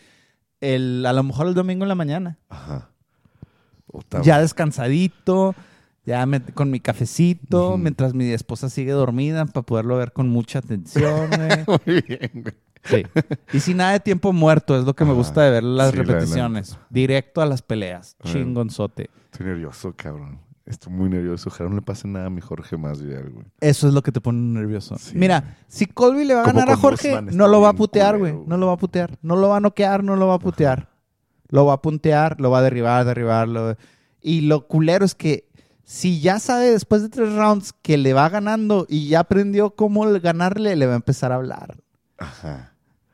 [0.62, 2.38] el, a lo mejor el domingo en la mañana.
[2.48, 2.88] Ajá.
[3.86, 5.54] Puta, Ya descansadito,
[6.06, 10.60] ya me- con mi cafecito, mientras mi esposa sigue dormida para poderlo ver con mucha
[10.60, 11.28] atención.
[11.86, 12.54] Muy bien, güey.
[12.84, 13.04] Sí.
[13.52, 15.18] Y sin nada de tiempo muerto, es lo que me Ajá.
[15.18, 16.78] gusta de ver las Sí, la repeticiones.
[16.90, 18.16] Directo a las peleas.
[18.24, 19.08] Chingonzote.
[19.30, 20.40] Estoy nervioso, cabrón.
[20.64, 21.48] Estoy muy nervioso.
[21.48, 23.46] Ojalá no le pase nada a mi Jorge más Vidal, güey.
[23.60, 24.96] Eso es lo que te pone nervioso.
[24.98, 25.12] Sí.
[25.16, 28.14] Mira, si Colby le va a Como ganar a Jorge, no lo va a putear,
[28.14, 28.32] culero, güey.
[28.32, 28.48] güey.
[28.48, 29.18] No lo va a putear.
[29.22, 30.88] No lo va a noquear, no lo va a putear.
[31.48, 33.76] Lo va a puntear, lo va a derribar, derribarlo.
[34.20, 35.48] Y lo culero es que
[35.84, 40.04] si ya sabe después de tres rounds que le va ganando y ya aprendió cómo
[40.20, 41.76] ganarle, le va a empezar a hablar.
[42.18, 42.71] Ajá.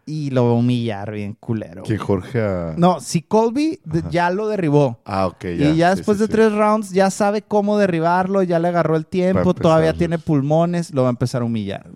[0.09, 1.83] Y lo va a humillar bien culero.
[1.83, 1.99] Que.
[1.99, 2.75] Jorge a...
[2.79, 3.79] No, si Colby
[4.11, 5.01] ya lo derribó.
[5.05, 5.51] Ah, ok, ya.
[5.51, 6.33] y ya después sí, de sí.
[6.33, 11.03] tres rounds ya sabe cómo derribarlo, ya le agarró el tiempo, todavía tiene pulmones, lo
[11.03, 11.91] va a empezar a humillar.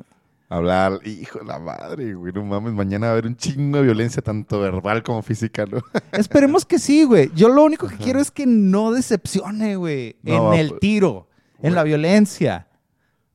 [0.51, 3.85] Hablar, hijo de la madre, güey, no mames, mañana va a haber un chingo de
[3.85, 5.79] violencia, tanto verbal como física, ¿no?
[6.13, 7.31] Esperemos que sí, güey.
[7.35, 11.29] Yo lo único que quiero es que no decepcione, güey, No, en el pues, tiro,
[11.63, 12.69] en la violencia.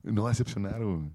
[0.04, 1.10] No va a decepcionar, güey.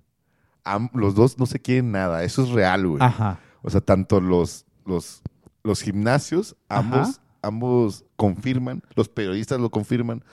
[0.94, 3.02] Los dos no se quieren nada, eso es real, güey.
[3.02, 3.40] Ajá.
[3.64, 5.24] O sea, tanto los, los,
[5.64, 7.22] los gimnasios, ambos, Ajá.
[7.42, 10.24] ambos confirman, los periodistas lo confirman,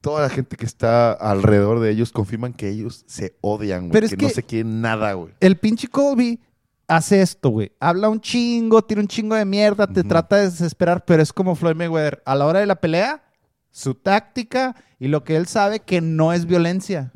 [0.00, 4.08] toda la gente que está alrededor de ellos confirman que ellos se odian, güey, Pero
[4.08, 5.34] que, no se quieren nada, güey.
[5.40, 6.38] El pinche Colby
[6.86, 7.72] hace esto, güey.
[7.80, 11.56] Habla un chingo, tira un chingo de mierda, te trata de desesperar, pero es como
[11.56, 12.22] Floyd Mayweather.
[12.24, 13.24] A la hora de la pelea,
[13.70, 17.12] su táctica y lo que él sabe que no es violencia.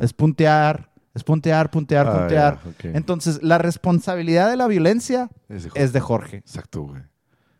[0.00, 2.60] Es puntear, es puntear, puntear, Ah, puntear.
[2.82, 5.84] Entonces, la responsabilidad de la violencia Es de Jorge.
[5.84, 6.36] es de Jorge.
[6.38, 7.02] Exacto, güey.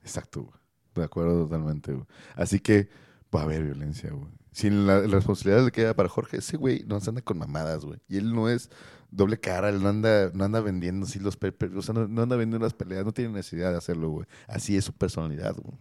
[0.02, 0.54] Exacto, güey.
[0.94, 2.06] De acuerdo totalmente, güey.
[2.36, 2.88] Así que
[3.34, 4.28] va a haber violencia, güey.
[4.52, 7.84] Sin la, la responsabilidad le queda para Jorge, ese güey no se anda con mamadas,
[7.84, 7.98] güey.
[8.08, 8.70] Y él no es
[9.10, 12.06] doble cara, él no anda, no anda vendiendo así los pe- pe- o sea, no,
[12.06, 14.26] no anda vendiendo las peleas, no tiene necesidad de hacerlo, güey.
[14.46, 15.76] Así es su personalidad, güey.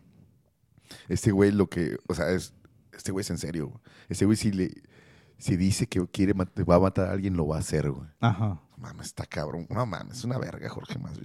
[1.07, 2.53] Este güey lo que, o sea, es,
[2.93, 3.79] este güey es en serio, güey.
[4.09, 4.71] Este güey si le,
[5.43, 8.07] si dice que quiere va a matar a alguien, lo va a hacer, güey.
[8.21, 8.61] Ajá.
[8.77, 9.67] Mames, está cabrón.
[9.69, 11.19] No mames, es una verga, Jorge más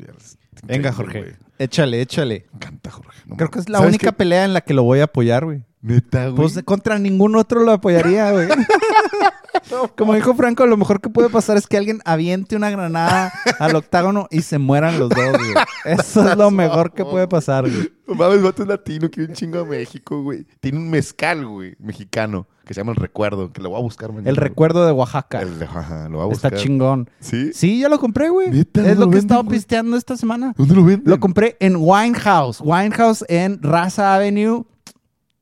[0.64, 1.36] Venga, Jorge.
[1.56, 2.46] Échale, échale.
[2.50, 3.20] Me encanta, Jorge.
[3.26, 4.16] No Creo que es la ¿Sabes única qué?
[4.16, 5.64] pelea en la que lo voy a apoyar, güey.
[5.82, 6.34] Neta, güey.
[6.34, 8.48] Pues contra ningún otro lo apoyaría, güey.
[9.96, 13.76] Como dijo Franco, lo mejor que puede pasar es que alguien aviente una granada al
[13.76, 15.54] octágono y se mueran los dos, güey.
[15.84, 17.92] Eso es lo mejor que puede pasar, güey.
[18.06, 20.44] No mames, vato es latino, quiere un chingo a México, güey.
[20.60, 24.10] Tiene un mezcal, güey, mexicano, que se llama El Recuerdo, que lo voy a buscar
[24.12, 24.28] mañana.
[24.28, 25.40] El recuerdo de Oaxaca.
[25.40, 26.52] El- ajá, lo voy a buscar.
[26.52, 27.08] Está chingón.
[27.18, 27.50] ¿Sí?
[27.54, 28.48] Sí, ya lo compré, güey.
[28.50, 30.52] Es ¿No lo lo que he estado pisteando esta semana.
[30.56, 31.10] ¿Dónde lo venden?
[31.10, 32.60] Lo compré en Winehouse.
[32.60, 34.64] Winehouse en Raza Avenue.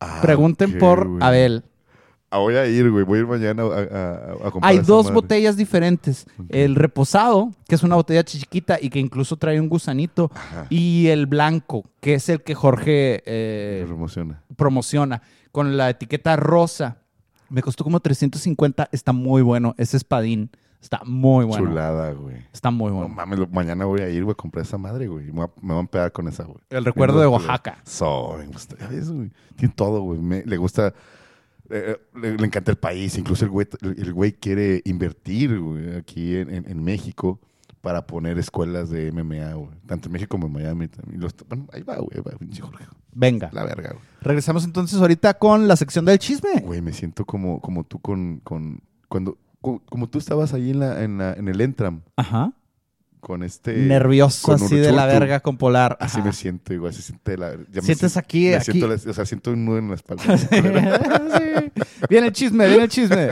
[0.01, 1.09] Ah, Pregunten por.
[1.21, 1.65] Abel.
[2.31, 3.05] Ah, voy a ir, güey.
[3.05, 5.15] Voy a ir mañana a, a- a comprar Hay dos madre.
[5.15, 6.27] botellas diferentes.
[6.49, 10.31] El reposado, que es una botella chiquita y que incluso trae un gusanito.
[10.35, 10.67] Ajá.
[10.71, 13.85] Y el blanco, que es el que Jorge eh,
[14.57, 16.99] promociona, con la etiqueta rosa.
[17.49, 18.89] Me costó como 350.
[18.93, 19.75] Está muy bueno.
[19.79, 20.51] Ese espadín.
[20.81, 21.67] Está muy bueno.
[21.67, 22.37] Chulada, güey.
[22.53, 23.15] Está muy No bueno.
[23.15, 25.27] mames, lo- mañana voy a ir, güey, a comprar esa madre, güey.
[25.27, 26.59] Me, voy me van a pegar con esa, güey.
[26.71, 27.79] El recuerdo de Oaxaca.
[27.85, 28.77] So, me gusta.
[28.89, 29.31] Ves, güey.
[29.57, 30.21] Tiene todo, güey.
[30.21, 30.95] Me- Le gusta.
[31.71, 33.19] eh, le, le encanta el país.
[33.19, 37.41] Incluso el güey, el, el güey quiere invertir, güey, aquí en, en- en México
[37.87, 39.69] para poner escuelas de MMA, güey.
[39.87, 40.89] Tanto en México como en Miami.
[40.89, 41.21] también.
[41.21, 42.09] Los- bueno, ahí va, güey.
[42.17, 42.85] ahí va, pinche Jorge.
[43.13, 43.49] Venga.
[43.53, 44.03] La verga, güey.
[44.23, 46.63] Regresamos entonces ahorita con la sección del chisme.
[46.65, 50.81] Güey, me siento como, como tú con, con cuando co- como, tú estabas ahí en
[50.81, 52.53] la, en la- en el Entram Ajá.
[53.21, 55.97] con este Nervioso con así de la verga con Polar.
[56.01, 56.27] Así Ajá.
[56.27, 58.73] me siento igual, se siente la ya me Sientes siento- aquí- me aquí.
[58.73, 60.25] siento o sea, siento un nudo en la espalda.
[61.37, 61.85] Sí.
[62.11, 63.29] Viene el chisme, viene el chisme.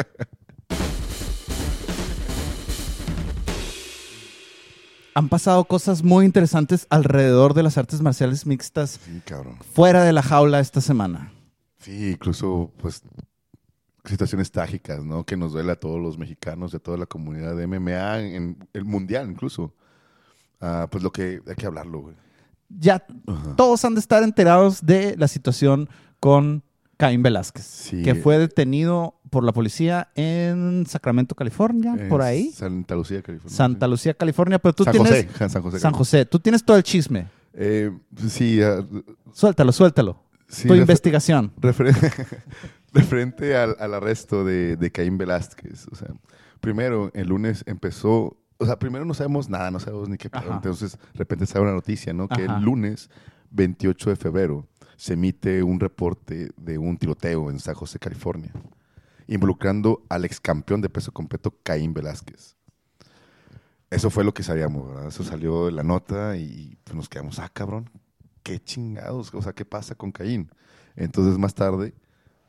[5.15, 9.57] Han pasado cosas muy interesantes alrededor de las artes marciales mixtas sí, cabrón.
[9.73, 11.33] fuera de la jaula esta semana.
[11.79, 13.03] Sí, incluso pues
[14.05, 15.25] situaciones trágicas, ¿no?
[15.25, 18.85] Que nos duele a todos los mexicanos, de toda la comunidad de MMA, en el
[18.85, 19.73] mundial incluso.
[20.61, 22.17] Ah, pues lo que hay que hablarlo, güey.
[22.69, 23.05] Ya
[23.57, 25.89] todos han de estar enterados de la situación
[26.21, 26.65] con
[26.97, 28.03] Caín Velázquez, Sí.
[28.03, 32.51] que fue detenido por la policía en Sacramento, California, En por ahí.
[32.53, 33.55] Santa Lucía, California.
[33.57, 33.89] Santa.
[33.89, 35.79] Lucía, California, pero tú San tienes José, San José.
[35.81, 37.27] San José, tú tienes todo el chisme.
[37.53, 37.91] Eh,
[38.29, 38.85] sí, ah,
[39.33, 40.23] Suéltalo, suéltalo.
[40.49, 41.53] sí, tu refer- investigación.
[41.61, 41.93] refer-
[42.93, 45.87] referente al, al arresto de, de Caín Velázquez.
[45.91, 46.09] O sea,
[46.61, 48.37] primero, el lunes empezó.
[48.59, 50.53] O sea, primero no sabemos nada, no sabemos ni qué pedo.
[50.53, 52.29] Entonces, de repente sale una noticia, ¿no?
[52.29, 53.11] Que el lunes
[53.51, 54.67] 28 de febrero
[54.97, 58.53] se emite un reporte de un tiroteo en San José, California,
[59.27, 62.57] involucrando al ex campeón de peso completo Caín Velázquez.
[63.91, 65.09] Eso fue lo que sabíamos, ¿verdad?
[65.09, 67.91] Eso salió de la nota y pues, nos quedamos, ah, cabrón,
[68.43, 70.51] qué chingados, o sea, ¿qué pasa con Caín?
[70.97, 71.95] Entonces, más tarde,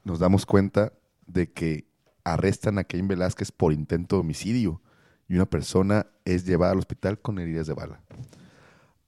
[0.04, 0.94] nos damos cuenta
[1.28, 1.88] de que
[2.24, 4.82] arrestan a Caín Velázquez por intento de homicidio
[5.28, 8.02] y una persona es llevada al hospital con heridas de bala.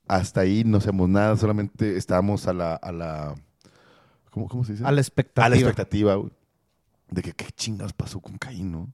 [0.08, 2.76] Hasta ahí no sabemos nada, solamente estábamos a la...
[2.76, 3.36] A la
[4.32, 4.86] ¿cómo, cómo se dice?
[4.86, 5.46] A la expectativa.
[5.46, 6.32] a la expectativa güey,
[7.10, 8.92] de que qué chingados pasó con Caín, ¿no?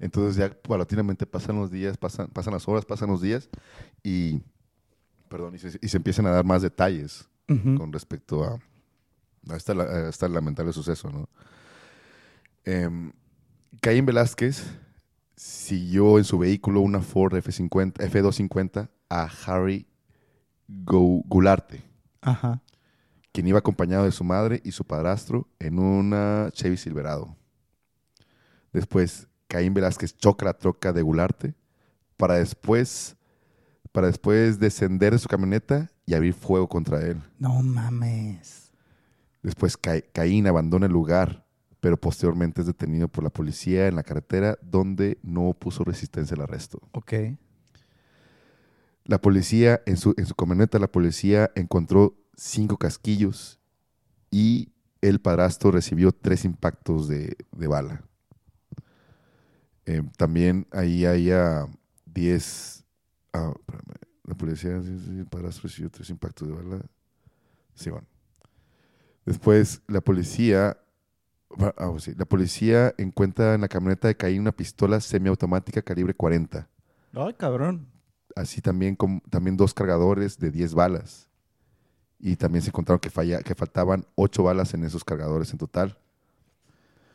[0.00, 3.48] Entonces ya paulatinamente pasan los días, pasan, pasan las horas, pasan los días
[4.02, 4.42] y,
[5.28, 8.58] perdón, y se, y se empiezan a dar más detalles con respecto a,
[9.52, 11.28] a esta, a este lamentable suceso, ¿no?
[12.64, 13.12] Em,
[13.80, 14.64] Caín Velázquez
[15.36, 19.86] siguió en su vehículo una Ford F50, F250 a Harry
[20.68, 21.82] Go- Gularte,
[22.22, 22.62] Ajá.
[23.32, 27.36] quien iba acompañado de su madre y su padrastro en una Chevy Silverado.
[28.74, 31.54] Después, Caín Velázquez choca la troca de Gularte
[32.18, 33.16] para después,
[33.92, 37.22] para después descender de su camioneta y abrir fuego contra él.
[37.38, 38.72] No mames.
[39.42, 41.46] Después, Ca- Caín abandona el lugar,
[41.80, 46.42] pero posteriormente es detenido por la policía en la carretera donde no opuso resistencia al
[46.42, 46.80] arresto.
[46.92, 47.12] Ok.
[49.04, 53.60] La policía, en su, en su camioneta, la policía encontró cinco casquillos
[54.30, 54.72] y
[55.02, 58.02] el padrastro recibió tres impactos de, de bala.
[59.86, 61.66] Eh, también ahí había
[62.06, 62.84] 10.
[63.32, 63.94] ah, espérame,
[64.24, 64.80] la policía,
[65.30, 66.80] padrastro recibió tres impactos de bala.
[67.74, 68.06] Sí, bueno.
[69.26, 70.78] Después, la policía.
[71.76, 76.68] ah, sí, la policía encuentra en la camioneta de Caín una pistola semiautomática calibre 40
[77.14, 77.86] Ay, cabrón.
[78.36, 81.28] así también, con, también dos cargadores de 10 balas.
[82.18, 85.98] Y también se encontraron que, falla, que faltaban 8 balas en esos cargadores en total.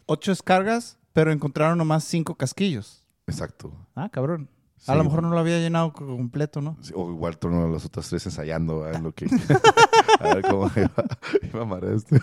[0.05, 3.03] Ocho descargas, pero encontraron nomás cinco casquillos.
[3.27, 3.71] Exacto.
[3.95, 4.49] Ah, cabrón.
[4.77, 6.77] Sí, a lo mejor no lo había llenado co- completo, ¿no?
[6.81, 8.97] Sí, O igual torno a los otros tres ensayando ¿verdad?
[8.97, 9.25] en lo que...
[10.19, 10.91] a ver cómo iba,
[11.43, 12.15] iba a amarrar esto.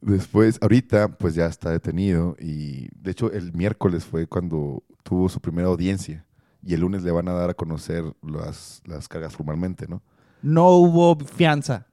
[0.00, 2.34] Después, ahorita, pues ya está detenido.
[2.40, 6.26] Y de hecho, el miércoles fue cuando tuvo su primera audiencia.
[6.64, 10.02] Y el lunes le van a dar a conocer las, las cargas formalmente, ¿no?
[10.42, 11.86] No hubo fianza.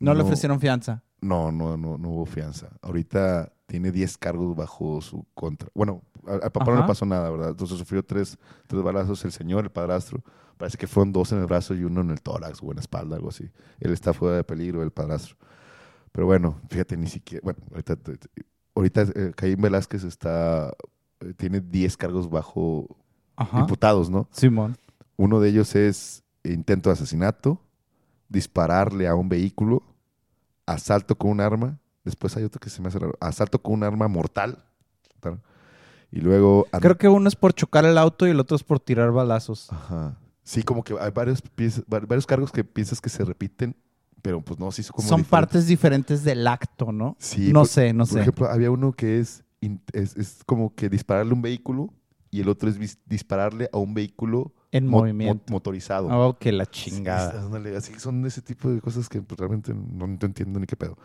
[0.00, 0.24] No, le No.
[0.24, 1.02] ofrecieron fianza.
[1.20, 2.68] No, no, no, no hubo fianza.
[2.82, 5.66] Ahorita tiene 10 cargos bajo su contra.
[5.72, 7.48] Bueno, al, papá no le pasó nada, ¿verdad?
[7.48, 8.36] Entonces sufrió tres,
[8.66, 10.22] tres balazos el señor, el padrastro.
[10.58, 12.82] Parece que fueron dos en el brazo y uno en el tórax o en la
[12.82, 13.50] espalda, algo así.
[13.80, 15.36] Él está fuera de peligro, el padrastro.
[16.12, 17.40] Pero bueno, fíjate, ni siquiera...
[17.42, 17.96] Bueno, ahorita,
[18.74, 20.74] ahorita eh, Caín Velázquez está...
[21.20, 22.94] eh, tiene 10 cargos bajo
[23.36, 23.60] Ajá.
[23.60, 24.28] imputados, ¿no?
[24.32, 24.76] Simón.
[25.16, 27.58] Uno de ellos es intento de asesinato,
[28.28, 29.82] dispararle a un vehículo,
[30.66, 31.78] asalto con un arma.
[32.04, 33.14] Después hay otro que se me hace raro.
[33.20, 34.64] Asalto con un arma mortal.
[36.10, 36.66] Y luego...
[36.80, 39.72] Creo que uno es por chocar el auto y el otro es por tirar balazos.
[39.72, 40.18] Ajá.
[40.42, 41.42] Sí, como que hay varios,
[41.86, 43.76] varios cargos que piensas que se repiten,
[44.20, 45.30] pero pues no, sí son como Son diferentes.
[45.30, 47.16] partes diferentes del acto, ¿no?
[47.18, 48.20] Sí, no por- sé, no Por sé.
[48.20, 49.44] ejemplo, había uno que es,
[49.92, 51.94] es, es como que dispararle a un vehículo
[52.30, 55.44] y el otro es dispararle a un vehículo en mo- movimiento.
[55.48, 56.08] mo- motorizado.
[56.08, 57.40] Oh, que la Sí, chingada.
[57.42, 60.76] ándale, así son ese tipo de cosas que pues, realmente no, no entiendo ni qué
[60.76, 60.98] pedo.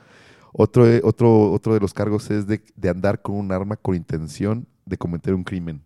[0.54, 3.96] Otro, eh, otro, otro de los cargos es de, de andar con un arma con
[3.96, 5.82] intención de cometer un crimen.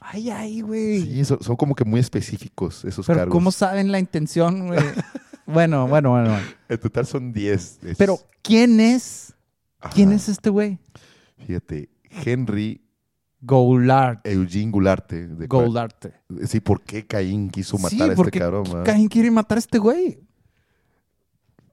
[0.00, 1.00] Ay, ay, güey.
[1.02, 3.32] Sí, son, son como que muy específicos esos Pero cargos.
[3.32, 4.78] ¿cómo saben la intención, güey?
[5.46, 6.30] bueno, bueno, bueno.
[6.30, 6.46] bueno.
[6.68, 7.78] En total son 10.
[7.84, 9.34] Es- Pero, ¿quién es?
[9.94, 10.78] ¿Quién es este güey?
[11.46, 11.88] Fíjate,
[12.24, 12.82] Henry
[13.40, 14.26] Goulart.
[14.26, 15.28] Eugene Gularte.
[15.28, 16.12] de cua- Goularte.
[16.46, 18.64] Sí, ¿por qué Caín quiso Sí, matar a este cabrón?
[18.74, 18.82] va?
[18.84, 20.18] Caín quiere matar a este güey.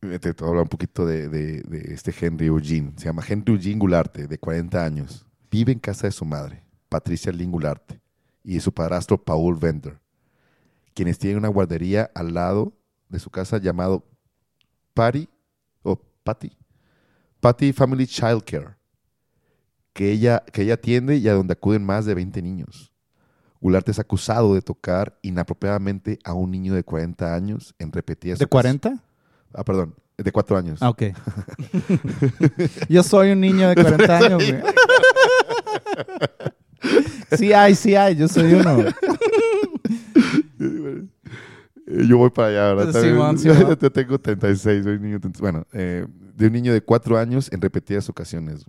[0.09, 2.93] Te, te voy a hablar un poquito de, de- de este Henry Eugene.
[2.97, 5.25] Se llama Henry Eugene Gularte, de 40 años.
[5.49, 8.01] Vive en casa de su madre, Patricia Lynn Gularte,
[8.43, 9.99] y de su padrastro Paul Vender,
[10.93, 12.73] quienes tienen una guardería al lado
[13.09, 14.03] de su casa llamado
[14.93, 15.29] Patty,
[15.83, 16.51] o Patty,
[17.39, 18.75] Patty Family Child Care,
[19.93, 22.91] que ella, que ella atiende y a donde acuden más de 20 niños.
[23.61, 28.45] Gularte es acusado de tocar inapropiadamente a un niño de 40 años en repetidas ¿De
[28.45, 28.81] ocasiones.
[28.81, 29.03] 40?
[29.53, 30.79] Ah, perdón, de cuatro años.
[30.81, 31.03] Ah, ok.
[32.89, 34.61] Yo soy un niño de 40 años, güey.
[37.37, 38.15] Sí hay, sí hay.
[38.15, 38.75] Yo soy uno.
[38.75, 38.93] güey.
[42.07, 43.01] Yo voy para allá, ¿verdad?
[43.01, 43.37] Simón.
[43.37, 45.19] Yo tengo 36, soy un niño.
[45.19, 46.05] 30 Bueno, eh,
[46.35, 48.65] de un niño de cuatro años en repetidas ocasiones.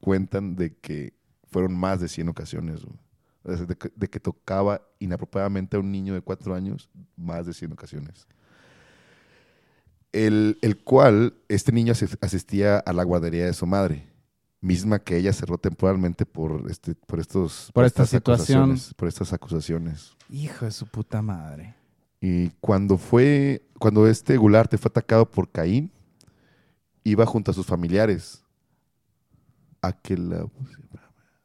[0.00, 1.14] Cuentan de que
[1.50, 2.82] fueron más de 100 ocasiones.
[2.84, 2.96] güey.
[3.44, 7.46] O sea, De que, de que tocaba inapropiadamente a un niño de cuatro años más
[7.46, 8.26] de 100 ocasiones.
[10.16, 14.06] El, el cual este niño asis- asistía a la guardería de su madre,
[14.60, 18.62] misma que ella cerró temporalmente por, este, por, estos, Por esta situación.
[18.70, 20.16] acusaciones, Por estas acusaciones.
[20.30, 21.74] Hijo de su puta madre.
[22.20, 25.92] Y cuando fue, cuando este Gularte fue atacado por Caín,
[27.04, 28.42] iba junto a sus familiares
[29.82, 30.46] a que la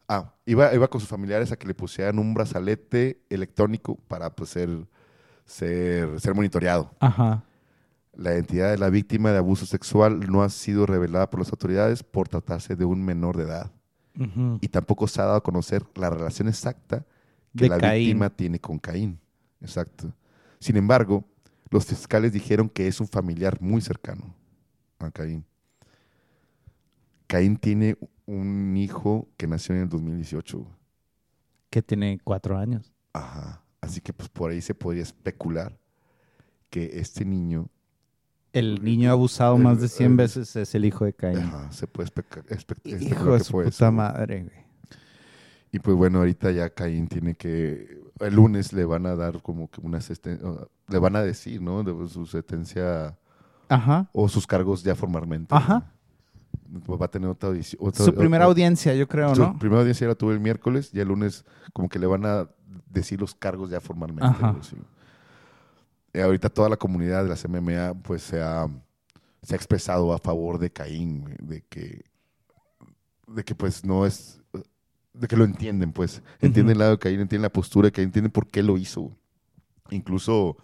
[0.07, 4.49] ah, iba, iba con sus familiares a que le pusieran un brazalete electrónico para pues,
[4.51, 4.69] ser,
[5.45, 6.89] ser, ser monitoreado.
[6.99, 7.43] Ajá.
[8.13, 12.03] La identidad de la víctima de abuso sexual no ha sido revelada por las autoridades
[12.03, 13.71] por tratarse de un menor de edad.
[14.59, 17.05] Y tampoco se ha dado a conocer la relación exacta
[17.55, 18.05] que De la Caín.
[18.05, 19.19] víctima tiene con Caín.
[19.61, 20.13] Exacto.
[20.59, 21.23] Sin embargo,
[21.69, 24.35] los fiscales dijeron que es un familiar muy cercano
[24.99, 25.45] a Caín.
[27.27, 30.67] Caín tiene un hijo que nació en el 2018.
[31.69, 32.93] Que tiene cuatro años.
[33.13, 33.63] Ajá.
[33.79, 35.77] Así que pues por ahí se podría especular
[36.69, 37.69] que este niño
[38.53, 41.37] El niño abusado más de 100 El- veces es el hijo de Caín.
[41.39, 42.11] ajá, se puede
[42.85, 44.61] Hijo de su puta eso, madre, güey.
[45.71, 48.01] Y pues bueno, ahorita ya Caín tiene que.
[48.19, 49.99] El lunes le van a dar como que una.
[50.89, 51.81] Le van a decir, ¿no?
[51.83, 53.17] De su sentencia
[53.69, 54.09] Ajá.
[54.11, 55.55] o sus cargos ya formalmente.
[55.55, 55.93] Ajá.
[56.85, 57.81] Pues va a tener otra audición.
[57.85, 59.57] otra- Su primera otra- audiencia, yo creo, Su ¿no?
[59.57, 62.49] primera audiencia la tuve el miércoles y el lunes como que le van a
[62.89, 64.25] decir los cargos ya formalmente.
[64.25, 64.51] Ajá.
[64.51, 64.75] güey, sí.
[66.13, 68.67] Y ahorita toda la comunidad de las MMA pues se ha,
[69.41, 72.03] se ha expresado a favor de Caín, de que,
[73.27, 74.41] de que pues no es,
[75.13, 78.07] de que lo entienden pues, entienden el lado de Caín, entienden la postura de Caín,
[78.07, 79.15] entienden por qué lo hizo.
[79.89, 80.57] Incluso,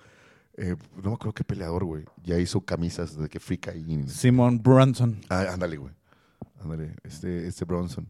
[0.56, 4.08] eh, no me acuerdo qué peleador, güey, ya hizo camisas de que Free Caín.
[4.10, 5.20] Simon Brunson.
[5.30, 5.94] Ah, ándale, güey.
[6.62, 8.08] Ándale, este, este Bronson.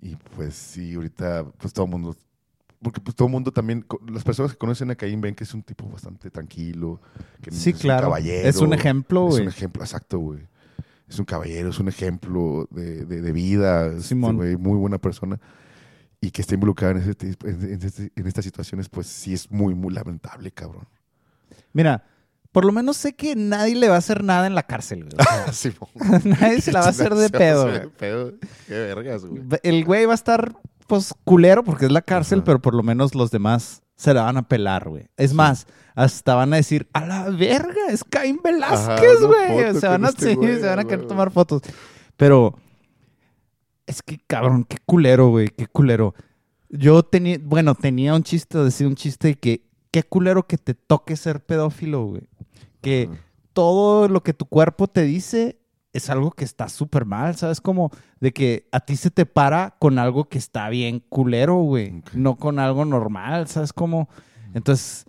[0.00, 2.16] Y pues sí, ahorita, pues todo el mundo.
[2.82, 5.52] Porque pues todo el mundo también, las personas que conocen a Caín ven que es
[5.52, 7.00] un tipo bastante tranquilo,
[7.42, 8.02] que Sí, es un claro.
[8.08, 8.48] caballero.
[8.48, 9.42] Es un ejemplo, Es güey.
[9.42, 10.40] un ejemplo, exacto, güey.
[11.08, 14.36] Es un caballero, es un ejemplo de, de- de vida, este, Simón.
[14.36, 15.40] güey, muy buena persona.
[16.20, 19.74] Y que esté involucrada en, tipo- en, este- en estas situaciones, pues sí es muy,
[19.74, 20.86] muy lamentable, cabrón.
[21.72, 22.04] Mira,
[22.52, 25.16] por lo menos sé que nadie le va a hacer nada en la cárcel, güey.
[25.48, 25.72] O sea,
[26.24, 27.80] nadie se la va a hacer pedo, güey.
[27.80, 28.34] de pedo.
[28.68, 29.42] Qué vergas, güey.
[29.62, 30.54] El güey va a estar,
[30.88, 32.46] pues, culero porque es la cárcel, Ajá.
[32.46, 35.08] pero por lo menos los demás se la van a pelar, güey.
[35.16, 39.74] Es más, hasta van a decir, a la verga, es Caín Velázquez, güey.
[39.74, 41.08] Se van a, este sí, güey, se van a querer güey.
[41.08, 41.62] tomar fotos.
[42.16, 42.56] Pero,
[43.86, 46.14] es que, cabrón, qué culero, güey, qué culero.
[46.68, 50.74] Yo tenía, bueno, tenía un chiste, decía un chiste de que, qué culero que te
[50.74, 52.28] toque ser pedófilo, güey.
[52.80, 53.20] Que Ajá.
[53.52, 55.58] todo lo que tu cuerpo te dice
[55.98, 57.60] es algo que está súper mal, ¿sabes?
[57.60, 62.02] Como de que a ti se te para con algo que está bien culero, güey.
[62.14, 63.72] No con algo normal, ¿sabes?
[63.72, 64.08] Como...
[64.54, 65.04] Entonces,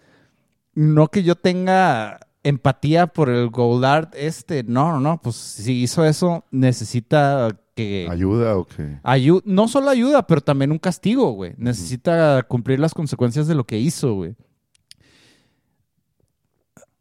[0.74, 4.64] no que yo tenga empatía por el Goldart este.
[4.64, 5.22] No, no, no.
[5.22, 8.07] Pues si hizo eso, necesita que...
[8.10, 8.99] ¿Ayuda o qué?
[9.03, 11.53] Ayu- no solo ayuda, pero también un castigo, güey.
[11.57, 14.36] Necesita cumplir las consecuencias de lo que hizo, güey.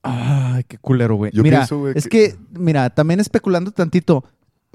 [0.08, 1.30] Ay, qué culero, güey.
[1.34, 2.38] Yo Mira, pienso, güey, es que- que...
[2.58, 4.24] mira, también especulando tantito,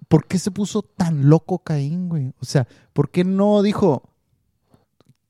[0.07, 2.33] ¿por qué se puso tan loco Caín, güey?
[2.39, 4.03] O sea, ¿por qué no dijo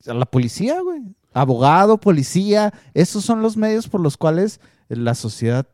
[0.06, 1.02] a la policía, güey?
[1.32, 5.66] Abogado, policía, esos son los medios por los cuales la sociedad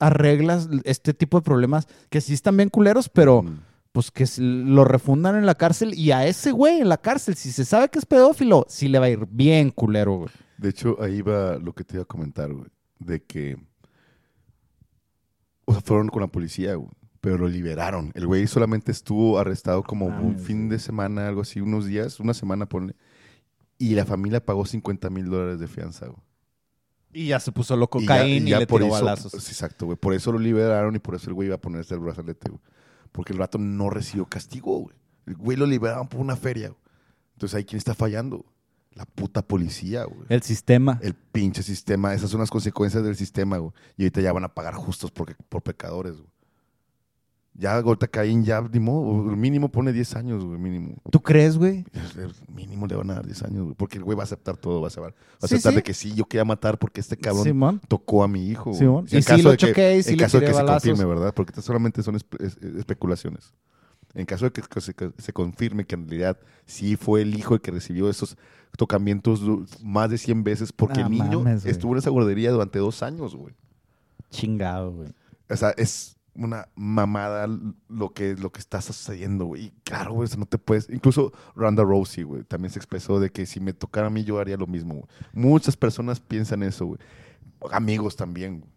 [0.00, 3.60] arregla este tipo de problemas que sí están bien culeros, pero Mm.
[3.92, 7.50] pues que lo refundan en la cárcel y a ese güey en la cárcel, si
[7.52, 10.30] se sabe que es pedófilo, sí le va a ir bien culero, güey.
[10.58, 12.66] De hecho, ahí va lo que te iba a comentar, güey.
[12.98, 13.56] De que.
[15.64, 16.90] O sea, fueron con la policía, güey.
[17.20, 18.12] Pero lo liberaron.
[18.14, 22.20] El güey solamente estuvo arrestado como un Mames, fin de semana, algo así, unos días,
[22.20, 22.94] una semana, ponle.
[23.78, 26.20] Y la familia pagó 50 mil dólares de fianza, güey.
[27.12, 29.34] Y ya se puso loco Y ya- Caín y, ya le por tiró eso- balazos.
[29.34, 29.98] Exacto, güey.
[29.98, 32.60] Por eso lo liberaron y por eso el güey iba a ponerse el brazalete, güey.
[33.10, 34.94] Porque el rato no recibió castigo, güey.
[35.26, 36.80] El güey lo liberaron por una feria, güey.
[37.32, 38.44] Entonces ahí quién está fallando?
[38.96, 40.26] La puta policía, güey.
[40.30, 40.98] El sistema.
[41.02, 42.14] El pinche sistema.
[42.14, 43.72] Esas son las consecuencias del sistema, güey.
[43.96, 46.28] Y ahorita ya van a pagar justos porque, por pecadores, güey.
[47.58, 50.96] Ya ahorita Caín ya, ni modo, el mínimo pone 10 años, güey, mínimo.
[51.10, 51.86] ¿Tú crees, güey?
[52.18, 53.74] El mínimo le van a dar 10 años, güey.
[53.74, 55.76] Porque el güey va a aceptar todo, va a aceptar, va a Sí, aceptar sí.
[55.76, 57.80] de que sí, yo quería matar porque este cabrón Simón.
[57.88, 58.74] tocó a mi hijo.
[58.74, 59.08] Simón.
[59.08, 60.46] Si Y en sí caso lo de que- choqué y sí en le caso de
[60.46, 60.82] que se balazos.
[60.90, 61.32] confirme, ¿verdad?
[61.34, 63.54] Porque estas solamente son espe- es- es- especulaciones.
[64.16, 67.34] En caso de que, que se, que se confirme que en realidad sí fue el
[67.38, 68.36] hijo el que recibió esos
[68.76, 69.42] tocamientos
[69.82, 73.36] más de 100 veces porque el niño mames, estuvo en esa guardería durante dos años,
[73.36, 73.54] güey.
[74.30, 75.08] Chingado, güey.
[75.50, 77.46] O sea, es una mamada
[77.88, 79.66] lo que, lo que está sucediendo, güey.
[79.66, 80.88] Y claro, güey, o sea, no te puedes...
[80.88, 84.38] Incluso Ronda Rousey, güey, también se expresó de que si me tocara a mí yo
[84.38, 85.06] haría lo mismo, güey.
[85.32, 86.98] Muchas personas piensan eso, güey.
[87.70, 88.72] Amigos también, güey.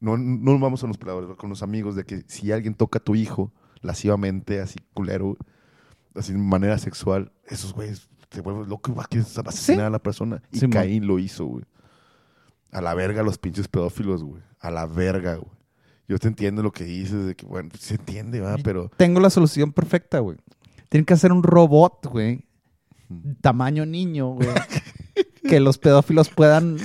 [0.00, 3.02] No, no vamos a los peleadores, con los amigos, de que si alguien toca a
[3.02, 3.52] tu hijo
[3.82, 5.36] lascivamente, así culero,
[6.14, 9.90] así de manera sexual, esos güeyes se vuelven locos y va a querer asesinar a
[9.90, 10.42] la persona.
[10.52, 10.72] Y Simón.
[10.72, 11.64] Caín lo hizo, güey.
[12.70, 14.42] A la verga los pinches pedófilos, güey.
[14.60, 15.56] A la verga, güey.
[16.06, 18.60] Yo te entiendo lo que dices, de que, bueno, se entiende, ¿verdad?
[18.64, 20.38] Pero Tengo la solución perfecta, güey.
[20.88, 22.46] Tienen que hacer un robot, güey.
[23.40, 24.48] Tamaño niño, güey.
[25.48, 26.78] que los pedófilos puedan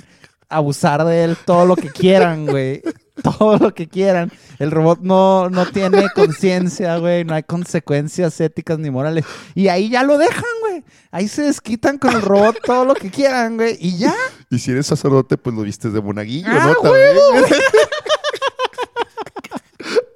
[0.49, 2.81] abusar de él todo lo que quieran, güey.
[3.21, 4.31] Todo lo que quieran.
[4.57, 7.23] El robot no, no tiene conciencia, güey.
[7.23, 9.25] No hay consecuencias éticas ni morales.
[9.53, 10.83] Y ahí ya lo dejan, güey.
[11.11, 13.77] Ahí se desquitan con el robot todo lo que quieran, güey.
[13.79, 14.15] Y ya.
[14.49, 16.81] Y si eres sacerdote, pues lo vistes de monaguillo, ¡Ah, ¿no?
[16.81, 17.17] También.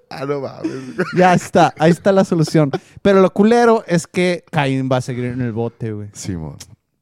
[0.09, 0.71] ah, no mames.
[1.15, 1.75] Ya está.
[1.77, 2.71] Ahí está la solución.
[3.03, 6.09] Pero lo culero es que Caín va a seguir en el bote, güey.
[6.13, 6.57] Simón.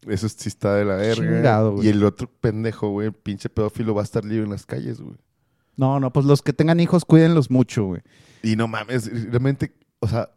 [0.08, 1.16] Eso sí está de la verga.
[1.16, 1.88] Chingado, güey.
[1.88, 5.00] y el otro pendejo, güey, el pinche pedófilo va a estar libre en las calles,
[5.00, 5.16] güey.
[5.78, 8.02] No, no, pues los que tengan hijos, cuídenlos mucho, güey.
[8.44, 10.30] Y no mames, realmente, o sea,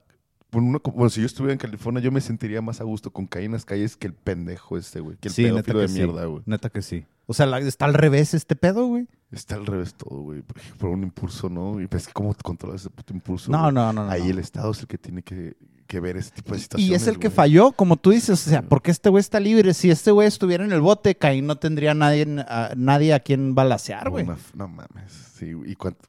[0.53, 3.27] uno, como- bueno, si yo estuviera en California, yo me sentiría más a gusto con
[3.27, 5.17] caer en las calles que el pendejo este, güey.
[5.19, 5.95] Que el Sí, pedófilo que de sí.
[5.95, 6.43] mierda, güey.
[6.47, 7.05] Neta que sí.
[7.27, 9.07] O sea, la- está al revés este pedo, güey.
[9.31, 10.43] Está al revés todo, güey.
[10.79, 11.81] Por- un impulso, ¿no?
[11.81, 13.53] Y pues, ¿cómo controlas ese puto impulso?
[13.53, 13.73] No, güey?
[13.75, 14.31] no, no, no, Ahí no.
[14.31, 15.55] el Estado es el que tiene que,
[15.87, 17.03] que ver ese tipo de Y situaciones.
[17.03, 18.31] es el que falló, como tú dices.
[18.47, 19.75] O sea, porque este güey está libre.
[19.75, 23.55] Si este güey estuviera en el bote, Caín no tendría nadie, a, nadie a quien
[23.55, 24.25] balasear, güey.
[24.27, 25.13] F- No mames.
[25.35, 26.01] Sí, y cuánto.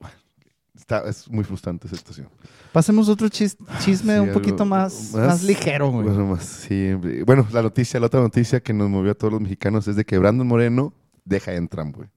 [0.80, 2.28] Está, es muy frustrante esa situación.
[2.72, 6.08] Pasemos otro chis- chisme Sí, un poquito más, más, ligero, güey.
[6.08, 6.94] Bueno, más, sí.
[7.26, 10.06] Bueno, la noticia, la otra noticia que nos movió a todos los mexicanos es de
[10.06, 10.94] que Brandon Moreno
[11.26, 12.10] deja en Entram, güey.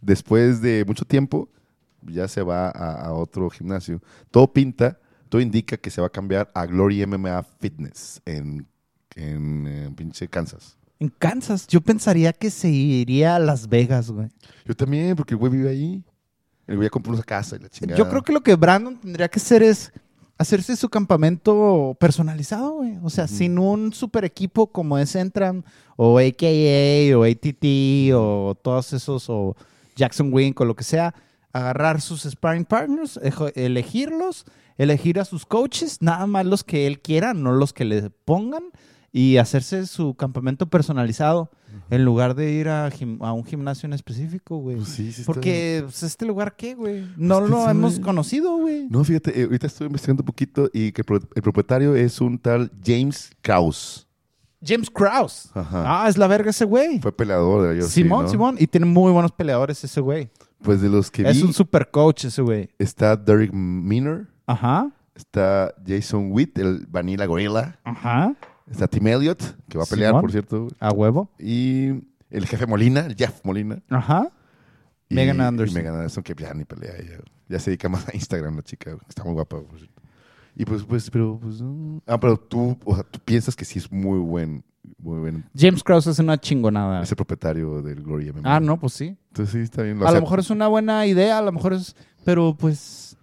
[0.00, 1.48] Después de mucho tiempo,
[2.02, 4.00] ya se va a, a otro gimnasio.
[4.30, 8.66] Todo pinta, todo indica que se va a cambiar a Glory MMA Fitness en,
[9.16, 10.76] en, eh, pinche Kansas.
[11.00, 14.28] En Kansas, yo pensaría que se iría a Las Vegas, güey.
[14.64, 16.04] Yo también, porque el güey vive ahí.
[16.66, 17.98] El güey ya compró una casa y la chingada.
[17.98, 19.92] Yo creo que lo que Brandon tendría que hacer es
[20.38, 22.98] hacerse su campamento personalizado, güey.
[23.02, 25.62] O sea, sin un super equipo como es Entram
[25.96, 29.56] o AKA o ATT o todos esos o
[29.94, 31.14] Jackson Wink o lo que sea,
[31.52, 33.20] agarrar sus sparring partners,
[33.54, 34.44] elegirlos,
[34.76, 38.64] elegir a sus coaches, nada más los que él quiera, no los que le pongan
[39.16, 41.48] y hacerse su campamento personalizado
[41.88, 42.90] en lugar de ir a,
[43.32, 44.76] un gimnasio en específico, güey.
[44.76, 47.06] Pues sí, sí Porque, pues, ¿este lugar qué, güey?
[47.16, 48.88] No Pues, lo quién hemos conocido, güey.
[48.90, 52.20] No, fíjate, eh, ahorita estoy investigando un poquito y que el pro- el propietario es
[52.20, 54.08] un tal James Krause.
[54.66, 55.50] James Krause.
[55.54, 56.04] Ajá.
[56.04, 56.98] Ah, es la verga ese güey.
[57.00, 57.90] Fue peleador de ellos.
[57.90, 58.56] Simón, Simón.
[58.58, 60.28] Y tiene muy buenos peleadores ese güey.
[60.62, 62.68] Pues de los que Es vi, un super coach ese güey.
[62.78, 64.90] está Derek Miner, Ajá.
[65.14, 68.34] está Jason Witt, el Vanilla Gorilla, Ajá.
[68.70, 70.20] Está Tim Elliott, que va a pelear, Simón.
[70.22, 71.30] por cierto, A huevo.
[71.38, 71.88] y
[72.30, 73.82] el jefe Molina, el Jeff Molina.
[73.90, 74.30] Ajá.
[75.08, 75.74] y- Megan y Anderson.
[75.74, 77.18] Megan Anderson, que ya ni pelea, ya,
[77.48, 79.60] ya se dedica más a Instagram la chica, está muy guapa.
[79.62, 80.02] por cierto.
[80.56, 81.56] Y pues, pues, pero, pues,
[82.06, 84.64] ah, pero tú, o sea, tú piensas que sí es muy buen,
[84.98, 87.02] muy buen, James Krause es una chingonada.
[87.02, 88.56] ese propietario del Glory MMA.
[88.56, 89.16] Ah, no, pues sí.
[89.30, 90.00] Entonces sí, está bien.
[90.06, 91.96] A lo mejor es una buena idea, a lo mejor es...
[92.24, 93.16] Pero pues...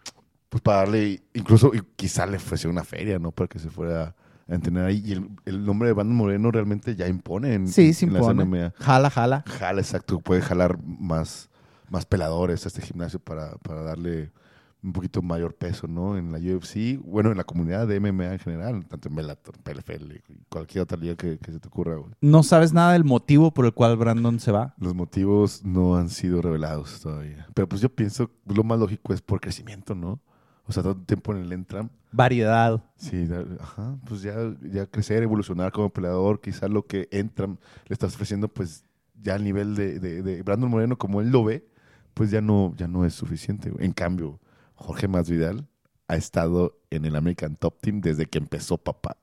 [0.50, 3.32] Pues para darle, incluso y quizá le ofreció una feria, ¿no?
[3.32, 4.14] Para que se fuera
[4.52, 5.02] a entrenar ahí.
[5.06, 8.46] Y el, el nombre de Brandon Moreno realmente ya impone en, Sí, sí en impone.
[8.46, 8.74] MMA.
[8.78, 9.44] Jala, jala.
[9.48, 10.20] Jala, exacto.
[10.20, 11.50] Puede jalar más,
[11.90, 14.32] más peladores a este gimnasio para, para darle
[14.84, 16.18] un poquito mayor peso, ¿no?
[16.18, 20.12] En la UFC, bueno, en la comunidad de MMA en general, tanto en Bellator, PLFL,
[20.16, 22.12] y cualquier otra liga que, que se te ocurra, güey.
[22.20, 24.74] No sabes nada del motivo por el cual Brandon se va.
[24.80, 27.46] Los motivos no han sido revelados todavía.
[27.54, 30.20] Pero pues yo pienso, lo más lógico es por crecimiento, ¿no?
[30.72, 31.90] O sea, todo el tiempo en el Entram.
[32.14, 32.82] Variedad.
[32.96, 33.28] Sí,
[33.60, 34.34] ajá, pues ya,
[34.64, 37.58] ya crecer, evolucionar como peleador, quizás lo que Entram
[37.88, 38.86] le estás ofreciendo, pues
[39.22, 41.68] ya al nivel de, de- de Brandon Moreno, como él lo ve,
[42.14, 43.70] pues ya no, ya no es suficiente.
[43.80, 44.40] En cambio,
[44.76, 45.68] Jorge Masvidal
[46.08, 49.18] ha estado en el American Top Team desde que empezó papá.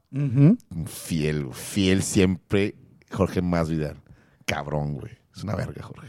[0.86, 2.74] Fiel, fiel siempre
[3.10, 3.96] Jorge Masvidal.
[4.46, 5.12] Cabrón, güey.
[5.34, 6.08] Es una verga, Jorge.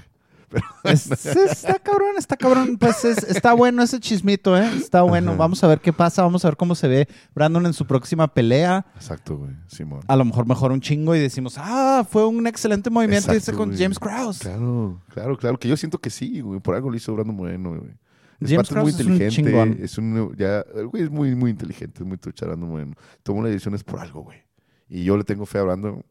[0.84, 2.78] Es- es- está cabrón, está cabrón.
[2.78, 4.70] Pues es- está bueno ese chismito, ¿eh?
[4.76, 5.32] Está bueno.
[5.32, 5.38] Ajá.
[5.40, 8.28] Vamos a ver qué pasa, vamos a ver cómo se ve Brandon en su próxima
[8.34, 8.86] pelea.
[8.96, 9.52] Exacto, güey.
[9.68, 10.02] Simón.
[10.08, 13.54] A lo mejor mejora un chingo y decimos, ah, fue un excelente movimiento Exacto, ese
[13.58, 13.80] con güey.
[13.82, 14.40] James Krause.
[14.40, 15.60] Claro, claro, claro.
[15.60, 16.60] Que yo siento que sí, güey.
[16.60, 17.92] Por algo lo hizo Brandon Moreno, güey.
[18.40, 19.36] Es James muy Krause es un inteligente.
[19.52, 19.78] chingón.
[19.82, 22.94] Es un, ya, el güey es muy, muy inteligente, es muy trucha Brandon Moreno.
[23.22, 24.40] Tomó las decisiones por algo, güey.
[24.88, 26.04] Y yo le tengo fe a Brandon,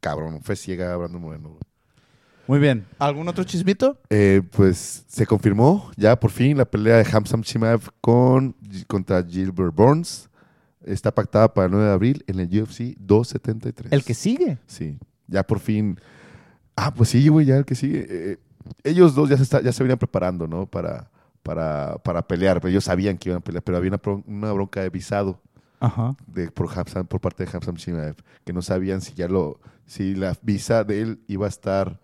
[0.00, 1.60] cabrón, fe ciega a Brandon Moreno, güey.
[2.46, 2.84] Muy bien.
[2.98, 3.98] ¿Algún otro chismito?
[4.10, 8.54] Eh, pues se confirmó ya por fin la pelea de Hamzam Chimaev con,
[8.86, 10.28] contra Gilbert Burns.
[10.84, 13.90] Está pactada para el 9 de abril en el UFC 273.
[13.92, 14.58] El que sigue.
[14.66, 15.98] Sí, ya por fin.
[16.76, 18.06] Ah, pues sí, güey, ya el que sigue.
[18.08, 18.38] Eh,
[18.82, 20.66] ellos dos ya se, está- ya se venían preparando, ¿no?
[20.66, 21.10] Para,
[21.42, 23.90] para, para pelear, pero ellos sabían que iban a pelear, pero había
[24.26, 25.40] una, bronca de visado
[25.80, 26.14] Ajá.
[26.26, 30.14] de, por, Hamzam- por parte de Hamzam Chimaev, que no sabían si ya lo, si
[30.14, 32.00] la visa de él iba a estar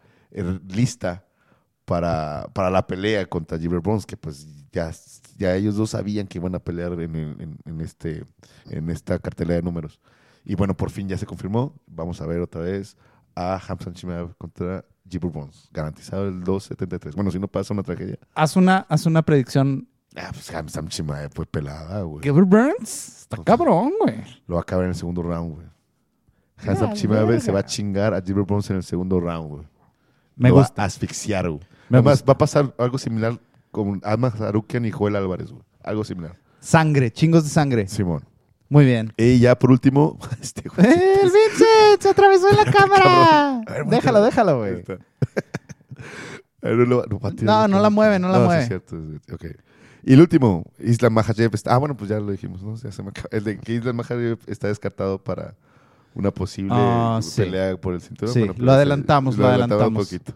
[0.68, 1.24] lista
[1.84, 4.90] para, para la pelea contra Gilbert Burns, que pues ya,
[5.36, 8.24] ya ellos dos sabían que iban a pelear en, el- en- en este,
[8.66, 10.00] en esta cartelera de números.
[10.44, 11.74] Y bueno, por fin ya se confirmó.
[11.86, 12.96] Vamos a ver otra vez
[13.34, 15.68] a Hamzam Chimaev contra Gilbert Burns.
[15.72, 17.14] Garantizado el 2.73.
[17.14, 18.18] Bueno, si no pasa una tragedia.
[18.34, 19.88] Haz una, haz una predicción.
[20.16, 22.22] Ah, pues Hamzam Chimaev fue pelada, güey.
[22.22, 23.20] Gilbert Burns.
[23.22, 24.16] Está cabrón, güey.
[24.46, 25.66] Lo va a acabar en el segundo round, güey.
[26.66, 29.64] Hamzam Chimaev se va a chingar a Gilbert Burns en el segundo round, güey.
[30.40, 30.82] Me va gusta.
[30.82, 31.60] a asfixiar, güey.
[31.90, 32.26] Además, gusta.
[32.26, 33.38] va a pasar algo similar
[33.70, 35.62] con Alma Sarukian y Joel Álvarez, güey.
[35.82, 36.36] Algo similar.
[36.60, 37.86] Sangre, chingos de sangre.
[37.88, 38.24] Simón.
[38.68, 39.12] Muy bien.
[39.16, 40.86] Y ya por último, este güey.
[40.86, 42.00] ¡Eh, el Vincent!
[42.00, 43.60] ¡Se atravesó en la cámara!
[43.66, 44.74] Ver, déjalo, déjalo, güey.
[44.80, 44.98] está.
[46.62, 48.62] Eh, No, no va No, no la mueve, no la sí, mueve.
[48.62, 49.34] es cierto, es cierto.
[49.34, 49.44] Ok.
[50.02, 51.54] Y el último, Islam Mahayev.
[51.54, 52.74] está- Ah, bueno, pues ya lo dijimos, ¿no?
[52.76, 55.54] Ya se me acaba- El de que Islam Mahayev está descartado para
[56.14, 57.42] una posible Ah, sí.
[57.42, 58.34] pelea por el cinturón.
[58.34, 59.86] Sí, Bueno, lo adelantamos, lo adelantamos.
[59.88, 60.32] un poquito.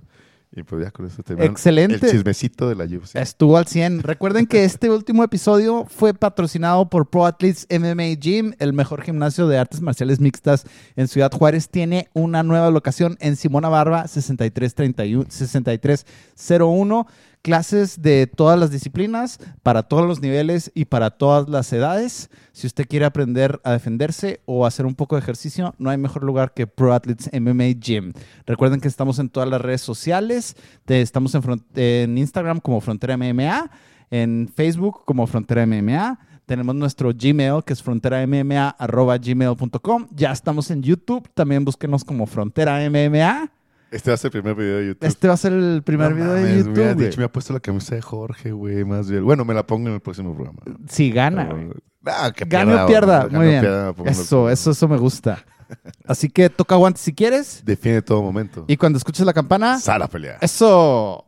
[0.56, 2.06] Y pues ya con eso terminamos Excelente.
[2.06, 3.16] el chismecito de la UFC.
[3.16, 4.04] Estuvo al 100.
[4.04, 9.48] Recuerden que este último episodio fue patrocinado por Pro Athletes MMA Gym, el mejor gimnasio
[9.48, 10.64] de artes marciales mixtas
[10.94, 11.68] en Ciudad Juárez.
[11.68, 17.06] Tiene una nueva locación en Simona Barba 6331 6301.
[17.44, 22.30] Clases de todas las disciplinas, para todos los niveles y para todas las edades.
[22.52, 26.24] Si usted quiere aprender a defenderse o hacer un poco de ejercicio, no hay mejor
[26.24, 28.14] lugar que Pro Athletes MMA Gym.
[28.46, 30.56] Recuerden que estamos en todas las redes sociales.
[30.86, 31.36] Estamos
[31.74, 33.70] en Instagram como Frontera MMA,
[34.10, 36.18] en Facebook como Frontera MMA.
[36.46, 40.06] Tenemos nuestro Gmail que es fronteramma.gmail.com.
[40.16, 41.28] Ya estamos en YouTube.
[41.34, 43.50] También búsquenos como Frontera MMA.
[43.90, 45.06] Este va a ser el primer video de YouTube.
[45.06, 46.94] Este va a ser el primer No video de me YouTube.
[46.94, 47.06] güey.
[47.08, 49.24] dicho, me ha puesto la camisa de Jorge, güey, más bien.
[49.24, 50.58] Bueno, me la pongo en el próximo programa.
[50.88, 51.68] Si gana, güey.
[52.06, 53.60] Ah, que Gane o pierda, Muy bien.
[53.62, 55.44] pierda, me Eso, eso, eso me gusta.
[56.06, 57.62] Así que toca guantes si quieres.
[57.64, 58.64] Defiende todo momento.
[58.68, 60.38] Y cuando escuches la campana, Sal a pelear.
[60.40, 61.24] eso.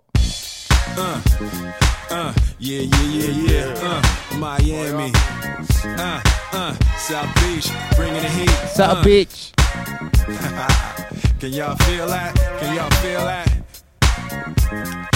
[2.08, 3.74] Uh, yeah, yeah, yeah, yeah.
[4.32, 5.12] Uh, Miami.
[5.84, 6.20] Uh,
[6.52, 8.50] uh, South Beach, bringing the heat.
[8.74, 9.52] South Uh, Beach.
[11.40, 12.34] Can y'all feel that?
[12.60, 15.15] Can y'all feel that?